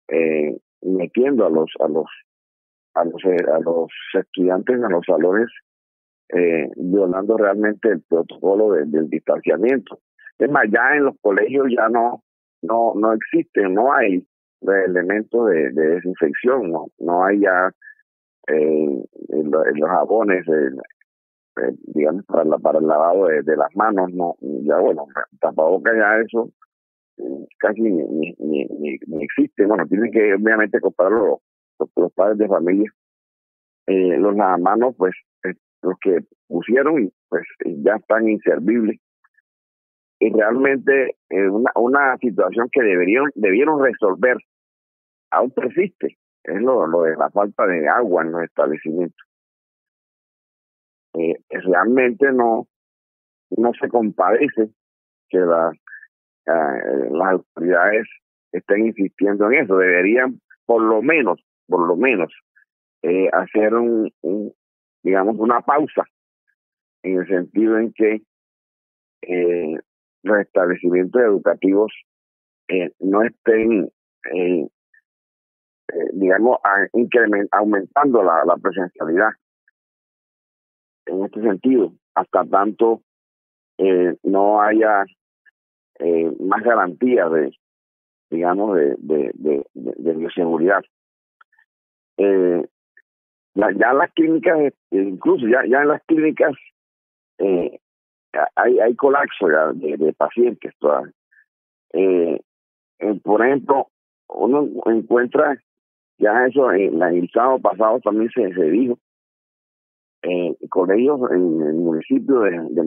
eh, 0.09 0.57
metiendo 0.83 1.47
a 1.47 1.51
los 1.51 1.71
a 1.81 1.89
los 1.89 2.07
a 2.95 3.05
los 3.05 3.23
a 3.25 3.59
los 3.61 3.89
estudiantes 4.15 4.83
a 4.83 4.89
los 4.89 5.05
salones 5.05 5.49
eh, 6.33 6.69
violando 6.77 7.37
realmente 7.37 7.89
el 7.89 8.03
protocolo 8.03 8.73
de, 8.73 8.87
del 8.87 9.09
distanciamiento. 9.11 9.99
Es 10.39 10.51
más 10.51 10.65
ya 10.71 10.97
en 10.97 11.05
los 11.05 11.17
colegios 11.21 11.67
ya 11.77 11.89
no 11.89 12.23
no 12.63 12.93
no 12.95 13.13
existen 13.13 13.75
no 13.75 13.93
hay 13.93 14.25
elementos 14.63 15.49
de, 15.49 15.71
de 15.71 15.89
desinfección 15.95 16.71
no 16.71 16.87
no 16.99 17.25
hay 17.25 17.41
ya 17.41 17.71
eh, 18.49 19.03
los 19.29 19.89
jabones 19.89 20.47
eh, 20.49 21.73
digamos 21.95 22.25
para 22.27 22.45
la, 22.45 22.59
para 22.59 22.79
el 22.79 22.87
lavado 22.87 23.27
de, 23.27 23.43
de 23.43 23.57
las 23.57 23.75
manos 23.75 24.13
no 24.13 24.37
ya 24.41 24.79
bueno 24.79 25.07
tapabocas 25.41 25.95
ya 25.97 26.19
eso 26.19 26.51
casi 27.59 27.83
ni, 27.83 27.93
ni, 27.93 28.35
ni, 28.39 28.99
ni, 29.07 29.25
existe. 29.25 29.67
Bueno, 29.67 29.87
tienen 29.87 30.11
que 30.13 30.35
obviamente 30.35 30.81
comprarlo 30.81 31.41
los, 31.79 31.91
los, 31.97 32.13
padres 32.13 32.39
de 32.39 32.49
familia. 32.49 32.91
Eh, 33.87 34.17
los 34.19 34.37
lavamanos, 34.37 34.95
pues, 34.97 35.15
los 35.83 35.95
que 36.01 36.19
pusieron, 36.47 37.05
y 37.05 37.13
pues 37.29 37.45
ya 37.65 37.97
están 37.97 38.29
inservibles. 38.29 38.99
Y 40.19 40.31
realmente 40.33 41.17
eh, 41.31 41.49
una, 41.49 41.73
una 41.77 42.17
situación 42.19 42.69
que 42.71 42.83
deberían, 42.83 43.25
debieron 43.35 43.83
resolver 43.83 44.37
aún 45.31 45.51
persiste. 45.51 46.19
Es 46.45 46.61
lo, 46.61 46.87
lo 46.87 47.03
de 47.03 47.17
la 47.17 47.31
falta 47.31 47.67
de 47.67 47.89
agua 47.89 48.23
en 48.23 48.33
los 48.33 48.43
establecimientos. 48.45 49.27
Eh, 51.15 51.37
realmente 51.49 52.33
no, 52.33 52.69
no 53.51 53.73
se 53.81 53.89
compadece 53.89 54.71
que 55.29 55.39
la 55.39 55.73
eh, 56.51 57.09
las 57.11 57.33
autoridades 57.33 58.07
estén 58.53 58.87
insistiendo 58.87 59.51
en 59.51 59.65
eso. 59.65 59.77
Deberían, 59.77 60.41
por 60.67 60.83
lo 60.83 61.03
menos, 61.03 61.41
por 61.67 61.87
lo 61.87 61.97
menos, 61.97 62.33
eh, 63.03 63.29
hacer 63.33 63.75
un, 63.75 64.13
digamos, 65.03 65.37
una 65.39 65.61
pausa 65.61 66.05
en 67.03 67.19
el 67.19 67.27
sentido 67.27 67.79
en 67.79 67.93
que 67.93 68.23
eh, 69.23 69.77
los 70.23 70.39
establecimientos 70.41 71.21
educativos 71.23 71.93
eh, 72.69 72.93
no 73.01 73.23
estén, 73.23 73.91
eh, 74.33 74.69
digamos, 76.13 76.59
aumentando 77.53 78.23
la, 78.23 78.45
la 78.45 78.57
presencialidad. 78.57 79.31
En 81.07 81.25
este 81.25 81.41
sentido, 81.41 81.93
hasta 82.15 82.45
tanto 82.45 83.03
no 84.23 84.61
haya 84.61 85.05
más 86.41 86.63
garantías 86.63 87.31
de, 87.33 87.53
digamos, 88.31 88.77
de, 88.77 88.97
de, 88.99 89.33
de, 89.35 89.65
de 89.75 90.13
bioseguridad. 90.15 90.83
Eh, 92.17 92.67
ya 93.55 93.93
las 93.93 94.13
clínicas, 94.13 94.73
incluso 94.91 95.47
ya, 95.47 95.65
ya 95.67 95.83
en 95.83 95.89
las 95.89 96.03
clínicas 96.05 96.53
eh, 97.39 97.79
hay, 98.55 98.79
hay 98.79 98.95
colapso 98.95 99.51
ya 99.51 99.73
de, 99.73 100.13
pacientes. 100.13 100.75
Eh, 101.93 102.41
por 103.23 103.45
ejemplo, 103.45 103.89
uno 104.29 104.69
encuentra, 104.87 105.61
ya 106.19 106.47
eso 106.47 106.71
en, 106.73 107.03
el 107.03 107.29
sábado 107.31 107.59
pasado 107.59 108.01
también 108.01 108.31
se, 108.31 108.53
se 108.55 108.71
dijo, 108.71 108.99
eh, 110.23 110.57
colegios 110.69 111.21
en 111.31 111.63
el 111.63 111.75
municipio 111.75 112.41
de, 112.41 112.51
de 112.51 112.83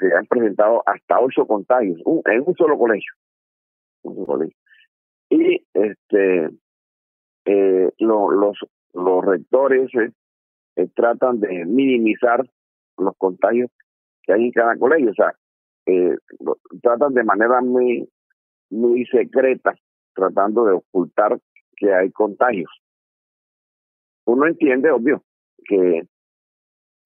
que 0.00 0.14
han 0.14 0.26
presentado 0.26 0.82
hasta 0.86 1.20
ocho 1.20 1.46
contagios 1.46 1.98
en 1.98 2.44
un 2.46 2.54
solo 2.54 2.78
colegio. 2.78 3.12
Y 5.30 5.64
este 5.74 6.50
eh, 7.44 7.90
los 7.98 8.58
los 8.96 9.24
rectores 9.24 9.94
eh, 9.94 10.10
eh, 10.76 10.88
tratan 10.94 11.40
de 11.40 11.64
minimizar 11.64 12.44
los 12.98 13.16
contagios 13.18 13.70
que 14.22 14.32
hay 14.32 14.44
en 14.44 14.52
cada 14.52 14.76
colegio, 14.76 15.10
o 15.10 15.14
sea, 15.14 15.34
eh, 15.86 16.16
tratan 16.82 17.14
de 17.14 17.24
manera 17.24 17.60
muy, 17.60 18.08
muy 18.70 19.04
secreta, 19.06 19.74
tratando 20.14 20.64
de 20.64 20.72
ocultar 20.72 21.38
que 21.76 21.94
hay 21.94 22.10
contagios. 22.10 22.70
Uno 24.24 24.46
entiende, 24.46 24.90
obvio, 24.90 25.22
que 25.64 26.02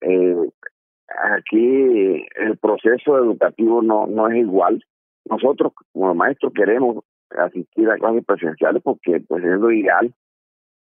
aquí 0.01 2.25
el 2.35 2.57
proceso 2.57 3.17
educativo 3.17 3.81
no, 3.81 4.07
no 4.07 4.29
es 4.29 4.37
igual. 4.37 4.83
Nosotros, 5.25 5.73
como 5.93 6.15
maestros, 6.15 6.53
queremos 6.53 7.03
asistir 7.29 7.89
a 7.89 7.97
clases 7.97 8.25
presenciales 8.25 8.81
porque 8.83 9.21
pues, 9.27 9.43
es 9.43 9.59
lo 9.59 9.71
ideal, 9.71 10.13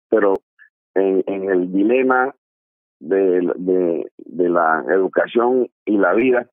pero 0.09 0.36
en, 0.95 1.24
en 1.28 1.49
el 1.49 1.72
dilema 1.72 2.34
de, 2.99 3.51
de, 3.55 4.12
de, 4.18 4.49
la 4.49 4.84
educación 4.89 5.70
y 5.86 5.97
la 5.97 6.14
vida, 6.14 6.49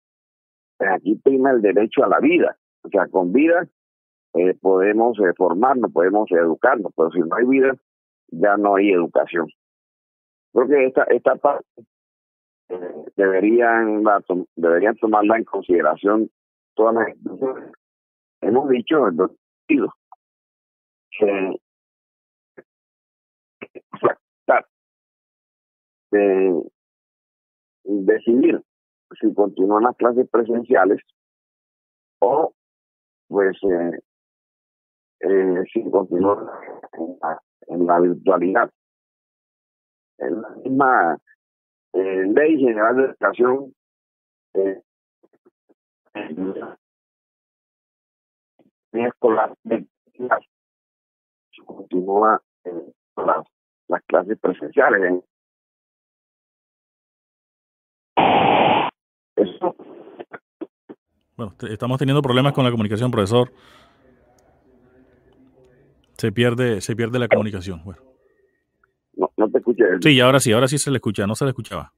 pues 0.77 0.91
aquí 0.91 1.15
prima 1.17 1.51
el 1.51 1.63
derecho 1.63 2.05
a 2.05 2.09
la 2.09 2.21
vida. 2.21 2.57
O 2.83 2.89
sea, 2.89 3.07
con 3.07 3.33
vida 3.33 3.69
eh, 4.35 4.55
podemos 4.61 5.19
eh, 5.19 5.33
formarnos, 5.37 5.93
podemos 5.93 6.31
educarnos, 6.31 6.93
pero 6.97 7.11
si 7.11 7.21
no 7.21 7.37
hay 7.37 7.47
vida, 7.47 7.75
ya 8.29 8.57
no 8.57 8.77
hay 8.77 8.93
educación. 8.93 9.47
Creo 10.53 10.69
que 10.69 10.87
esta, 10.87 11.05
esta 11.05 11.37
parte 11.37 11.65
deberían, 13.17 14.05
deberían 14.57 14.97
tomarla 14.97 15.39
en 15.39 15.45
consideración 15.45 16.31
todas 16.75 16.95
las 16.95 17.09
instituciones. 17.09 17.73
Hemos 18.41 18.69
dicho 18.69 19.09
en 19.09 19.17
dos 19.17 19.31
sentidos 19.67 19.91
que 21.11 21.59
de 26.11 26.63
decidir 27.85 28.63
si 29.21 29.35
continúan 29.35 29.85
las 29.85 29.97
clases 29.97 30.29
presenciales 30.31 31.01
o 32.21 32.53
pues 33.29 33.57
eh, 33.63 33.99
eh, 35.21 35.65
si 35.73 35.91
continúan 35.91 36.47
en 37.69 37.87
la, 37.87 38.01
virtualidad. 38.01 38.71
En 40.19 40.41
la 40.41 40.49
misma 40.65 41.19
eh, 41.93 42.25
ley 42.35 42.59
general 42.59 42.97
de 42.97 43.03
educación 43.05 43.75
eh, 44.55 44.83
escolar 48.93 49.55
continúa 51.65 52.43
las, 53.17 53.47
las 53.89 54.03
clases 54.07 54.39
presenciales 54.41 55.23
Bueno, 61.37 61.55
estamos 61.71 61.99
teniendo 61.99 62.21
problemas 62.21 62.53
con 62.53 62.65
la 62.65 62.71
comunicación, 62.73 63.13
profesor. 63.13 63.53
Se 66.17 66.33
pierde, 66.33 66.81
se 66.81 66.97
pierde 66.97 67.21
la 67.21 67.29
comunicación. 67.29 67.81
Bueno. 67.85 68.08
Sí, 70.01 70.21
ahora 70.21 70.41
sí, 70.41 70.53
ahora 70.53 70.69
sí 70.69 70.79
se 70.79 70.91
le 70.91 70.97
escucha, 70.97 71.27
no 71.27 71.35
se 71.35 71.45
le 71.45 71.51
escuchaba. 71.51 71.93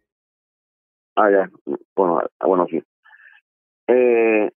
Ah, 1.17 1.31
ya. 1.31 1.51
Bueno, 1.97 2.23
ah, 2.39 2.47
bueno 2.47 2.67
sí. 2.71 2.83
Eh, 3.87 4.51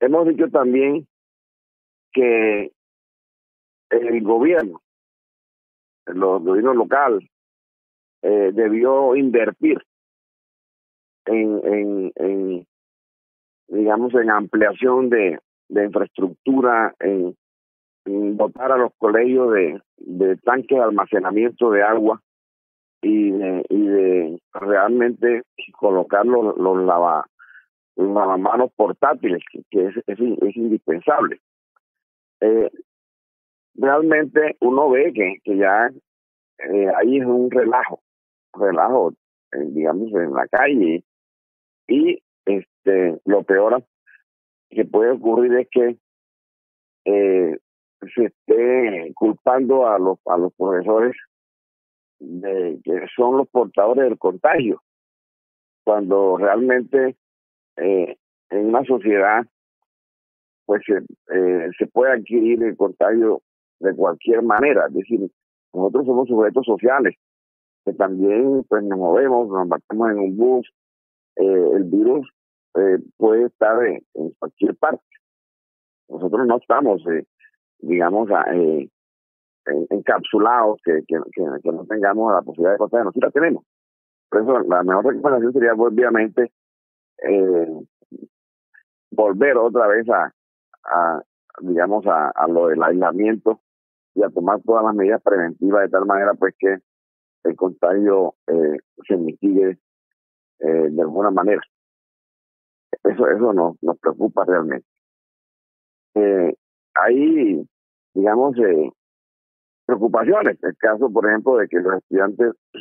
hemos 0.00 0.28
dicho 0.28 0.48
también 0.50 1.06
que 2.12 2.72
el 3.90 4.22
gobierno, 4.22 4.80
el 6.06 6.20
gobierno 6.20 6.74
local, 6.74 7.28
eh, 8.22 8.50
debió 8.52 9.16
invertir 9.16 9.82
en, 11.26 11.60
en, 11.64 12.12
en 12.16 12.66
digamos, 13.68 14.14
en 14.14 14.30
ampliación 14.30 15.10
de, 15.10 15.40
de 15.68 15.84
infraestructura, 15.84 16.94
en, 17.00 17.36
dotar 18.04 18.72
a 18.72 18.78
los 18.78 18.92
colegios 18.98 19.52
de, 19.52 19.80
de 19.98 20.36
tanques 20.38 20.76
de 20.76 20.82
almacenamiento 20.82 21.70
de 21.70 21.82
agua 21.82 22.20
y 23.02 23.30
de, 23.30 23.64
y 23.68 23.86
de 23.86 24.42
realmente 24.52 25.42
colocar 25.72 26.26
los, 26.26 26.56
los, 26.58 26.84
lava, 26.84 27.26
lavamanos 27.96 28.72
portátiles, 28.72 29.42
que 29.70 29.86
es, 29.86 29.96
es, 30.06 30.18
es 30.18 30.56
indispensable. 30.56 31.40
Eh, 32.40 32.70
realmente 33.74 34.56
uno 34.60 34.90
ve 34.90 35.12
que, 35.12 35.36
que 35.44 35.56
ya 35.56 35.90
eh, 36.58 36.88
ahí 36.96 37.18
es 37.18 37.26
un 37.26 37.50
relajo, 37.50 38.02
relajo, 38.52 39.12
eh, 39.52 39.64
digamos, 39.68 40.12
en 40.12 40.32
la 40.32 40.46
calle 40.48 41.04
y 41.88 42.22
este 42.44 43.18
lo 43.24 43.42
peor 43.42 43.84
que 44.70 44.84
puede 44.84 45.12
ocurrir 45.12 45.54
es 45.54 45.68
que 45.70 45.96
eh, 47.06 47.58
se 48.14 48.24
esté 48.24 49.12
culpando 49.14 49.86
a 49.86 49.98
los 49.98 50.18
a 50.26 50.36
los 50.36 50.52
profesores 50.54 51.16
que 52.20 53.06
son 53.16 53.38
los 53.38 53.48
portadores 53.48 54.04
del 54.04 54.18
contagio 54.18 54.82
cuando 55.84 56.36
realmente 56.36 57.16
eh, 57.76 58.16
en 58.50 58.66
una 58.66 58.84
sociedad 58.84 59.46
pues 60.66 60.82
eh, 60.88 61.70
se 61.78 61.86
puede 61.86 62.12
adquirir 62.12 62.62
el 62.62 62.76
contagio 62.76 63.42
de 63.80 63.94
cualquier 63.94 64.42
manera 64.42 64.86
es 64.88 64.94
decir 64.94 65.30
nosotros 65.72 66.06
somos 66.06 66.28
sujetos 66.28 66.66
sociales 66.66 67.16
que 67.84 67.94
también 67.94 68.64
pues 68.68 68.84
nos 68.84 68.98
movemos 68.98 69.48
nos 69.48 69.62
embarcamos 69.62 70.10
en 70.10 70.18
un 70.18 70.36
bus 70.36 70.70
eh, 71.36 71.70
el 71.74 71.84
virus 71.84 72.28
eh, 72.74 72.98
puede 73.16 73.46
estar 73.46 73.82
en, 73.84 74.30
cualquier 74.38 74.76
parte. 74.76 75.02
Nosotros 76.08 76.46
no 76.46 76.56
estamos, 76.58 77.02
eh, 77.08 77.26
digamos, 77.78 78.28
encapsulados, 79.90 80.80
que, 80.84 81.00
que, 81.06 81.16
que, 81.32 81.72
no 81.72 81.84
tengamos 81.86 82.32
la 82.32 82.42
posibilidad 82.42 82.72
de 82.72 82.78
contagiarnos. 82.78 83.14
Sí 83.14 83.20
la 83.20 83.30
tenemos. 83.30 83.64
Por 84.28 84.42
eso 84.42 84.60
la 84.60 84.82
mejor 84.82 85.06
recomendación 85.06 85.52
sería, 85.52 85.74
obviamente, 85.74 86.52
volver 89.10 89.56
otra 89.56 89.86
vez 89.88 90.06
a, 90.08 90.32
digamos, 91.60 92.06
a, 92.06 92.30
a 92.30 92.48
lo 92.48 92.68
del 92.68 92.82
aislamiento 92.82 93.60
y 94.14 94.22
a 94.22 94.28
tomar 94.30 94.60
todas 94.62 94.84
las 94.84 94.94
medidas 94.94 95.22
preventivas 95.22 95.82
de 95.82 95.88
tal 95.88 96.06
manera 96.06 96.34
pues 96.34 96.54
que 96.58 96.78
el 97.44 97.56
contagio 97.56 98.34
eh, 98.46 98.78
se 99.06 99.16
mitigue 99.16 99.78
eh, 100.60 100.88
de 100.90 101.02
alguna 101.02 101.30
manera. 101.30 101.62
Eso, 103.02 103.28
eso 103.28 103.52
nos, 103.52 103.82
nos 103.82 103.98
preocupa 103.98 104.44
realmente. 104.44 104.86
Eh, 106.14 106.54
hay, 106.94 107.66
digamos, 108.14 108.56
eh, 108.58 108.90
preocupaciones. 109.90 110.62
El 110.62 110.76
caso, 110.76 111.10
por 111.10 111.28
ejemplo, 111.28 111.56
de 111.56 111.68
que 111.68 111.80
los 111.80 111.94
estudiantes 111.94 112.54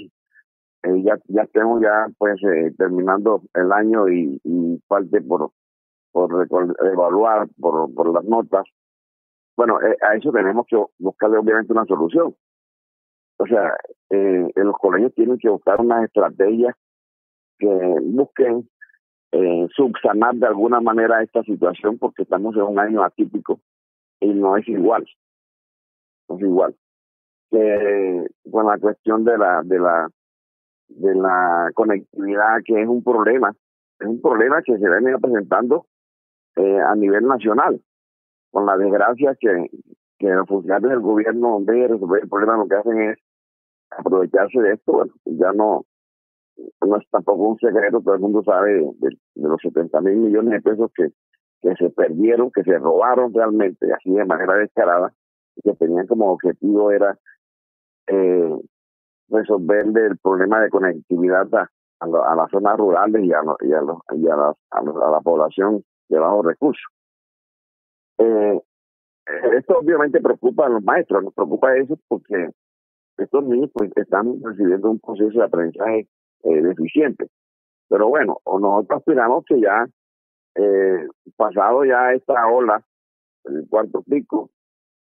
eh, 0.84 1.04
ya, 1.04 1.18
ya 1.26 1.42
estemos 1.44 1.82
ya 1.82 2.08
pues 2.18 2.42
eh, 2.44 2.72
terminando 2.78 3.42
el 3.54 3.72
año 3.72 4.08
y, 4.10 4.40
y 4.44 4.82
por, 4.88 5.52
por 6.12 6.48
evaluar 6.92 7.48
por, 7.60 7.94
por 7.94 8.14
las 8.14 8.24
notas. 8.26 8.66
Bueno, 9.58 9.82
eh, 9.82 9.98
a 10.02 10.16
eso 10.16 10.32
tenemos 10.32 10.66
que 10.68 10.78
buscarle 11.00 11.38
obviamente 11.38 11.74
una 11.74 11.86
solución. 11.86 12.36
o 13.38 13.46
sea, 13.46 13.76
eh, 14.10 14.48
los 14.56 14.78
colegios 14.78 15.14
tienen 15.16 15.38
que 15.38 15.50
buscar 15.50 15.82
unas 15.82 16.06
estrategias 16.06 16.76
que 17.58 17.68
busquen 18.04 18.70
eh, 19.32 19.68
subsanar 19.76 20.36
de 20.36 20.48
alguna 20.48 20.82
manera 20.82 21.22
esta 21.22 21.44
situación 21.44 21.98
porque 22.00 22.24
estamos 22.24 22.56
en 22.56 22.64
un 22.64 22.80
año 22.80 23.04
atípico 23.04 23.60
y 24.20 24.34
no 24.34 24.58
es 24.58 24.68
igual. 24.68 25.06
No 26.28 26.38
es 26.38 26.42
igual. 26.42 26.76
Que 27.52 28.28
con 28.52 28.68
la 28.68 28.78
cuestión 28.78 29.24
de 29.24 29.38
la, 29.38 29.62
de 29.64 29.80
la, 29.80 30.08
de 30.88 31.16
la 31.16 31.72
conectividad, 31.74 32.58
que 32.64 32.82
es 32.82 32.88
un 32.88 33.04
problema, 33.04 33.54
es 34.00 34.08
un 34.08 34.22
problema 34.22 34.62
que 34.62 34.78
se 34.78 34.90
viene 34.90 35.18
presentando 35.20 35.86
eh, 36.56 36.80
a 36.80 36.96
nivel 36.96 37.26
nacional, 37.26 37.82
con 38.52 38.66
la 38.66 38.78
desgracia 38.78 39.36
que, 39.40 39.70
que 40.18 40.30
los 40.30 40.48
funcionarios 40.48 40.92
del 40.92 41.00
gobierno, 41.00 41.60
de 41.62 41.88
resolver 41.88 42.24
el 42.24 42.30
problema, 42.30 42.58
lo 42.58 42.68
que 42.68 42.76
hacen 42.76 43.02
es 43.02 43.18
aprovecharse 43.92 44.60
de 44.60 44.74
esto, 44.74 44.92
bueno, 44.92 45.14
ya 45.26 45.52
no, 45.54 45.86
no 46.86 46.98
es 46.98 47.10
tampoco 47.10 47.50
un 47.50 47.58
secreto, 47.58 48.02
todo 48.02 48.16
el 48.16 48.22
mundo 48.22 48.44
sabe 48.44 48.74
de, 48.74 49.18
los 49.36 49.62
70 49.62 50.02
mil 50.02 50.18
millones 50.18 50.52
de 50.52 50.62
pesos 50.62 50.92
que, 50.96 51.08
que 51.62 51.76
se 51.76 51.90
perdieron, 51.90 52.52
que 52.52 52.64
se 52.64 52.78
robaron 52.78 53.34
realmente, 53.34 53.92
así 53.94 54.12
de 54.12 54.26
manera 54.26 54.56
descarada, 54.56 55.14
que 55.64 55.74
tenían 55.74 56.08
como 56.08 56.32
objetivo 56.32 56.92
era 56.92 57.18
eh, 58.12 58.60
resolverle 59.30 60.08
el 60.08 60.18
problema 60.18 60.62
de 60.62 60.70
conectividad 60.70 61.48
a, 61.56 61.70
a, 62.00 62.36
las 62.36 62.50
zonas 62.52 62.78
rurales 62.78 63.24
y 63.24 63.32
a, 63.32 63.42
y 63.62 63.74
a, 63.74 63.80
a, 63.80 64.36
la, 64.36 64.56
a, 64.72 65.12
la 65.12 65.22
población 65.22 65.84
de 66.10 66.20
bajos 66.20 66.46
recursos. 66.46 66.92
Eh, 68.18 68.60
esto 69.58 69.78
obviamente 69.78 70.20
preocupa 70.22 70.66
a 70.66 70.70
los 70.70 70.84
maestros, 70.84 71.24
nos 71.24 71.34
preocupa 71.34 71.76
eso 71.78 71.98
porque 72.08 72.50
estos 73.18 73.44
niños 73.44 73.70
pues 73.74 73.92
están 73.96 74.42
recibiendo 74.44 74.90
un 74.90 75.00
proceso 75.00 75.40
de 75.40 75.46
aprendizaje 75.46 76.08
eh, 76.44 76.62
deficiente. 76.62 77.28
Pero 77.90 78.08
bueno, 78.08 78.38
nosotros 78.46 79.00
aspiramos 79.00 79.46
que 79.46 79.60
ya, 79.60 79.88
eh, 80.56 81.08
pasado 81.36 81.86
ya 81.86 82.14
esta 82.14 82.48
ola, 82.48 82.84
el 83.46 83.68
cuarto 83.70 84.04
pico, 84.04 84.50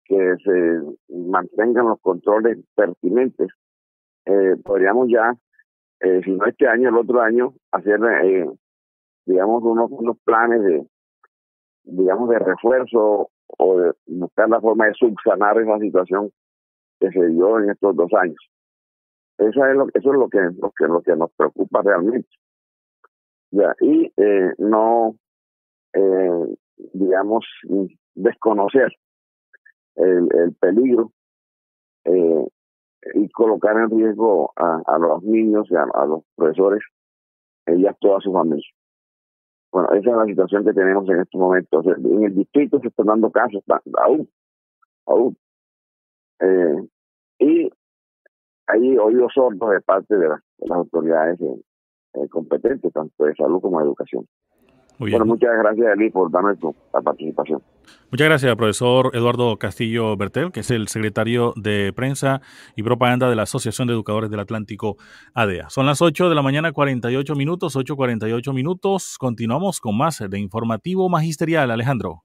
que 0.09 0.37
se 0.43 1.15
mantengan 1.15 1.87
los 1.87 2.01
controles 2.01 2.59
pertinentes, 2.75 3.49
eh, 4.25 4.57
podríamos 4.65 5.09
ya, 5.09 5.35
eh, 6.01 6.23
si 6.25 6.31
no 6.33 6.47
este 6.47 6.67
año, 6.67 6.89
el 6.89 6.97
otro 6.97 7.21
año, 7.21 7.53
hacer, 7.73 8.01
eh, 8.25 8.49
digamos, 9.27 9.63
unos, 9.63 9.91
unos 9.91 10.19
planes 10.25 10.63
de, 10.63 10.87
digamos, 11.85 12.31
de 12.31 12.39
refuerzo 12.39 13.29
o 13.59 13.81
de 13.81 13.93
buscar 14.07 14.49
la 14.49 14.61
forma 14.61 14.87
de 14.87 14.95
subsanar 14.95 15.61
esa 15.61 15.79
situación 15.79 16.31
que 17.01 17.11
se 17.11 17.27
dio 17.27 17.59
en 17.61 17.71
estos 17.71 17.95
dos 17.95 18.13
años. 18.15 18.51
Eso 19.37 19.65
es 19.67 19.77
lo, 19.77 19.87
eso 19.93 20.13
es 20.13 20.19
lo 20.19 20.29
que, 20.29 20.41
lo 20.41 20.73
que, 20.77 20.87
lo 20.87 21.03
que 21.03 21.17
nos 21.17 21.31
preocupa 21.33 21.83
realmente. 21.83 22.29
Ya, 23.51 23.75
y 23.81 24.13
no, 24.59 25.15
digamos, 26.93 27.47
desconocer 28.15 28.93
el, 29.99 30.29
el 30.35 30.55
peligro 30.55 31.13
eh, 32.05 32.49
y 33.15 33.29
colocar 33.31 33.77
en 33.77 33.91
riesgo 33.91 34.53
a, 34.57 34.83
a 34.87 34.99
los 34.99 35.23
niños 35.23 35.67
y 35.71 35.77
a, 35.77 35.85
los 36.07 36.25
profesores 36.35 36.83
y 37.67 37.87
a 37.87 37.93
toda 37.95 38.21
su 38.21 38.33
familia. 38.33 38.65
Bueno, 39.71 39.89
esa 39.93 40.11
es 40.11 40.17
la 40.17 40.25
situación 40.25 40.65
que 40.65 40.73
tenemos 40.73 41.09
en 41.09 41.21
estos 41.21 41.39
momentos. 41.39 41.87
En 41.87 42.25
el 42.25 42.35
distrito 42.35 42.81
se 42.81 42.89
están 42.89 43.07
dando 43.07 43.31
casos 43.31 43.63
aún, 43.99 44.29
aún. 45.07 45.37
Eh, 46.41 46.89
y 47.39 47.71
hay 48.67 48.99
oídos 48.99 49.33
sordos 49.35 49.71
de 49.71 49.81
parte 49.81 50.17
de, 50.17 50.29
las 50.29 50.71
autoridades 50.71 51.41
eh, 51.41 51.63
eh, 52.15 52.29
competentes, 52.29 52.93
tanto 52.93 53.25
de 53.25 53.35
salud 53.35 53.61
como 53.61 53.79
de 53.79 53.87
educación. 53.87 54.27
Bueno, 54.99 55.25
muchas 55.25 55.51
gracias, 55.59 55.87
Eli, 55.95 56.11
por 56.11 56.31
darme 56.31 56.55
la 56.93 57.01
participación. 57.01 57.63
Muchas 58.11 58.27
gracias, 58.27 58.57
profesor 58.57 59.11
Eduardo 59.15 59.57
Castillo 59.59 60.17
Bertel, 60.17 60.51
que 60.51 60.61
es 60.61 60.71
el 60.71 60.89
secretario 60.89 61.53
de 61.57 61.93
Prensa 61.95 62.41
y 62.75 62.83
Propaganda 62.83 63.29
de 63.29 63.37
la 63.37 63.43
Asociación 63.43 63.87
de 63.87 63.95
Educadores 63.95 64.31
del 64.31 64.41
Atlántico, 64.41 64.97
ADEA. 65.35 65.71
Son 65.71 65.87
las 65.87 66.03
8 66.03 66.29
de 66.29 66.35
la 66.35 66.43
mañana, 66.43 66.73
48 66.73 67.35
minutos, 67.35 67.77
8.48 67.77 68.53
minutos. 68.53 69.17
Continuamos 69.19 69.79
con 69.79 69.97
más 69.97 70.23
de 70.27 70.39
Informativo 70.39 71.09
Magisterial, 71.09 71.71
Alejandro. 71.71 72.25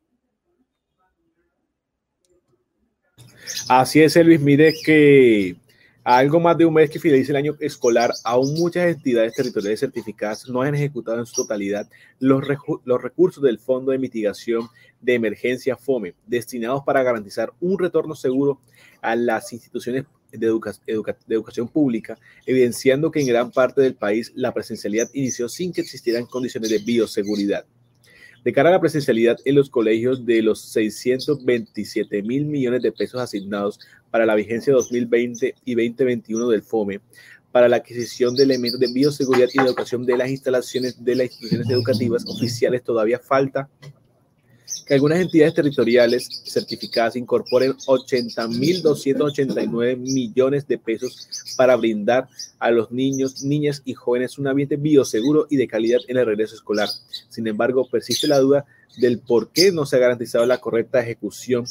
Así 3.70 4.02
es, 4.02 4.16
Elvis. 4.16 4.42
Mire 4.42 4.74
que 4.86 5.56
a 6.04 6.18
algo 6.18 6.40
más 6.40 6.58
de 6.58 6.66
un 6.66 6.74
mes 6.74 6.90
que 6.90 7.00
finalice 7.00 7.32
el 7.32 7.38
año 7.38 7.56
escolar, 7.60 8.12
aún 8.24 8.54
muchas 8.56 8.88
entidades 8.88 9.34
territoriales 9.34 9.80
certificadas 9.80 10.50
no 10.50 10.62
han 10.62 10.76
ejecutado 10.76 11.20
en 11.20 11.26
su 11.26 11.34
totalidad 11.34 11.90
los, 12.20 12.44
los 12.84 13.02
recursos 13.02 13.44
del 13.44 13.60
Fondo 13.60 13.92
de 13.92 14.00
Mitigación 14.00 14.68
de 15.02 15.16
Emergencia 15.16 15.78
FOME, 15.78 16.16
destinados 16.28 16.84
para 16.84 17.04
garantizar 17.04 17.52
un 17.62 17.80
retorno 17.80 18.16
seguro 18.16 18.60
a 19.02 19.16
las 19.16 19.52
instituciones 19.54 20.06
de, 20.32 20.40
de, 20.40 21.36
educación 21.36 21.68
pública, 21.68 22.18
evidenciando 22.46 23.12
que 23.12 23.22
en 23.22 23.28
gran 23.28 23.52
parte 23.52 23.82
del 23.82 23.96
país 23.96 24.32
la 24.36 24.54
presencialidad 24.54 25.10
inició 25.14 25.48
sin 25.48 25.72
que 25.72 25.82
existieran 25.82 26.26
condiciones 26.26 26.70
de 26.70 26.80
bioseguridad. 26.80 27.66
De 28.44 28.52
cara 28.52 28.70
a 28.70 28.74
la 28.74 28.82
presencialidad 28.82 29.38
en 29.46 29.56
los 29.56 29.70
colegios 29.70 30.26
de 30.26 30.42
los 30.42 30.62
627 30.62 32.22
mil 32.24 32.46
millones 32.46 32.82
de 32.82 32.92
pesos 32.92 33.22
asignados 33.22 33.80
para 34.12 34.26
la 34.26 34.36
vigencia 34.36 34.74
2020 34.74 35.56
y 35.64 35.76
2021 35.76 36.50
del 36.50 36.62
FOME, 36.62 37.00
para 37.54 37.70
la 37.70 37.78
adquisición 37.78 38.36
de 38.36 38.44
elementos 38.44 38.80
de 38.80 38.92
bioseguridad 38.92 39.48
y 39.54 39.60
de 39.60 39.66
educación 39.66 40.06
de 40.06 40.18
las 40.18 40.30
instalaciones 40.30 41.04
de 41.04 41.16
las 41.16 41.28
instituciones 41.28 41.70
educativas 41.70 42.26
oficiales 42.28 42.84
todavía 42.84 43.20
falta 43.20 43.70
que 44.86 44.94
algunas 44.94 45.20
entidades 45.20 45.54
territoriales 45.54 46.44
certificadas 46.46 47.16
incorporen 47.16 47.74
80.289 47.74 49.98
millones 49.98 50.68
de 50.68 50.78
pesos 50.78 51.30
para 51.58 51.76
brindar 51.76 52.28
a 52.60 52.72
los 52.72 52.92
niños, 52.92 53.44
niñas 53.44 53.82
y 53.86 53.94
jóvenes 53.94 54.38
un 54.38 54.48
ambiente 54.48 54.76
bioseguro 54.76 55.48
y 55.50 55.58
de 55.58 55.68
calidad 55.68 56.00
en 56.08 56.18
el 56.18 56.26
regreso 56.26 56.56
escolar. 56.56 56.90
Sin 57.30 57.48
embargo, 57.48 57.88
persiste 57.90 58.28
la 58.28 58.40
duda 58.40 58.66
del 58.98 59.20
por 59.20 59.50
qué 59.50 59.72
no 59.72 59.86
se 59.86 59.96
ha 59.96 60.00
garantizado 60.00 60.46
la 60.46 60.60
correcta 60.60 61.02
ejecución 61.02 61.66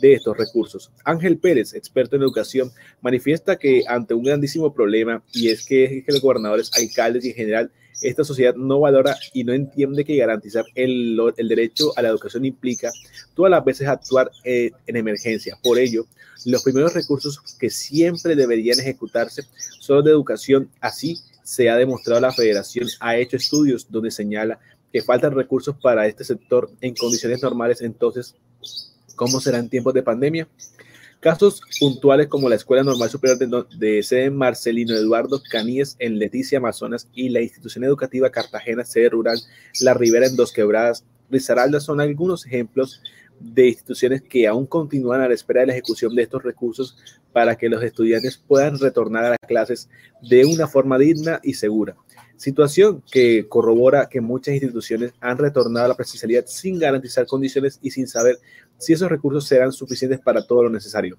de 0.00 0.14
estos 0.14 0.36
recursos. 0.36 0.90
Ángel 1.04 1.38
Pérez, 1.38 1.74
experto 1.74 2.16
en 2.16 2.22
educación, 2.22 2.72
manifiesta 3.00 3.56
que 3.56 3.84
ante 3.86 4.14
un 4.14 4.24
grandísimo 4.24 4.74
problema 4.74 5.22
y 5.32 5.48
es 5.48 5.64
que, 5.64 5.84
es 5.84 6.04
que 6.04 6.12
los 6.12 6.20
gobernadores, 6.20 6.70
alcaldes 6.76 7.24
y 7.24 7.30
en 7.30 7.34
general 7.34 7.70
esta 8.02 8.24
sociedad 8.24 8.54
no 8.54 8.80
valora 8.80 9.16
y 9.32 9.44
no 9.44 9.52
entiende 9.52 10.04
que 10.04 10.16
garantizar 10.16 10.64
el, 10.74 11.18
derecho 11.36 11.92
a 11.96 12.02
la 12.02 12.08
educación 12.08 12.44
implica 12.44 12.90
todas 13.34 13.50
las 13.50 13.64
veces 13.64 13.88
actuar 13.88 14.30
eh, 14.44 14.70
en 14.86 14.96
emergencia. 14.96 15.58
Por 15.62 15.78
ello, 15.78 16.06
los 16.44 16.62
primeros 16.62 16.94
recursos 16.94 17.40
que 17.58 17.70
siempre 17.70 18.36
deberían 18.36 18.78
ejecutarse 18.78 19.42
son 19.80 19.96
los 19.96 20.04
de 20.04 20.10
educación. 20.10 20.70
Así 20.80 21.18
se 21.42 21.70
ha 21.70 21.76
demostrado 21.76 22.20
la 22.20 22.32
federación, 22.32 22.88
ha 23.00 23.16
hecho 23.16 23.36
estudios 23.36 23.86
donde 23.90 24.10
señala 24.10 24.58
que 24.92 25.02
faltan 25.02 25.34
recursos 25.34 25.76
para 25.80 26.06
este 26.06 26.24
sector 26.24 26.70
en 26.80 26.94
condiciones 26.94 27.42
normales. 27.42 27.80
Entonces, 27.80 28.34
¿cómo 29.14 29.40
será 29.40 29.58
en 29.58 29.68
tiempos 29.68 29.94
de 29.94 30.02
pandemia? 30.02 30.48
Casos 31.26 31.60
puntuales 31.80 32.28
como 32.28 32.48
la 32.48 32.54
Escuela 32.54 32.84
Normal 32.84 33.10
Superior 33.10 33.36
de, 33.36 33.64
de 33.84 34.00
sede 34.04 34.30
Marcelino 34.30 34.94
Eduardo 34.94 35.42
Caníes 35.50 35.96
en 35.98 36.20
Leticia, 36.20 36.58
Amazonas 36.58 37.08
y 37.12 37.30
la 37.30 37.40
institución 37.40 37.82
educativa 37.82 38.30
Cartagena, 38.30 38.84
sede 38.84 39.08
rural 39.08 39.36
La 39.80 39.92
Ribera 39.92 40.28
en 40.28 40.36
Dos 40.36 40.52
Quebradas, 40.52 41.04
Risaralda 41.28 41.80
son 41.80 42.00
algunos 42.00 42.46
ejemplos 42.46 43.02
de 43.40 43.66
instituciones 43.66 44.22
que 44.22 44.46
aún 44.46 44.66
continúan 44.66 45.20
a 45.20 45.26
la 45.26 45.34
espera 45.34 45.62
de 45.62 45.66
la 45.66 45.72
ejecución 45.72 46.14
de 46.14 46.22
estos 46.22 46.44
recursos 46.44 46.96
para 47.32 47.56
que 47.56 47.68
los 47.68 47.82
estudiantes 47.82 48.38
puedan 48.38 48.78
retornar 48.78 49.24
a 49.24 49.30
las 49.30 49.48
clases 49.48 49.88
de 50.22 50.44
una 50.44 50.68
forma 50.68 50.96
digna 50.96 51.40
y 51.42 51.54
segura. 51.54 51.96
Situación 52.36 53.02
que 53.10 53.48
corrobora 53.48 54.08
que 54.10 54.20
muchas 54.20 54.54
instituciones 54.54 55.12
han 55.20 55.38
retornado 55.38 55.86
a 55.86 55.88
la 55.88 55.96
presencialidad 55.96 56.44
sin 56.46 56.78
garantizar 56.78 57.26
condiciones 57.26 57.78
y 57.82 57.90
sin 57.90 58.06
saber 58.06 58.38
si 58.78 58.92
esos 58.92 59.10
recursos 59.10 59.46
serán 59.46 59.72
suficientes 59.72 60.20
para 60.20 60.46
todo 60.46 60.64
lo 60.64 60.70
necesario. 60.70 61.16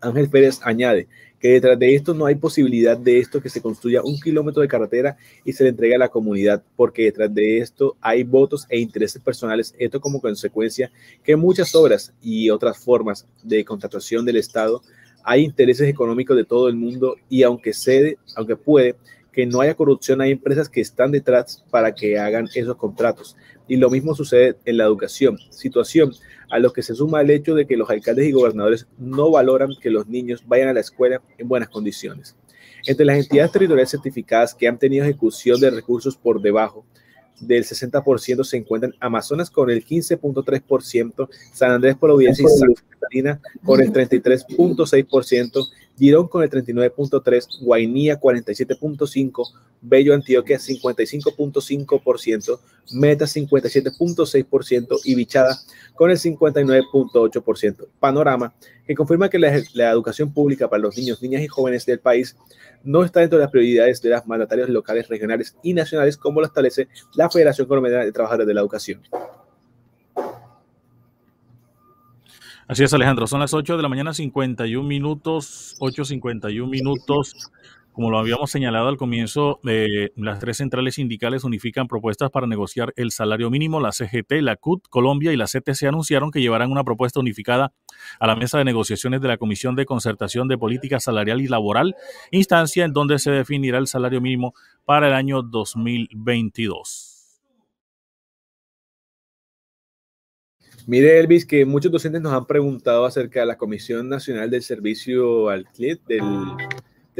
Ángel 0.00 0.30
Pérez 0.30 0.60
añade 0.62 1.08
que 1.38 1.48
detrás 1.48 1.78
de 1.78 1.94
esto 1.94 2.12
no 2.12 2.26
hay 2.26 2.34
posibilidad 2.34 2.98
de 2.98 3.18
esto 3.18 3.40
que 3.40 3.48
se 3.48 3.62
construya 3.62 4.02
un 4.02 4.20
kilómetro 4.20 4.60
de 4.60 4.68
carretera 4.68 5.16
y 5.44 5.52
se 5.52 5.64
le 5.64 5.70
entregue 5.70 5.94
a 5.94 5.98
la 5.98 6.08
comunidad, 6.10 6.62
porque 6.76 7.04
detrás 7.04 7.34
de 7.34 7.58
esto 7.58 7.96
hay 8.00 8.24
votos 8.24 8.66
e 8.68 8.78
intereses 8.78 9.22
personales, 9.22 9.74
esto 9.78 10.00
como 10.00 10.20
consecuencia 10.20 10.92
que 11.24 11.36
muchas 11.36 11.74
obras 11.74 12.12
y 12.22 12.50
otras 12.50 12.78
formas 12.78 13.26
de 13.42 13.64
contratación 13.64 14.26
del 14.26 14.36
Estado 14.36 14.82
hay 15.22 15.44
intereses 15.44 15.88
económicos 15.88 16.36
de 16.36 16.44
todo 16.44 16.68
el 16.68 16.76
mundo 16.76 17.16
y 17.28 17.42
aunque 17.42 17.72
cede, 17.72 18.18
aunque 18.36 18.56
puede 18.56 18.96
que 19.32 19.46
no 19.46 19.60
haya 19.60 19.74
corrupción, 19.74 20.20
hay 20.20 20.32
empresas 20.32 20.68
que 20.68 20.80
están 20.80 21.12
detrás 21.12 21.64
para 21.70 21.94
que 21.94 22.18
hagan 22.18 22.48
esos 22.54 22.76
contratos. 22.76 23.36
Y 23.68 23.76
lo 23.76 23.90
mismo 23.90 24.14
sucede 24.14 24.56
en 24.64 24.76
la 24.76 24.84
educación, 24.84 25.38
situación 25.50 26.12
a 26.50 26.58
lo 26.58 26.72
que 26.72 26.82
se 26.82 26.94
suma 26.94 27.20
el 27.20 27.30
hecho 27.30 27.54
de 27.54 27.66
que 27.66 27.76
los 27.76 27.88
alcaldes 27.88 28.26
y 28.26 28.32
gobernadores 28.32 28.88
no 28.98 29.30
valoran 29.30 29.70
que 29.80 29.90
los 29.90 30.08
niños 30.08 30.42
vayan 30.46 30.68
a 30.68 30.72
la 30.72 30.80
escuela 30.80 31.22
en 31.38 31.48
buenas 31.48 31.68
condiciones. 31.68 32.36
Entre 32.86 33.06
las 33.06 33.18
entidades 33.18 33.52
territoriales 33.52 33.90
certificadas 33.90 34.54
que 34.54 34.66
han 34.66 34.78
tenido 34.78 35.04
ejecución 35.04 35.60
de 35.60 35.70
recursos 35.70 36.16
por 36.16 36.40
debajo 36.40 36.84
del 37.40 37.64
60% 37.64 38.44
se 38.44 38.58
encuentran 38.58 38.94
Amazonas 39.00 39.50
con 39.50 39.70
el 39.70 39.84
15.3%, 39.84 41.28
San 41.52 41.72
Andrés 41.72 41.96
Providencia 41.98 42.44
y 42.44 42.58
Santa 42.58 42.82
Catarina 42.88 43.40
con 43.64 43.80
el 43.80 43.92
33.6%, 43.92 45.68
Girón 45.98 46.28
con 46.28 46.42
el 46.42 46.50
39.3%, 46.50 47.62
Guainía 47.62 48.20
47.5%, 48.20 49.46
Bello 49.82 50.14
Antioquia 50.14 50.58
55.5%, 50.58 52.60
Meta 52.92 53.24
57.6% 53.24 55.00
y 55.04 55.14
Bichada 55.14 55.58
con 55.94 56.10
el 56.10 56.18
59.8%. 56.18 57.86
Panorama 57.98 58.52
que 58.90 58.96
confirma 58.96 59.28
que 59.28 59.38
la, 59.38 59.90
educación 59.92 60.34
pública 60.34 60.68
para 60.68 60.82
los 60.82 60.96
niños, 60.96 61.22
niñas 61.22 61.42
y 61.42 61.46
jóvenes 61.46 61.86
del 61.86 62.00
país 62.00 62.36
no 62.82 63.04
está 63.04 63.20
dentro 63.20 63.38
de 63.38 63.44
las 63.44 63.52
prioridades 63.52 64.02
de 64.02 64.10
las 64.10 64.26
mandatarios 64.26 64.68
locales, 64.68 65.06
regionales 65.06 65.56
y 65.62 65.74
nacionales, 65.74 66.16
como 66.16 66.40
lo 66.40 66.46
establece 66.48 66.88
la 67.14 67.30
Federación 67.30 67.68
Colombiana 67.68 68.04
de 68.04 68.10
Trabajadores 68.10 68.48
de 68.48 68.54
la 68.54 68.62
Educación. 68.62 69.00
Así 72.66 72.82
es, 72.82 72.92
Alejandro. 72.92 73.28
Son 73.28 73.38
las 73.38 73.54
8 73.54 73.76
de 73.76 73.82
la 73.84 73.88
mañana, 73.88 74.12
51 74.12 74.84
minutos, 74.84 75.76
8.51 75.78 76.68
minutos. 76.68 77.52
Como 77.92 78.10
lo 78.10 78.18
habíamos 78.18 78.50
señalado 78.50 78.88
al 78.88 78.96
comienzo, 78.96 79.60
eh, 79.68 80.10
las 80.14 80.38
tres 80.38 80.58
centrales 80.58 80.94
sindicales 80.94 81.42
unifican 81.42 81.88
propuestas 81.88 82.30
para 82.30 82.46
negociar 82.46 82.92
el 82.96 83.10
salario 83.10 83.50
mínimo. 83.50 83.80
La 83.80 83.90
CGT, 83.90 84.40
la 84.42 84.56
CUT, 84.56 84.86
Colombia 84.88 85.32
y 85.32 85.36
la 85.36 85.46
CTC 85.46 85.88
anunciaron 85.88 86.30
que 86.30 86.40
llevarán 86.40 86.70
una 86.70 86.84
propuesta 86.84 87.18
unificada 87.18 87.72
a 88.20 88.26
la 88.26 88.36
mesa 88.36 88.58
de 88.58 88.64
negociaciones 88.64 89.20
de 89.20 89.28
la 89.28 89.38
Comisión 89.38 89.74
de 89.74 89.86
Concertación 89.86 90.46
de 90.46 90.56
Política 90.56 91.00
Salarial 91.00 91.40
y 91.40 91.48
Laboral, 91.48 91.96
instancia 92.30 92.84
en 92.84 92.92
donde 92.92 93.18
se 93.18 93.32
definirá 93.32 93.78
el 93.78 93.88
salario 93.88 94.20
mínimo 94.20 94.54
para 94.84 95.08
el 95.08 95.14
año 95.14 95.42
2022. 95.42 97.10
Mire, 100.86 101.18
Elvis, 101.20 101.44
que 101.44 101.64
muchos 101.64 101.92
docentes 101.92 102.20
nos 102.20 102.32
han 102.32 102.46
preguntado 102.46 103.04
acerca 103.04 103.40
de 103.40 103.46
la 103.46 103.56
Comisión 103.56 104.08
Nacional 104.08 104.50
del 104.50 104.62
Servicio 104.62 105.48
al 105.48 105.64
Cliente, 105.66 106.14
del 106.14 106.56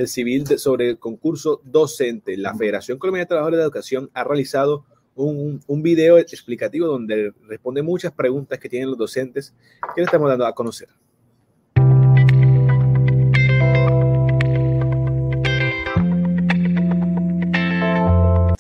del 0.01 0.09
civil 0.09 0.47
sobre 0.59 0.89
el 0.89 0.99
concurso 0.99 1.61
docente. 1.63 2.37
La 2.39 2.55
Federación 2.55 2.99
Colombiana 2.99 3.25
de 3.25 3.29
Trabajadores 3.29 3.59
de 3.59 3.65
Educación 3.65 4.11
ha 4.15 4.25
realizado 4.25 4.87
un, 5.15 5.61
un, 5.67 5.83
video 5.83 6.17
explicativo 6.17 6.87
donde 6.87 7.35
responde 7.47 7.83
muchas 7.83 8.11
preguntas 8.13 8.59
que 8.59 8.71
tienen 8.71 8.89
los 8.89 8.97
docentes 8.97 9.55
que 9.95 10.01
le 10.01 10.07
estamos 10.07 10.31
dando 10.31 10.47
a 10.47 10.55
conocer. 10.55 10.89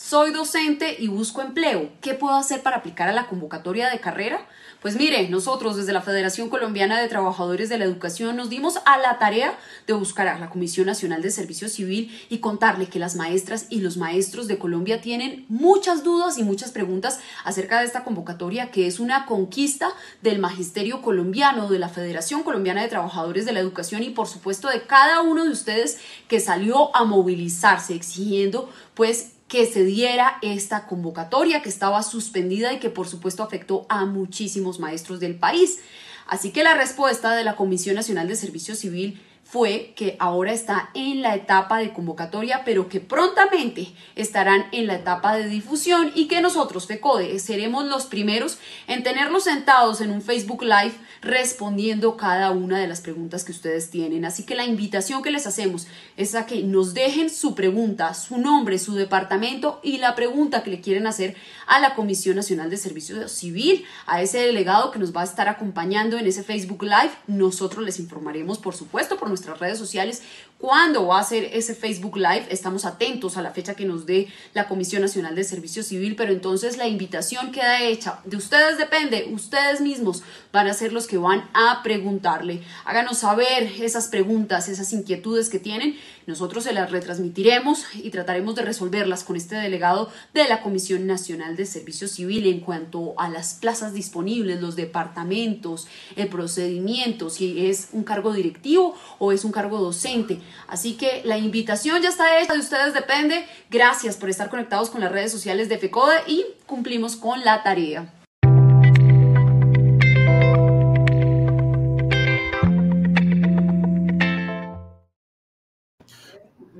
Soy 0.02 0.32
docente 0.32 0.96
y 0.98 1.08
busco 1.08 1.42
empleo. 1.42 1.90
¿Qué 2.00 2.14
puedo 2.14 2.34
hacer 2.34 2.62
para 2.62 2.78
aplicar 2.78 3.10
a 3.10 3.12
la 3.12 3.26
convocatoria 3.26 3.90
de 3.90 4.00
carrera? 4.00 4.48
Pues 4.80 4.96
mire, 4.96 5.28
nosotros 5.28 5.76
desde 5.76 5.92
la 5.92 6.00
Federación 6.00 6.48
Colombiana 6.48 6.98
de 6.98 7.06
Trabajadores 7.06 7.68
de 7.68 7.76
la 7.76 7.84
Educación 7.84 8.34
nos 8.34 8.48
dimos 8.48 8.78
a 8.86 8.96
la 8.96 9.18
tarea 9.18 9.58
de 9.86 9.92
buscar 9.92 10.26
a 10.26 10.38
la 10.38 10.48
Comisión 10.48 10.86
Nacional 10.86 11.20
de 11.20 11.30
Servicio 11.30 11.68
Civil 11.68 12.18
y 12.30 12.38
contarle 12.38 12.86
que 12.86 12.98
las 12.98 13.14
maestras 13.14 13.66
y 13.68 13.80
los 13.80 13.98
maestros 13.98 14.48
de 14.48 14.58
Colombia 14.58 15.02
tienen 15.02 15.44
muchas 15.50 16.02
dudas 16.02 16.38
y 16.38 16.44
muchas 16.44 16.70
preguntas 16.70 17.20
acerca 17.44 17.80
de 17.80 17.84
esta 17.84 18.02
convocatoria 18.02 18.70
que 18.70 18.86
es 18.86 19.00
una 19.00 19.26
conquista 19.26 19.90
del 20.22 20.38
magisterio 20.38 21.02
colombiano, 21.02 21.68
de 21.68 21.78
la 21.78 21.90
Federación 21.90 22.42
Colombiana 22.42 22.80
de 22.80 22.88
Trabajadores 22.88 23.44
de 23.44 23.52
la 23.52 23.60
Educación 23.60 24.02
y 24.02 24.08
por 24.08 24.28
supuesto 24.28 24.70
de 24.70 24.80
cada 24.80 25.20
uno 25.20 25.44
de 25.44 25.50
ustedes 25.50 25.98
que 26.26 26.40
salió 26.40 26.96
a 26.96 27.04
movilizarse 27.04 27.94
exigiendo 27.94 28.70
pues 28.94 29.32
que 29.50 29.66
se 29.66 29.84
diera 29.84 30.38
esta 30.42 30.86
convocatoria 30.86 31.60
que 31.60 31.68
estaba 31.68 32.04
suspendida 32.04 32.72
y 32.72 32.78
que 32.78 32.88
por 32.88 33.08
supuesto 33.08 33.42
afectó 33.42 33.84
a 33.88 34.06
muchísimos 34.06 34.78
maestros 34.78 35.18
del 35.18 35.34
país. 35.34 35.80
Así 36.28 36.52
que 36.52 36.62
la 36.62 36.74
respuesta 36.74 37.34
de 37.34 37.42
la 37.42 37.56
Comisión 37.56 37.96
Nacional 37.96 38.28
de 38.28 38.36
Servicio 38.36 38.76
Civil 38.76 39.20
fue 39.50 39.94
que 39.96 40.14
ahora 40.20 40.52
está 40.52 40.90
en 40.94 41.22
la 41.22 41.34
etapa 41.34 41.78
de 41.78 41.92
convocatoria, 41.92 42.62
pero 42.64 42.88
que 42.88 43.00
prontamente 43.00 43.92
estarán 44.14 44.66
en 44.70 44.86
la 44.86 44.94
etapa 44.94 45.36
de 45.36 45.48
difusión 45.48 46.12
y 46.14 46.28
que 46.28 46.40
nosotros, 46.40 46.86
FECODE, 46.86 47.36
seremos 47.40 47.84
los 47.86 48.06
primeros 48.06 48.58
en 48.86 49.02
tenerlos 49.02 49.44
sentados 49.44 50.00
en 50.02 50.12
un 50.12 50.22
Facebook 50.22 50.62
Live 50.62 50.94
respondiendo 51.20 52.16
cada 52.16 52.52
una 52.52 52.78
de 52.78 52.86
las 52.86 53.00
preguntas 53.00 53.42
que 53.42 53.50
ustedes 53.50 53.90
tienen. 53.90 54.24
Así 54.24 54.44
que 54.44 54.54
la 54.54 54.64
invitación 54.64 55.20
que 55.20 55.32
les 55.32 55.48
hacemos 55.48 55.88
es 56.16 56.36
a 56.36 56.46
que 56.46 56.62
nos 56.62 56.94
dejen 56.94 57.28
su 57.28 57.56
pregunta, 57.56 58.14
su 58.14 58.38
nombre, 58.38 58.78
su 58.78 58.94
departamento 58.94 59.80
y 59.82 59.98
la 59.98 60.14
pregunta 60.14 60.62
que 60.62 60.70
le 60.70 60.80
quieren 60.80 61.08
hacer 61.08 61.34
a 61.66 61.80
la 61.80 61.96
Comisión 61.96 62.36
Nacional 62.36 62.70
de 62.70 62.76
Servicio 62.76 63.28
Civil, 63.28 63.84
a 64.06 64.22
ese 64.22 64.38
delegado 64.38 64.92
que 64.92 65.00
nos 65.00 65.14
va 65.14 65.22
a 65.22 65.24
estar 65.24 65.48
acompañando 65.48 66.18
en 66.18 66.26
ese 66.28 66.44
Facebook 66.44 66.84
Live. 66.84 67.10
Nosotros 67.26 67.84
les 67.84 67.98
informaremos, 67.98 68.58
por 68.58 68.76
supuesto, 68.76 69.16
por 69.16 69.28
nuestras 69.40 69.58
redes 69.58 69.78
sociales 69.78 70.22
cuándo 70.60 71.06
va 71.06 71.18
a 71.18 71.24
ser 71.24 71.44
ese 71.54 71.74
Facebook 71.74 72.16
Live. 72.16 72.46
Estamos 72.50 72.84
atentos 72.84 73.36
a 73.36 73.42
la 73.42 73.52
fecha 73.52 73.74
que 73.74 73.86
nos 73.86 74.04
dé 74.04 74.28
la 74.52 74.68
Comisión 74.68 75.02
Nacional 75.02 75.34
de 75.34 75.44
Servicio 75.44 75.82
Civil, 75.82 76.16
pero 76.16 76.32
entonces 76.32 76.76
la 76.76 76.86
invitación 76.86 77.50
queda 77.50 77.82
hecha. 77.82 78.20
De 78.24 78.36
ustedes 78.36 78.76
depende, 78.76 79.28
ustedes 79.32 79.80
mismos 79.80 80.22
van 80.52 80.66
a 80.68 80.74
ser 80.74 80.92
los 80.92 81.06
que 81.06 81.16
van 81.16 81.48
a 81.54 81.82
preguntarle. 81.82 82.62
Háganos 82.84 83.18
saber 83.18 83.72
esas 83.80 84.08
preguntas, 84.08 84.68
esas 84.68 84.92
inquietudes 84.92 85.48
que 85.48 85.58
tienen. 85.58 85.96
Nosotros 86.26 86.64
se 86.64 86.72
las 86.72 86.90
retransmitiremos 86.90 87.86
y 87.94 88.10
trataremos 88.10 88.54
de 88.54 88.62
resolverlas 88.62 89.24
con 89.24 89.36
este 89.36 89.56
delegado 89.56 90.10
de 90.34 90.46
la 90.46 90.62
Comisión 90.62 91.06
Nacional 91.06 91.56
de 91.56 91.66
Servicio 91.66 92.06
Civil 92.06 92.46
en 92.46 92.60
cuanto 92.60 93.14
a 93.18 93.28
las 93.28 93.54
plazas 93.54 93.94
disponibles, 93.94 94.60
los 94.60 94.76
departamentos, 94.76 95.88
el 96.16 96.28
procedimiento, 96.28 97.30
si 97.30 97.66
es 97.66 97.88
un 97.92 98.04
cargo 98.04 98.32
directivo 98.32 98.94
o 99.18 99.32
es 99.32 99.44
un 99.44 99.52
cargo 99.52 99.78
docente. 99.78 100.38
Así 100.68 100.96
que 100.96 101.22
la 101.24 101.38
invitación 101.38 102.02
ya 102.02 102.08
está 102.08 102.40
hecha, 102.40 102.54
de 102.54 102.60
ustedes 102.60 102.94
depende. 102.94 103.46
Gracias 103.70 104.16
por 104.16 104.30
estar 104.30 104.50
conectados 104.50 104.90
con 104.90 105.00
las 105.00 105.12
redes 105.12 105.32
sociales 105.32 105.68
de 105.68 105.78
FECODE 105.78 106.22
y 106.26 106.44
cumplimos 106.66 107.16
con 107.16 107.44
la 107.44 107.62
tarea. 107.62 108.12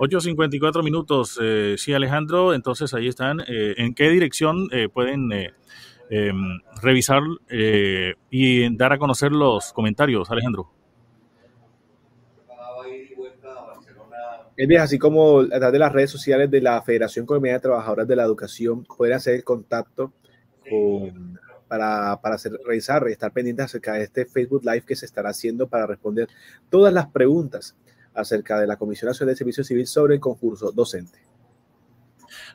...8.54 0.00 0.82
minutos, 0.82 1.38
eh, 1.42 1.74
sí 1.76 1.92
Alejandro, 1.92 2.54
entonces 2.54 2.94
ahí 2.94 3.06
están. 3.06 3.40
Eh, 3.40 3.74
¿En 3.76 3.92
qué 3.92 4.08
dirección 4.08 4.68
eh, 4.72 4.88
pueden 4.88 5.30
eh, 5.30 5.52
em, 6.08 6.58
revisar 6.82 7.20
y 8.30 8.74
dar 8.76 8.94
a 8.94 8.98
conocer 8.98 9.30
los 9.32 9.74
comentarios, 9.74 10.30
Alejandro? 10.30 10.79
Así 14.78 14.98
como 14.98 15.40
a 15.40 15.48
través 15.48 15.72
de 15.72 15.78
las 15.78 15.92
redes 15.92 16.10
sociales 16.10 16.50
de 16.50 16.60
la 16.60 16.82
Federación 16.82 17.24
Colombiana 17.24 17.58
de 17.58 17.62
Trabajadoras 17.62 18.06
de 18.06 18.16
la 18.16 18.24
Educación 18.24 18.84
pueden 18.84 19.14
hacer 19.14 19.34
el 19.34 19.44
contacto 19.44 20.12
para, 21.66 22.20
para 22.20 22.34
hacer, 22.34 22.52
revisar 22.66 23.06
y 23.08 23.12
estar 23.12 23.32
pendientes 23.32 23.66
acerca 23.66 23.94
de 23.94 24.04
este 24.04 24.26
Facebook 24.26 24.62
Live 24.64 24.82
que 24.82 24.96
se 24.96 25.06
estará 25.06 25.30
haciendo 25.30 25.66
para 25.66 25.86
responder 25.86 26.28
todas 26.68 26.92
las 26.92 27.08
preguntas 27.08 27.74
acerca 28.12 28.60
de 28.60 28.66
la 28.66 28.76
Comisión 28.76 29.08
Nacional 29.08 29.34
de 29.34 29.38
Servicio 29.38 29.64
Civil 29.64 29.86
sobre 29.86 30.16
el 30.16 30.20
concurso 30.20 30.72
docente. 30.72 31.29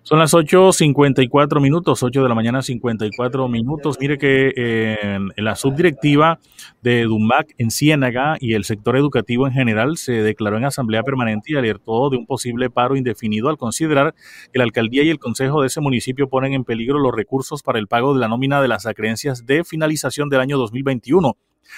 Son 0.08 0.20
las 0.20 0.36
8.54 0.36 1.60
minutos, 1.60 2.04
8 2.04 2.22
de 2.22 2.30
la 2.30 2.36
mañana 2.36 2.62
54 2.62 3.48
minutos. 3.48 3.98
Mire 4.00 4.20
que 4.20 4.54
eh, 4.56 5.18
la 5.36 5.56
subdirectiva 5.56 6.38
de 6.84 7.06
DUMAC 7.06 7.56
en 7.58 7.72
Ciénaga 7.72 8.38
y 8.40 8.54
el 8.54 8.66
sector 8.66 8.98
educativo 8.98 9.48
en 9.48 9.54
general 9.54 9.98
se 9.98 10.12
declaró 10.22 10.58
en 10.58 10.66
asamblea 10.66 11.02
permanente 11.02 11.54
y 11.54 11.56
alertó 11.56 12.12
de 12.12 12.18
un 12.18 12.28
posible 12.28 12.70
paro 12.70 12.96
indefinido 12.96 13.50
al 13.50 13.58
considerar 13.58 14.14
que 14.54 14.60
la 14.60 14.66
alcaldía 14.66 15.02
y 15.02 15.10
el 15.10 15.18
consejo 15.18 15.62
de 15.62 15.68
ese 15.68 15.82
municipio 15.82 16.30
ponen 16.30 16.54
en 16.54 16.66
peligro 16.66 17.00
los 17.00 17.12
recursos 17.12 17.64
para 17.64 17.80
el 17.80 17.88
pago 17.88 18.14
de 18.14 18.20
la 18.20 18.28
nómina 18.28 18.62
de 18.62 18.68
las 18.68 18.86
acreencias 18.86 19.48
de 19.48 19.64
finalización 19.64 20.30
del 20.30 20.42
año 20.42 20.60
2021 20.60 21.36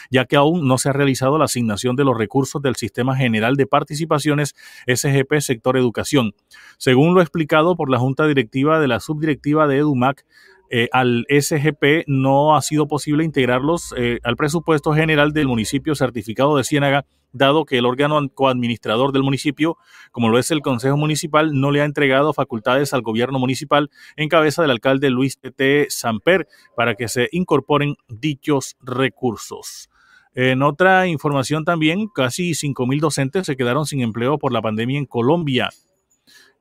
ya 0.09 0.25
que 0.25 0.35
aún 0.35 0.67
no 0.67 0.77
se 0.77 0.89
ha 0.89 0.93
realizado 0.93 1.37
la 1.37 1.45
asignación 1.45 1.95
de 1.95 2.03
los 2.03 2.17
recursos 2.17 2.61
del 2.61 2.75
Sistema 2.75 3.15
General 3.15 3.55
de 3.55 3.67
Participaciones 3.67 4.55
SGP 4.87 5.39
Sector 5.39 5.77
Educación. 5.77 6.33
Según 6.77 7.13
lo 7.13 7.21
explicado 7.21 7.75
por 7.75 7.89
la 7.89 7.99
Junta 7.99 8.27
Directiva 8.27 8.79
de 8.79 8.87
la 8.87 8.99
Subdirectiva 8.99 9.67
de 9.67 9.77
EDUMAC, 9.77 10.25
eh, 10.69 10.89
al 10.91 11.25
SGP 11.29 12.05
no 12.07 12.55
ha 12.55 12.61
sido 12.61 12.87
posible 12.87 13.23
integrarlos 13.23 13.93
eh, 13.97 14.19
al 14.23 14.35
presupuesto 14.35 14.93
general 14.93 15.33
del 15.33 15.47
municipio 15.47 15.95
certificado 15.95 16.57
de 16.57 16.63
Ciénaga, 16.63 17.05
dado 17.31 17.65
que 17.65 17.77
el 17.77 17.85
órgano 17.85 18.19
coadministrador 18.33 19.11
del 19.11 19.23
municipio, 19.23 19.77
como 20.11 20.29
lo 20.29 20.39
es 20.39 20.51
el 20.51 20.61
Consejo 20.61 20.97
Municipal, 20.97 21.59
no 21.59 21.71
le 21.71 21.81
ha 21.81 21.85
entregado 21.85 22.33
facultades 22.33 22.93
al 22.93 23.01
gobierno 23.01 23.39
municipal 23.39 23.89
en 24.15 24.29
cabeza 24.29 24.61
del 24.61 24.71
alcalde 24.71 25.09
Luis 25.09 25.39
T. 25.39 25.87
Samper 25.89 26.47
para 26.75 26.95
que 26.95 27.07
se 27.07 27.29
incorporen 27.31 27.95
dichos 28.07 28.75
recursos. 28.81 29.89
En 30.33 30.61
otra 30.61 31.07
información 31.07 31.65
también, 31.65 32.07
casi 32.13 32.51
5.000 32.51 32.99
docentes 32.99 33.45
se 33.47 33.57
quedaron 33.57 33.85
sin 33.85 34.01
empleo 34.01 34.37
por 34.37 34.53
la 34.53 34.61
pandemia 34.61 34.99
en 34.99 35.05
Colombia. 35.05 35.69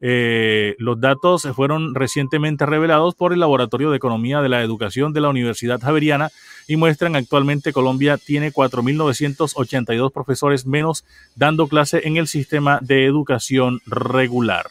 Eh, 0.01 0.75
los 0.79 1.01
datos 1.01 1.49
fueron 1.55 1.95
recientemente 1.95 2.67
revelados 2.67 3.15
por 3.15 3.33
el 3.33 3.41
Laboratorio 3.41 3.91
de 3.91 3.97
Economía 3.97 4.43
de 4.43 4.49
la 4.49 4.63
Educación 4.63 5.13
de 5.13 5.23
la 5.23 5.31
Universidad 5.31 5.81
Javeriana 5.81 6.31
y 6.67 6.77
muestran 6.77 7.17
actualmente 7.17 7.73
Colombia 7.73 8.19
tiene 8.19 8.53
4.982 8.53 10.13
profesores 10.13 10.67
menos 10.67 11.05
dando 11.35 11.67
clase 11.69 12.07
en 12.07 12.17
el 12.17 12.27
sistema 12.27 12.79
de 12.83 13.07
educación 13.07 13.81
regular. 13.87 14.67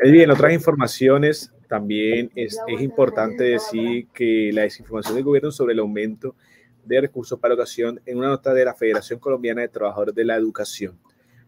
En 0.00 0.30
otras 0.30 0.52
informaciones, 0.52 1.52
también 1.68 2.30
es 2.34 2.58
importante 2.80 3.44
decir 3.44 4.08
que 4.14 4.50
la 4.52 4.62
desinformación 4.62 5.16
del 5.16 5.24
gobierno 5.24 5.50
sobre 5.50 5.74
el 5.74 5.80
aumento 5.80 6.34
de 6.88 7.02
recursos 7.02 7.38
para 7.38 7.54
educación 7.54 8.00
en 8.06 8.18
una 8.18 8.28
nota 8.28 8.54
de 8.54 8.64
la 8.64 8.74
Federación 8.74 9.18
Colombiana 9.20 9.60
de 9.60 9.68
Trabajadores 9.68 10.14
de 10.14 10.24
la 10.24 10.36
Educación. 10.36 10.98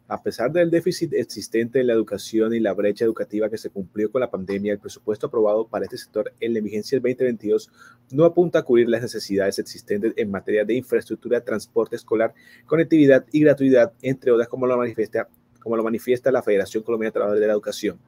A 0.06 0.22
pesar 0.22 0.50
del 0.50 0.70
déficit 0.70 1.14
existente 1.14 1.80
en 1.80 1.86
la 1.86 1.92
educación 1.92 2.52
y 2.52 2.58
la 2.58 2.74
brecha 2.74 3.04
educativa 3.04 3.48
que 3.48 3.56
se 3.56 3.70
cumplió 3.70 4.10
con 4.10 4.20
la 4.20 4.30
pandemia, 4.30 4.72
el 4.72 4.80
presupuesto 4.80 5.28
aprobado 5.28 5.68
para 5.68 5.84
este 5.84 5.96
sector 5.96 6.32
en 6.40 6.52
la 6.52 6.60
vigencia 6.60 6.96
del 6.96 7.14
2022 7.14 7.70
no 8.10 8.24
apunta 8.24 8.58
a 8.58 8.62
cubrir 8.64 8.88
las 8.88 9.02
necesidades 9.02 9.60
existentes 9.60 10.12
en 10.16 10.30
materia 10.30 10.64
de 10.64 10.74
infraestructura, 10.74 11.40
transporte 11.44 11.94
escolar, 11.94 12.34
conectividad 12.66 13.24
y 13.30 13.40
gratuidad, 13.40 13.92
entre 14.02 14.32
otras, 14.32 14.48
como 14.48 14.66
lo 14.66 14.76
manifiesta, 14.76 15.28
como 15.60 15.76
lo 15.76 15.84
manifiesta 15.84 16.32
la 16.32 16.42
Federación 16.42 16.82
Colombiana 16.82 17.10
de 17.10 17.12
Trabajadores 17.12 17.40
de 17.40 17.46
la 17.46 17.52
Educación. 17.52 18.00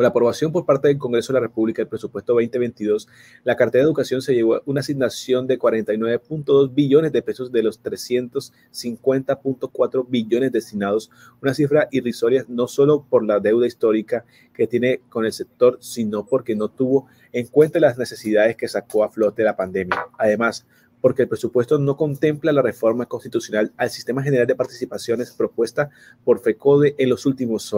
Con 0.00 0.04
la 0.04 0.08
aprobación 0.08 0.50
por 0.50 0.64
parte 0.64 0.88
del 0.88 0.96
Congreso 0.96 1.30
de 1.30 1.40
la 1.40 1.46
República 1.46 1.82
del 1.82 1.90
presupuesto 1.90 2.32
2022, 2.32 3.06
la 3.44 3.54
cartera 3.54 3.84
de 3.84 3.88
educación 3.88 4.22
se 4.22 4.32
llevó 4.32 4.62
una 4.64 4.80
asignación 4.80 5.46
de 5.46 5.58
49.2 5.58 6.72
billones 6.72 7.12
de 7.12 7.20
pesos 7.20 7.52
de 7.52 7.62
los 7.62 7.82
350.4 7.82 10.06
billones 10.08 10.52
destinados, 10.52 11.10
una 11.42 11.52
cifra 11.52 11.86
irrisoria 11.90 12.46
no 12.48 12.66
solo 12.66 13.04
por 13.10 13.26
la 13.26 13.40
deuda 13.40 13.66
histórica 13.66 14.24
que 14.54 14.66
tiene 14.66 15.02
con 15.10 15.26
el 15.26 15.34
sector, 15.34 15.76
sino 15.82 16.24
porque 16.24 16.56
no 16.56 16.70
tuvo 16.70 17.06
en 17.32 17.48
cuenta 17.48 17.78
las 17.78 17.98
necesidades 17.98 18.56
que 18.56 18.68
sacó 18.68 19.04
a 19.04 19.10
flote 19.10 19.44
la 19.44 19.54
pandemia. 19.54 20.06
Además, 20.16 20.66
porque 21.02 21.22
el 21.22 21.28
presupuesto 21.28 21.78
no 21.78 21.98
contempla 21.98 22.52
la 22.52 22.62
reforma 22.62 23.06
constitucional 23.06 23.72
al 23.76 23.90
sistema 23.90 24.22
general 24.22 24.46
de 24.46 24.54
participaciones 24.54 25.32
propuesta 25.32 25.90
por 26.24 26.40
FECODE 26.40 26.94
en 26.98 27.10
los 27.10 27.26
últimos 27.26 27.74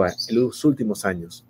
años. 1.04 1.44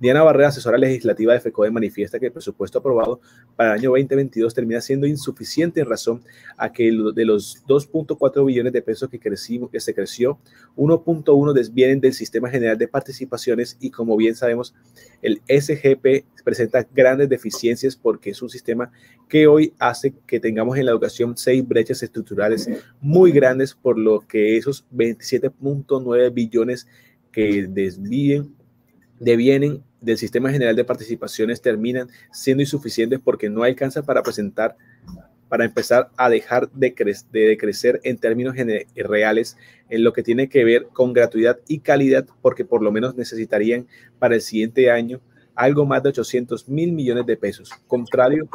Diana 0.00 0.22
Barrera, 0.22 0.48
asesora 0.48 0.78
legislativa 0.78 1.32
de 1.32 1.40
FECODE, 1.40 1.70
manifiesta 1.70 2.18
que 2.18 2.26
el 2.26 2.32
presupuesto 2.32 2.78
aprobado 2.78 3.20
para 3.56 3.72
el 3.72 3.80
año 3.80 3.90
2022 3.90 4.54
termina 4.54 4.80
siendo 4.80 5.06
insuficiente 5.06 5.80
en 5.80 5.86
razón 5.88 6.22
a 6.56 6.72
que 6.72 6.84
de 6.84 7.24
los 7.24 7.64
2.4 7.66 8.44
billones 8.44 8.72
de 8.72 8.82
pesos 8.82 9.08
que, 9.08 9.18
crecimos, 9.18 9.70
se 9.76 9.94
creció, 9.94 10.38
1.1 10.76 11.52
desvienen 11.52 12.00
del 12.00 12.14
sistema 12.14 12.50
general 12.50 12.78
de 12.78 12.88
participaciones 12.88 13.76
y 13.80 13.90
como 13.90 14.16
bien 14.16 14.34
sabemos, 14.34 14.74
el 15.20 15.40
SGP 15.48 16.24
presenta 16.44 16.86
grandes 16.94 17.28
deficiencias 17.28 17.96
porque 17.96 18.30
es 18.30 18.42
un 18.42 18.50
sistema 18.50 18.90
que 19.28 19.46
hoy 19.46 19.72
hace 19.78 20.14
que 20.26 20.40
tengamos 20.40 20.76
en 20.76 20.86
la 20.86 20.92
educación 20.92 21.36
seis 21.36 21.66
brechas 21.66 22.02
estructurales 22.02 22.68
muy 23.00 23.32
grandes, 23.32 23.74
por 23.74 23.98
lo 23.98 24.20
que 24.26 24.56
esos 24.56 24.84
27.9 24.92 26.32
billones 26.32 26.86
que 27.30 27.66
desvíen 27.68 28.54
devienen 29.22 29.82
del 30.00 30.18
Sistema 30.18 30.50
General 30.50 30.74
de 30.74 30.84
Participaciones 30.84 31.62
terminan 31.62 32.08
siendo 32.32 32.62
insuficientes 32.62 33.20
porque 33.22 33.48
no 33.48 33.62
alcanza 33.62 34.02
para 34.02 34.22
presentar, 34.22 34.76
para 35.48 35.64
empezar 35.64 36.10
a 36.16 36.28
dejar 36.28 36.70
de, 36.72 36.92
de 37.30 37.56
crecer 37.56 38.00
en 38.02 38.18
términos 38.18 38.56
reales 38.96 39.56
en 39.88 40.02
lo 40.02 40.12
que 40.12 40.24
tiene 40.24 40.48
que 40.48 40.64
ver 40.64 40.88
con 40.92 41.12
gratuidad 41.12 41.58
y 41.68 41.78
calidad, 41.78 42.26
porque 42.40 42.64
por 42.64 42.82
lo 42.82 42.90
menos 42.90 43.14
necesitarían 43.14 43.86
para 44.18 44.34
el 44.34 44.40
siguiente 44.40 44.90
año 44.90 45.20
algo 45.54 45.84
más 45.84 46.02
de 46.02 46.08
800 46.08 46.68
mil 46.68 46.92
millones 46.92 47.26
de 47.26 47.36
pesos, 47.36 47.70
contrario 47.86 48.48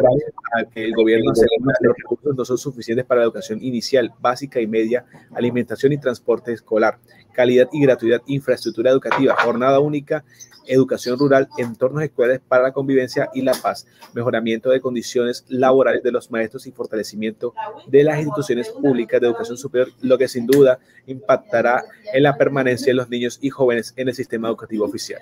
a 0.58 0.64
que 0.66 0.84
el 0.84 0.94
gobierno 0.94 1.32
asegura 1.32 1.76
los 1.82 1.96
recursos 1.96 2.36
no 2.36 2.46
son 2.46 2.58
suficientes 2.58 3.06
para 3.06 3.20
la 3.20 3.26
educación 3.26 3.64
inicial, 3.64 4.12
básica 4.20 4.60
y 4.60 4.68
media, 4.68 5.06
alimentación 5.34 5.94
y 5.94 6.00
transporte 6.00 6.54
escolar, 6.54 6.98
calidad 7.38 7.70
y 7.72 7.82
gratuidad, 7.82 8.24
infraestructura 8.26 8.90
educativa, 8.90 9.36
jornada 9.40 9.80
única 9.80 10.26
educación 10.68 11.18
rural, 11.18 11.48
entornos 11.58 12.04
escolares 12.04 12.42
para 12.46 12.64
la 12.64 12.72
convivencia 12.72 13.30
y 13.34 13.42
la 13.42 13.54
paz, 13.54 13.88
mejoramiento 14.14 14.70
de 14.70 14.82
condiciones 14.82 15.46
laborales 15.48 16.04
de 16.04 16.12
los 16.12 16.30
maestros 16.32 16.68
y 16.68 16.72
fortalecimiento 16.72 17.54
de 17.88 18.04
las 18.04 18.18
instituciones 18.18 18.70
públicas 18.70 19.22
de 19.22 19.28
educación 19.28 19.58
superior, 19.58 19.90
lo 20.02 20.18
que 20.18 20.28
sin 20.28 20.46
duda 20.46 20.80
impactará 21.06 21.84
en 22.14 22.24
la 22.24 22.36
permanencia 22.36 22.88
de 22.88 22.96
los 22.96 23.10
niños 23.10 23.40
y 23.42 23.50
jóvenes 23.50 23.94
en 23.96 24.10
el 24.10 24.16
sistema 24.16 24.50
educativo 24.50 24.86
oficial. 24.86 25.22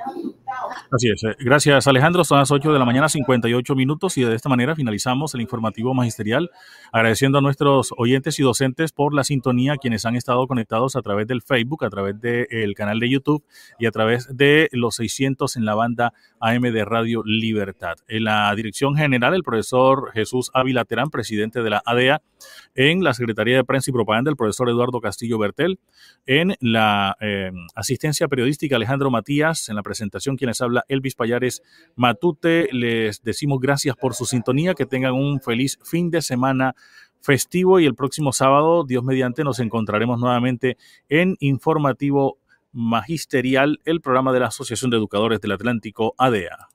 Así 0.92 1.10
es. 1.10 1.22
Gracias, 1.40 1.88
Alejandro. 1.88 2.24
Son 2.24 2.40
las 2.40 2.52
8 2.52 2.74
de 2.74 2.80
la 2.80 2.86
mañana, 2.86 3.10
58 3.10 3.76
minutos, 3.76 4.18
y 4.18 4.24
de 4.24 4.36
esta 4.36 4.50
manera 4.50 4.76
finalizamos 4.76 5.34
el 5.36 5.42
informativo 5.42 5.94
magisterial, 5.94 6.50
agradeciendo 6.92 7.38
a 7.38 7.42
nuestros 7.42 7.94
oyentes 7.98 8.40
y 8.40 8.44
docentes 8.44 8.92
por 8.92 9.14
la 9.14 9.24
sintonía, 9.24 9.78
quienes 9.78 10.06
han 10.06 10.16
estado 10.16 10.48
conectados 10.48 10.96
a 10.96 11.02
través 11.02 11.28
del 11.28 11.42
Facebook, 11.42 11.84
a 11.86 11.90
través 11.90 12.05
del 12.14 12.76
canal 12.76 13.00
de 13.00 13.10
YouTube 13.10 13.44
y 13.80 13.86
a 13.86 13.92
través 13.92 14.28
de 14.36 14.70
los 14.72 14.96
600 14.96 15.56
en 15.56 15.66
la 15.66 15.76
banda 15.76 16.14
AM 16.40 16.62
de 16.62 16.86
Radio 16.86 17.24
Libertad. 17.26 17.96
En 18.08 18.26
la 18.26 18.54
dirección 18.56 18.96
general, 18.96 19.34
el 19.34 19.44
profesor 19.44 20.12
Jesús 20.14 20.52
Ávila 20.54 20.86
Terán, 20.86 21.10
presidente 21.10 21.64
de 21.64 21.70
la 21.70 21.82
ADEA. 21.86 22.22
En 22.76 23.04
la 23.04 23.14
Secretaría 23.14 23.56
de 23.56 23.64
Prensa 23.64 23.90
y 23.90 23.94
Propaganda, 23.94 24.30
el 24.30 24.38
profesor 24.38 24.70
Eduardo 24.70 25.00
Castillo 25.02 25.38
Bertel. 25.38 25.80
En 26.26 26.56
la 26.60 27.16
eh, 27.22 27.52
asistencia 27.74 28.28
periodística, 28.28 28.76
Alejandro 28.76 29.10
Matías. 29.10 29.70
En 29.70 29.76
la 29.76 29.84
presentación, 29.84 30.38
quienes 30.38 30.62
habla, 30.62 30.84
Elvis 30.88 31.16
Payares 31.16 31.64
Matute. 31.96 32.68
Les 32.72 33.24
decimos 33.24 33.60
gracias 33.60 33.96
por 33.96 34.14
su 34.14 34.26
sintonía. 34.26 34.74
Que 34.74 34.86
tengan 34.86 35.14
un 35.14 35.42
feliz 35.42 35.80
fin 35.84 36.12
de 36.12 36.22
semana 36.22 36.76
festivo 37.26 37.80
y 37.80 37.86
el 37.86 37.96
próximo 37.96 38.32
sábado, 38.32 38.86
Dios 38.86 39.04
mediante, 39.04 39.44
nos 39.44 39.60
encontraremos 39.60 40.20
nuevamente 40.20 40.78
en 41.10 41.36
Informativo 41.40 42.38
magisterial 42.72 43.80
el 43.86 44.02
programa 44.02 44.32
de 44.32 44.42
la 44.42 44.48
Asociación 44.48 44.92
de 44.92 44.98
Educadores 44.98 45.42
del 45.42 45.54
Atlántico, 45.54 46.14
ADEA. 46.18 46.70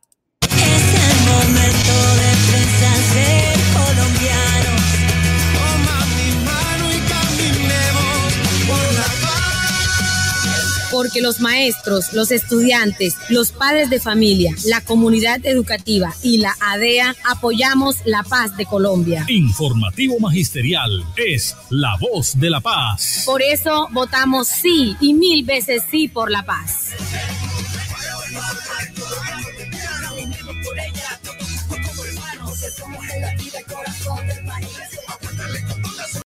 Porque 10.90 11.20
los 11.20 11.40
maestros, 11.40 12.12
los 12.12 12.30
estudiantes, 12.30 13.16
los 13.28 13.52
padres 13.52 13.90
de 13.90 14.00
familia, 14.00 14.54
la 14.66 14.80
comunidad 14.80 15.44
educativa 15.44 16.14
y 16.22 16.38
la 16.38 16.56
ADEA 16.60 17.14
apoyamos 17.24 17.96
la 18.04 18.22
paz 18.22 18.56
de 18.56 18.66
Colombia. 18.66 19.24
Informativo 19.28 20.18
Magisterial 20.18 21.04
es 21.16 21.56
la 21.70 21.96
voz 22.00 22.38
de 22.38 22.50
la 22.50 22.60
paz. 22.60 23.22
Por 23.26 23.42
eso 23.42 23.88
votamos 23.92 24.48
sí 24.48 24.96
y 25.00 25.14
mil 25.14 25.44
veces 25.44 25.82
sí 25.90 26.08
por 26.08 26.30
la 26.30 26.44
paz. 26.44 26.90